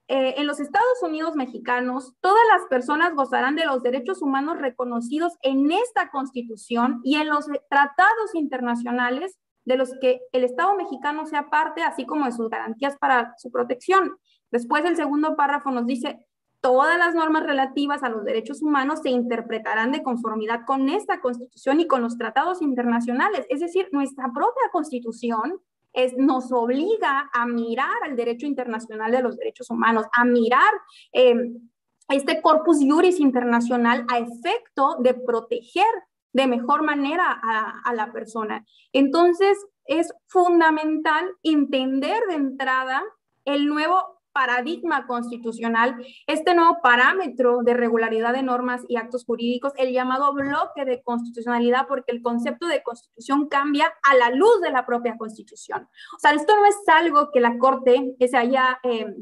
eh, 0.08 0.34
en 0.38 0.48
los 0.48 0.60
Estados 0.60 1.04
Unidos 1.04 1.36
mexicanos, 1.36 2.16
todas 2.22 2.42
las 2.52 2.64
personas 2.70 3.14
gozarán 3.14 3.56
de 3.56 3.66
los 3.66 3.84
derechos 3.84 4.24
humanos 4.24 4.58
reconocidos 4.58 5.34
en 5.44 5.72
esta 5.72 6.10
constitución 6.10 7.00
y 7.04 7.18
en 7.18 7.30
los 7.30 7.46
tratados 7.70 8.34
internacionales 8.34 9.38
de 9.66 9.78
los 9.78 9.92
que 10.02 10.22
el 10.32 10.44
Estado 10.44 10.76
mexicano 10.76 11.28
sea 11.28 11.52
parte, 11.52 11.84
así 11.84 12.08
como 12.08 12.26
de 12.26 12.32
sus 12.32 12.50
garantías 12.50 12.98
para 12.98 13.36
su 13.38 13.52
protección. 13.52 14.18
Después 14.52 14.84
el 14.86 14.96
segundo 14.96 15.36
párrafo 15.36 15.70
nos 15.70 15.86
dice, 15.86 16.26
todas 16.60 16.98
las 16.98 17.14
normas 17.14 17.44
relativas 17.44 18.02
a 18.02 18.10
los 18.10 18.26
derechos 18.26 18.64
humanos 18.64 19.02
se 19.04 19.12
interpretarán 19.12 19.92
de 19.92 20.02
conformidad 20.02 20.62
con 20.66 20.90
esta 20.90 21.22
Constitución 21.22 21.80
y 21.80 21.88
con 21.88 22.02
los 22.02 22.18
tratados 22.18 22.64
internacionales. 22.64 23.46
Es 23.50 23.60
decir, 23.60 23.88
nuestra 23.92 24.32
propia 24.34 24.64
Constitución 24.72 25.62
es, 25.94 26.14
nos 26.18 26.52
obliga 26.52 27.30
a 27.34 27.46
mirar 27.46 27.96
al 28.04 28.16
derecho 28.16 28.46
internacional 28.46 29.12
de 29.12 29.22
los 29.22 29.38
derechos 29.38 29.70
humanos, 29.70 30.06
a 30.12 30.26
mirar 30.26 30.74
eh, 31.14 31.36
este 32.10 32.42
corpus 32.42 32.78
juris 32.80 33.20
internacional 33.20 34.06
a 34.10 34.20
efecto 34.20 34.98
de 35.00 35.14
proteger 35.14 35.86
de 36.34 36.48
mejor 36.48 36.84
manera 36.84 37.40
a, 37.42 37.82
a 37.86 37.94
la 37.94 38.12
persona. 38.12 38.66
Entonces, 38.92 39.58
es 39.86 40.12
fundamental 40.28 41.30
entender 41.44 42.24
de 42.28 42.36
entrada 42.36 43.04
el 43.46 43.68
nuevo 43.68 44.13
paradigma 44.34 45.08
constitucional, 45.08 45.96
este 46.28 46.54
nuevo 46.56 46.80
parámetro 46.82 47.60
de 47.64 47.74
regularidad 47.74 48.34
de 48.34 48.44
normas 48.44 48.82
y 48.88 48.98
actos 48.98 49.24
jurídicos, 49.26 49.74
el 49.78 49.94
llamado 49.94 50.34
bloque 50.34 50.86
de 50.86 51.02
constitucionalidad, 51.04 51.88
porque 51.88 52.12
el 52.12 52.22
concepto 52.22 52.68
de 52.68 52.84
constitución 52.84 53.48
cambia 53.48 53.94
a 54.04 54.16
la 54.16 54.32
luz 54.32 54.60
de 54.62 54.72
la 54.72 54.86
propia 54.86 55.18
constitución. 55.18 55.88
O 56.16 56.20
sea, 56.20 56.34
esto 56.34 56.56
no 56.56 56.66
es 56.66 56.76
algo 56.88 57.30
que 57.32 57.40
la 57.40 57.58
Corte 57.58 58.16
se 58.20 58.38
haya 58.38 58.80
eh, 58.84 59.16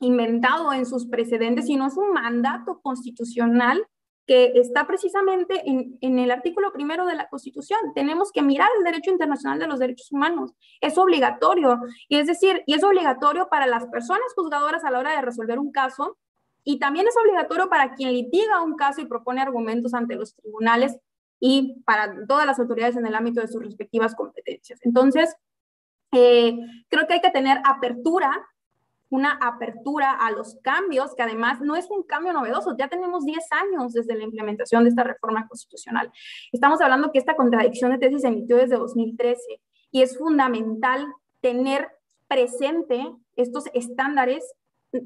inventado 0.00 0.72
en 0.72 0.86
sus 0.86 1.06
precedentes, 1.06 1.66
sino 1.66 1.86
es 1.86 1.96
un 1.96 2.12
mandato 2.12 2.80
constitucional 2.80 3.86
que 4.28 4.52
está 4.56 4.86
precisamente 4.86 5.62
en, 5.64 6.18
el 6.18 6.30
artículo 6.30 6.70
primero 6.70 7.06
de 7.06 7.14
la 7.14 7.28
Constitución. 7.30 7.80
Tenemos 7.94 8.30
que 8.30 8.42
mirar 8.42 8.68
el 8.76 8.84
derecho 8.84 9.10
internacional 9.10 9.58
de 9.58 9.66
los 9.66 9.78
derechos 9.78 10.12
humanos. 10.12 10.52
Es 10.82 10.98
obligatorio. 10.98 11.80
Y 12.08 12.18
es 12.18 12.26
decir, 12.26 12.62
y 12.66 12.74
es 12.74 12.84
obligatorio 12.84 13.48
para 13.48 13.66
las 13.66 13.86
personas 13.86 14.34
juzgadoras 14.36 14.84
a 14.84 14.90
la 14.90 14.98
hora 14.98 15.12
de 15.12 15.22
resolver 15.22 15.58
un 15.58 15.72
caso 15.72 16.18
y 16.62 16.78
también 16.78 17.08
es 17.08 17.14
obligatorio 17.16 17.70
para 17.70 17.94
quien 17.94 18.12
litiga 18.12 18.62
un 18.62 18.76
caso 18.76 19.00
y 19.00 19.06
propone 19.06 19.40
argumentos 19.40 19.94
ante 19.94 20.16
los 20.16 20.34
tribunales 20.34 20.98
y 21.40 21.80
para 21.86 22.14
todas 22.26 22.44
las 22.44 22.58
autoridades 22.58 22.96
en 22.96 23.06
el 23.06 23.14
ámbito 23.14 23.40
de 23.40 23.48
sus 23.48 23.64
respectivas 23.64 24.14
competencias. 24.14 24.78
Entonces, 24.82 25.34
eh, 26.12 26.54
creo 26.88 27.06
que 27.06 27.14
hay 27.14 27.20
que 27.22 27.30
tener 27.30 27.62
apertura 27.64 28.30
una 29.10 29.32
apertura 29.32 30.12
a 30.12 30.30
los 30.30 30.56
cambios, 30.62 31.14
que 31.14 31.22
además 31.22 31.60
no 31.60 31.76
es 31.76 31.90
un 31.90 32.02
cambio 32.02 32.32
novedoso, 32.32 32.76
ya 32.76 32.88
tenemos 32.88 33.24
10 33.24 33.38
años 33.52 33.92
desde 33.92 34.14
la 34.14 34.24
implementación 34.24 34.84
de 34.84 34.90
esta 34.90 35.04
reforma 35.04 35.46
constitucional. 35.48 36.12
Estamos 36.52 36.80
hablando 36.80 37.10
que 37.12 37.18
esta 37.18 37.36
contradicción 37.36 37.90
de 37.92 37.98
tesis 37.98 38.22
se 38.22 38.28
emitió 38.28 38.56
desde 38.56 38.76
2013 38.76 39.40
y 39.90 40.02
es 40.02 40.18
fundamental 40.18 41.06
tener 41.40 41.88
presente 42.28 43.12
estos 43.36 43.64
estándares 43.72 44.44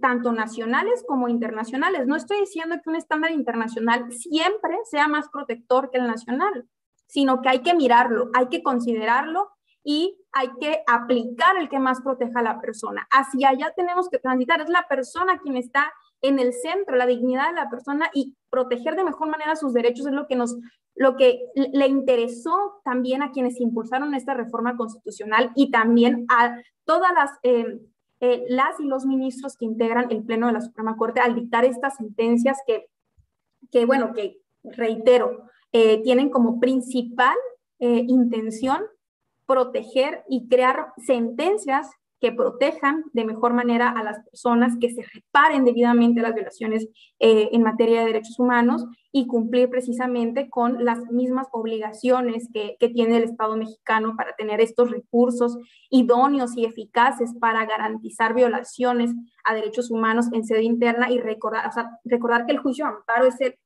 tanto 0.01 0.33
nacionales 0.33 1.05
como 1.07 1.29
internacionales. 1.29 2.07
No 2.07 2.17
estoy 2.17 2.41
diciendo 2.41 2.77
que 2.83 2.91
un 2.91 2.97
estándar 2.97 3.33
internacional 3.33 4.13
siempre 4.13 4.77
sea 4.85 5.09
más 5.09 5.29
protector 5.29 5.91
que 5.91 5.99
el 5.99 6.07
nacional, 6.07 6.67
sino 7.07 7.43
que 7.43 7.49
hay 7.49 7.61
que 7.61 7.75
mirarlo, 7.75 8.31
hay 8.35 8.49
que 8.49 8.63
considerarlo 8.63 9.51
y 9.83 10.17
hay 10.33 10.49
que 10.61 10.83
aplicar 10.87 11.57
el 11.59 11.69
que 11.69 11.79
más 11.79 12.01
proteja 12.01 12.41
a 12.41 12.43
la 12.43 12.61
persona. 12.61 13.07
Hacia 13.11 13.51
allá 13.51 13.73
tenemos 13.77 14.09
que 14.09 14.19
transitar. 14.19 14.61
Es 14.61 14.69
la 14.69 14.87
persona 14.89 15.39
quien 15.39 15.57
está 15.57 15.93
en 16.23 16.39
el 16.39 16.53
centro, 16.53 16.97
la 16.97 17.07
dignidad 17.07 17.49
de 17.49 17.57
la 17.57 17.69
persona 17.69 18.11
y 18.15 18.37
proteger 18.49 18.97
de 18.97 19.05
mejor 19.05 19.29
manera 19.29 19.57
sus 19.57 19.73
derechos 19.73 20.07
es 20.07 20.13
lo 20.13 20.27
que 20.27 20.37
nos 20.37 20.57
lo 20.95 21.17
que 21.17 21.41
le 21.55 21.87
interesó 21.87 22.81
también 22.85 23.23
a 23.23 23.31
quienes 23.31 23.61
impulsaron 23.61 24.15
esta 24.15 24.35
reforma 24.35 24.77
constitucional 24.77 25.51
y 25.55 25.71
también 25.71 26.27
a 26.29 26.61
todas 26.85 27.13
las 27.15 27.31
eh, 27.43 27.81
eh, 28.21 28.45
las 28.49 28.79
y 28.79 28.85
los 28.85 29.05
ministros 29.07 29.57
que 29.57 29.65
integran 29.65 30.11
el 30.11 30.23
Pleno 30.23 30.47
de 30.47 30.53
la 30.53 30.61
Suprema 30.61 30.97
Corte 30.97 31.21
al 31.21 31.35
dictar 31.35 31.65
estas 31.65 31.97
sentencias 31.97 32.59
que, 32.67 32.87
que 33.73 33.85
bueno, 33.85 34.13
que 34.13 34.39
reitero, 34.63 35.49
eh, 35.73 36.03
tienen 36.03 36.31
como 36.31 36.61
principal 36.61 37.37
intención 37.85 38.81
proteger 39.53 40.25
y 40.31 40.49
crear 40.49 40.95
sentencias 40.97 41.91
que 42.23 42.33
protejan 42.33 43.05
de 43.13 43.27
mejor 43.27 43.53
manera 43.53 43.91
a 43.91 44.03
las 44.03 44.25
personas, 44.25 44.79
que 44.81 44.89
se 44.89 45.03
reparen 45.03 45.67
debidamente 45.67 46.23
las 46.23 46.35
violaciones 46.35 46.89
eh, 47.19 47.51
en 47.53 47.63
materia 47.63 48.01
de 48.01 48.07
derechos 48.07 48.39
humanos 48.39 48.87
y 49.11 49.27
cumplir 49.27 49.69
precisamente 49.69 50.49
con 50.49 50.87
las 50.87 51.01
mismas 51.11 51.49
obligaciones 51.53 52.49
que, 52.51 52.77
tiene 52.95 53.19
el 53.19 53.25
Estado 53.25 53.57
mexicano 53.57 54.15
para 54.17 54.35
tener 54.37 54.63
estos 54.63 54.91
recursos 54.91 55.59
idóneos 55.91 56.57
y 56.57 56.65
eficaces 56.65 57.35
para 57.39 57.67
garantizar 57.67 58.33
violaciones 58.33 59.11
a 59.45 59.55
derechos 59.55 59.91
humanos 59.91 60.29
en 60.33 60.47
sede 60.47 60.63
interna 60.63 61.11
y 61.11 61.19
recordar, 61.19 61.69
o 61.69 61.73
sea, 61.73 61.91
recordar 62.05 62.47
que 62.47 62.53
el 62.53 62.59
juicio 62.59 62.87
amparo 62.87 63.27
es 63.27 63.39
el, 63.43 63.59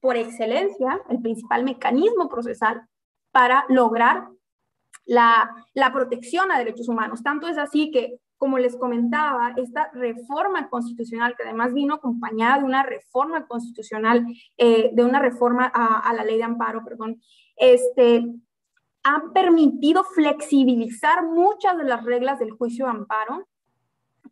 por 0.00 0.16
excelencia 0.16 1.02
el 1.10 1.20
principal 1.20 1.64
mecanismo 1.64 2.30
procesal 2.30 2.86
para 3.32 3.64
lograr 3.68 4.28
la, 5.06 5.50
protección 5.92 6.50
a 6.50 6.58
derechos 6.58 6.88
humanos. 6.88 7.22
Tanto 7.22 7.48
es 7.48 7.58
así 7.58 7.90
que, 7.90 8.18
como 8.36 8.58
les 8.58 8.76
comentaba, 8.76 9.54
esta 9.56 9.90
reforma 9.92 10.68
constitucional, 10.68 11.34
que 11.36 11.44
además 11.44 11.72
vino 11.72 11.94
acompañada 11.94 12.58
de 12.58 12.64
una 12.64 12.82
reforma 12.82 13.46
constitucional, 13.46 14.26
eh, 14.56 14.90
de 14.92 15.04
una 15.04 15.20
reforma 15.20 15.70
a, 15.72 16.00
a, 16.00 16.12
la 16.12 16.24
ley 16.24 16.38
de 16.38 16.44
amparo, 16.44 16.84
perdón, 16.84 17.20
este, 17.56 18.24
han 19.02 19.32
permitido 19.32 20.04
flexibilizar 20.04 21.24
muchas 21.24 21.76
de 21.78 21.84
las 21.84 22.04
reglas 22.04 22.38
del 22.38 22.52
juicio 22.52 22.86
de 22.86 22.92
amparo 22.92 23.46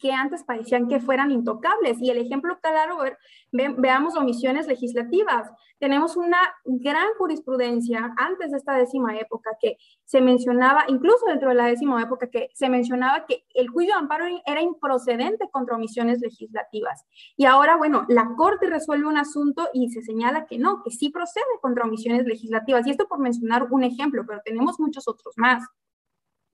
que 0.03 0.13
antes 0.13 0.43
parecían 0.43 0.89
que 0.89 0.99
fueran 0.99 1.31
intocables. 1.31 1.99
Y 2.01 2.11
el 2.11 2.19
ejemplo 2.19 2.59
claro, 2.61 2.99
ver, 2.99 3.17
veamos 3.53 4.17
omisiones 4.17 4.67
legislativas. 4.67 5.49
Tenemos 5.79 6.17
una 6.17 6.39
gran 6.65 7.07
jurisprudencia 7.19 8.13
antes 8.19 8.51
de 8.51 8.57
esta 8.57 8.75
décima 8.75 9.17
época 9.17 9.51
que 9.61 9.77
se 10.05 10.21
mencionaba, 10.21 10.85
incluso 10.89 11.25
dentro 11.27 11.51
de 11.51 11.55
la 11.55 11.67
décima 11.67 12.03
época, 12.03 12.29
que 12.29 12.51
se 12.53 12.69
mencionaba 12.69 13.27
que 13.27 13.45
el 13.55 13.69
juicio 13.69 13.95
de 13.95 14.01
amparo 14.01 14.25
era 14.45 14.61
improcedente 14.61 15.49
contra 15.51 15.77
omisiones 15.77 16.21
legislativas. 16.21 17.05
Y 17.37 17.45
ahora, 17.45 17.77
bueno, 17.77 18.05
la 18.09 18.35
Corte 18.37 18.67
resuelve 18.67 19.07
un 19.07 19.19
asunto 19.19 19.69
y 19.73 19.91
se 19.91 20.03
señala 20.03 20.47
que 20.47 20.59
no, 20.59 20.83
que 20.83 20.91
sí 20.91 21.11
procede 21.11 21.45
contra 21.61 21.85
omisiones 21.85 22.27
legislativas. 22.27 22.87
Y 22.89 22.91
esto 22.91 23.07
por 23.07 23.21
mencionar 23.21 23.69
un 23.71 23.85
ejemplo, 23.85 24.25
pero 24.27 24.41
tenemos 24.45 24.81
muchos 24.81 25.07
otros 25.07 25.35
más 25.37 25.63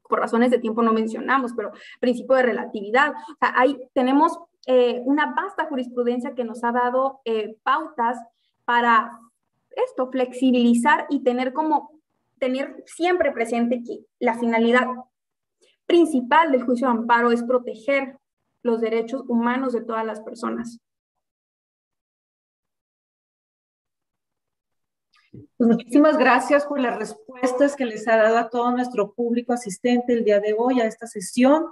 por 0.09 0.21
razones 0.21 0.51
de 0.51 0.59
tiempo 0.59 0.83
no 0.83 0.93
mencionamos, 0.93 1.53
pero 1.55 1.73
principio 2.01 2.37
de 2.37 2.43
relatividad. 2.43 3.13
Ahí 3.41 3.79
tenemos 3.95 4.39
eh, 4.67 5.01
una 5.05 5.35
vasta 5.35 5.67
jurisprudencia 5.67 6.35
que 6.35 6.45
nos 6.45 6.65
ha 6.65 6.73
dado 6.73 7.21
eh, 7.25 7.57
pautas 7.63 8.19
para 8.65 9.19
esto, 9.71 10.11
flexibilizar 10.11 11.07
y 11.09 11.23
tener 11.23 11.53
como, 11.53 11.93
tener 12.39 12.83
siempre 12.87 13.33
presente 13.33 13.83
que 13.83 14.01
la 14.19 14.39
finalidad 14.39 14.87
principal 15.87 16.53
del 16.53 16.65
juicio 16.65 16.87
de 16.87 16.95
amparo 16.95 17.31
es 17.33 17.43
proteger 17.43 18.19
los 18.63 18.81
derechos 18.81 19.23
humanos 19.29 19.73
de 19.73 19.83
todas 19.83 20.05
las 20.05 20.21
personas. 20.21 20.81
Pues 25.57 25.69
muchísimas 25.69 26.17
gracias 26.19 26.65
por 26.67 26.81
las 26.81 26.99
respuestas 26.99 27.77
que 27.77 27.85
les 27.85 28.07
ha 28.09 28.17
dado 28.17 28.39
a 28.39 28.49
todo 28.49 28.71
nuestro 28.71 29.13
público 29.13 29.53
asistente 29.53 30.13
el 30.13 30.25
día 30.25 30.41
de 30.41 30.55
hoy 30.57 30.81
a 30.81 30.87
esta 30.87 31.07
sesión. 31.07 31.65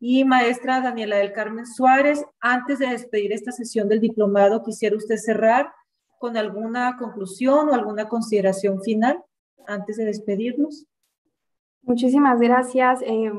Y 0.00 0.24
maestra 0.24 0.80
Daniela 0.80 1.16
del 1.16 1.32
Carmen 1.32 1.66
Suárez, 1.66 2.24
antes 2.40 2.78
de 2.78 2.88
despedir 2.88 3.32
esta 3.32 3.52
sesión 3.52 3.88
del 3.88 4.00
diplomado, 4.00 4.62
quisiera 4.62 4.96
usted 4.96 5.16
cerrar 5.16 5.72
con 6.18 6.36
alguna 6.36 6.96
conclusión 6.98 7.68
o 7.68 7.74
alguna 7.74 8.08
consideración 8.08 8.82
final 8.82 9.22
antes 9.66 9.96
de 9.96 10.04
despedirnos. 10.04 10.86
Muchísimas 11.86 12.40
gracias, 12.40 13.02
eh, 13.02 13.30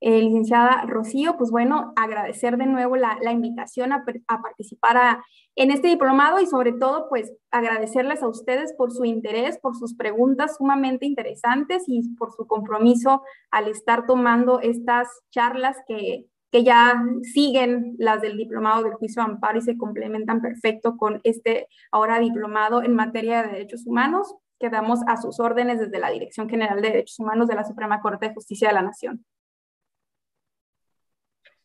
eh, 0.00 0.20
licenciada 0.20 0.84
Rocío. 0.86 1.36
Pues 1.36 1.52
bueno, 1.52 1.92
agradecer 1.94 2.56
de 2.56 2.66
nuevo 2.66 2.96
la, 2.96 3.16
invitación 3.30 3.92
a, 3.92 4.04
participar 4.42 5.20
en 5.54 5.70
este 5.70 5.86
diplomado 5.86 6.40
y 6.40 6.46
sobre 6.46 6.72
todo, 6.72 7.06
pues 7.08 7.32
agradecerles 7.52 8.24
a 8.24 8.28
ustedes 8.28 8.74
por 8.76 8.90
su 8.90 9.04
interés, 9.04 9.58
por 9.58 9.76
sus 9.76 9.94
preguntas 9.94 10.56
sumamente 10.56 11.06
interesantes 11.06 11.84
y 11.86 12.08
por 12.16 12.32
su 12.32 12.48
compromiso 12.48 13.22
al 13.52 13.68
estar 13.68 14.04
tomando 14.04 14.58
estas 14.60 15.08
charlas 15.30 15.76
que, 15.86 16.26
que 16.50 16.64
ya 16.64 17.00
siguen 17.22 17.94
las 17.98 18.20
del 18.20 18.36
diplomado 18.36 18.82
del 18.82 18.94
juicio 18.94 19.22
amparo 19.22 19.58
y 19.58 19.62
se 19.62 19.78
complementan 19.78 20.42
perfecto 20.42 20.96
con 20.96 21.20
este 21.22 21.68
ahora 21.92 22.18
diplomado 22.18 22.82
en 22.82 22.96
materia 22.96 23.42
de 23.42 23.52
derechos 23.52 23.86
humanos 23.86 24.34
quedamos 24.62 25.00
a 25.08 25.20
sus 25.20 25.40
órdenes 25.40 25.80
desde 25.80 25.98
la 25.98 26.10
Dirección 26.10 26.48
General 26.48 26.80
de 26.80 26.88
Derechos 26.88 27.18
Humanos 27.18 27.48
de 27.48 27.56
la 27.56 27.64
Suprema 27.64 28.00
Corte 28.00 28.28
de 28.28 28.34
Justicia 28.34 28.68
de 28.68 28.74
la 28.74 28.82
Nación. 28.82 29.26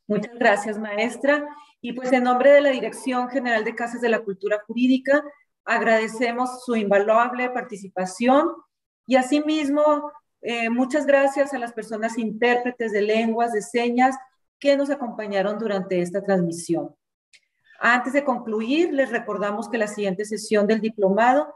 Muchas 0.08 0.34
gracias, 0.34 0.80
maestra. 0.80 1.48
Y 1.80 1.94
pues 1.94 2.12
en 2.12 2.24
nombre 2.24 2.52
de 2.52 2.62
la 2.62 2.72
Dirección 2.72 3.30
General 3.30 3.64
de 3.64 3.76
Casas 3.76 4.02
de 4.02 4.10
la 4.10 4.22
Cultura 4.22 4.64
Jurídica, 4.66 5.24
agradecemos 5.64 6.66
su 6.66 6.76
invaluable 6.76 7.52
participación 7.52 8.50
y 9.06 9.16
asimismo 9.16 10.12
eh, 10.42 10.72
muchas 10.72 11.06
gracias 11.06 11.54
a 11.54 11.60
las 11.60 11.74
personas 11.74 12.18
intérpretes 12.18 12.94
de 12.94 13.04
lenguas, 13.04 13.54
de 13.54 13.62
señas 13.62 14.16
que 14.60 14.76
nos 14.76 14.90
acompañaron 14.90 15.60
durante 15.60 16.02
esta 16.02 16.24
transmisión. 16.24 16.96
Antes 17.80 18.14
de 18.14 18.24
concluir, 18.24 18.92
les 18.92 19.12
recordamos 19.12 19.70
que 19.70 19.78
la 19.78 19.88
siguiente 19.88 20.26
sesión 20.26 20.66
del 20.66 20.82
diplomado 20.82 21.54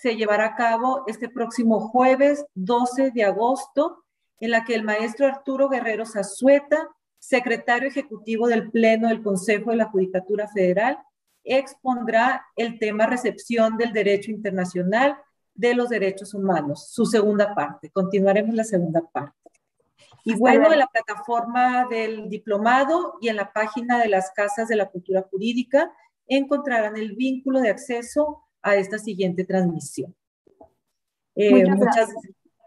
se 0.00 0.16
llevará 0.16 0.46
a 0.46 0.56
cabo 0.56 1.04
este 1.06 1.28
próximo 1.28 1.80
jueves 1.80 2.44
12 2.54 3.10
de 3.12 3.24
agosto, 3.24 4.04
en 4.40 4.50
la 4.50 4.64
que 4.64 4.74
el 4.74 4.82
maestro 4.82 5.26
Arturo 5.26 5.68
Guerrero 5.68 6.04
Zazueta, 6.04 6.88
secretario 7.18 7.88
ejecutivo 7.88 8.48
del 8.48 8.70
Pleno 8.70 9.08
del 9.08 9.22
Consejo 9.22 9.70
de 9.70 9.76
la 9.76 9.86
Judicatura 9.86 10.48
Federal, 10.48 10.98
expondrá 11.44 12.46
el 12.56 12.78
tema 12.78 13.06
recepción 13.06 13.76
del 13.76 13.92
derecho 13.92 14.30
internacional 14.30 15.18
de 15.54 15.74
los 15.74 15.88
derechos 15.88 16.34
humanos, 16.34 16.88
su 16.90 17.06
segunda 17.06 17.54
parte. 17.54 17.90
Continuaremos 17.90 18.54
la 18.54 18.64
segunda 18.64 19.00
parte. 19.00 19.36
Y 20.24 20.34
bueno, 20.34 20.72
en 20.72 20.78
la 20.78 20.86
plataforma 20.86 21.86
del 21.88 22.28
diplomado 22.28 23.18
y 23.20 23.28
en 23.28 23.36
la 23.36 23.52
página 23.52 23.98
de 23.98 24.08
las 24.08 24.30
casas 24.32 24.68
de 24.68 24.76
la 24.76 24.88
cultura 24.88 25.22
jurídica 25.30 25.92
encontrarán 26.26 26.96
el 26.96 27.14
vínculo 27.14 27.60
de 27.60 27.68
acceso 27.68 28.43
a 28.64 28.74
esta 28.76 28.98
siguiente 28.98 29.44
transmisión. 29.44 30.14
Eh, 31.36 31.64
muchas, 31.66 32.08
muchas 32.08 32.10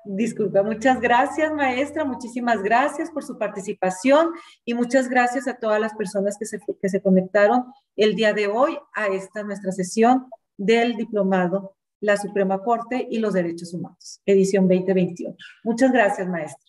disculpa, 0.07 0.64
muchas 0.64 1.02
gracias 1.02 1.53
maestra, 1.53 2.06
muchísimas 2.06 2.64
gracias 2.64 3.11
por 3.11 3.24
su 3.24 3.38
participación 3.38 4.30
y 4.64 4.74
muchas 4.74 5.10
gracias 5.10 5.48
a 5.48 5.56
todas 5.56 5.82
las 5.82 5.94
personas 5.95 6.38
que 6.38 6.45
se, 6.45 6.60
que 6.82 6.90
se 6.90 7.02
conectaron 7.02 7.65
el 7.95 8.15
día 8.15 8.34
de 8.34 8.48
hoy 8.48 8.78
a 8.94 9.07
esta 9.07 9.44
nuestra 9.44 9.72
sesión 9.72 10.28
del 10.57 10.95
diplomado 10.95 11.76
La 11.99 12.18
Suprema 12.18 12.64
Corte 12.64 13.07
y 13.10 13.19
los 13.19 13.34
Derechos 13.34 13.74
Humanos, 13.74 14.22
edición 14.26 14.68
2021. 14.68 15.36
Muchas 15.64 15.91
gracias 15.91 16.28
maestra. 16.28 16.65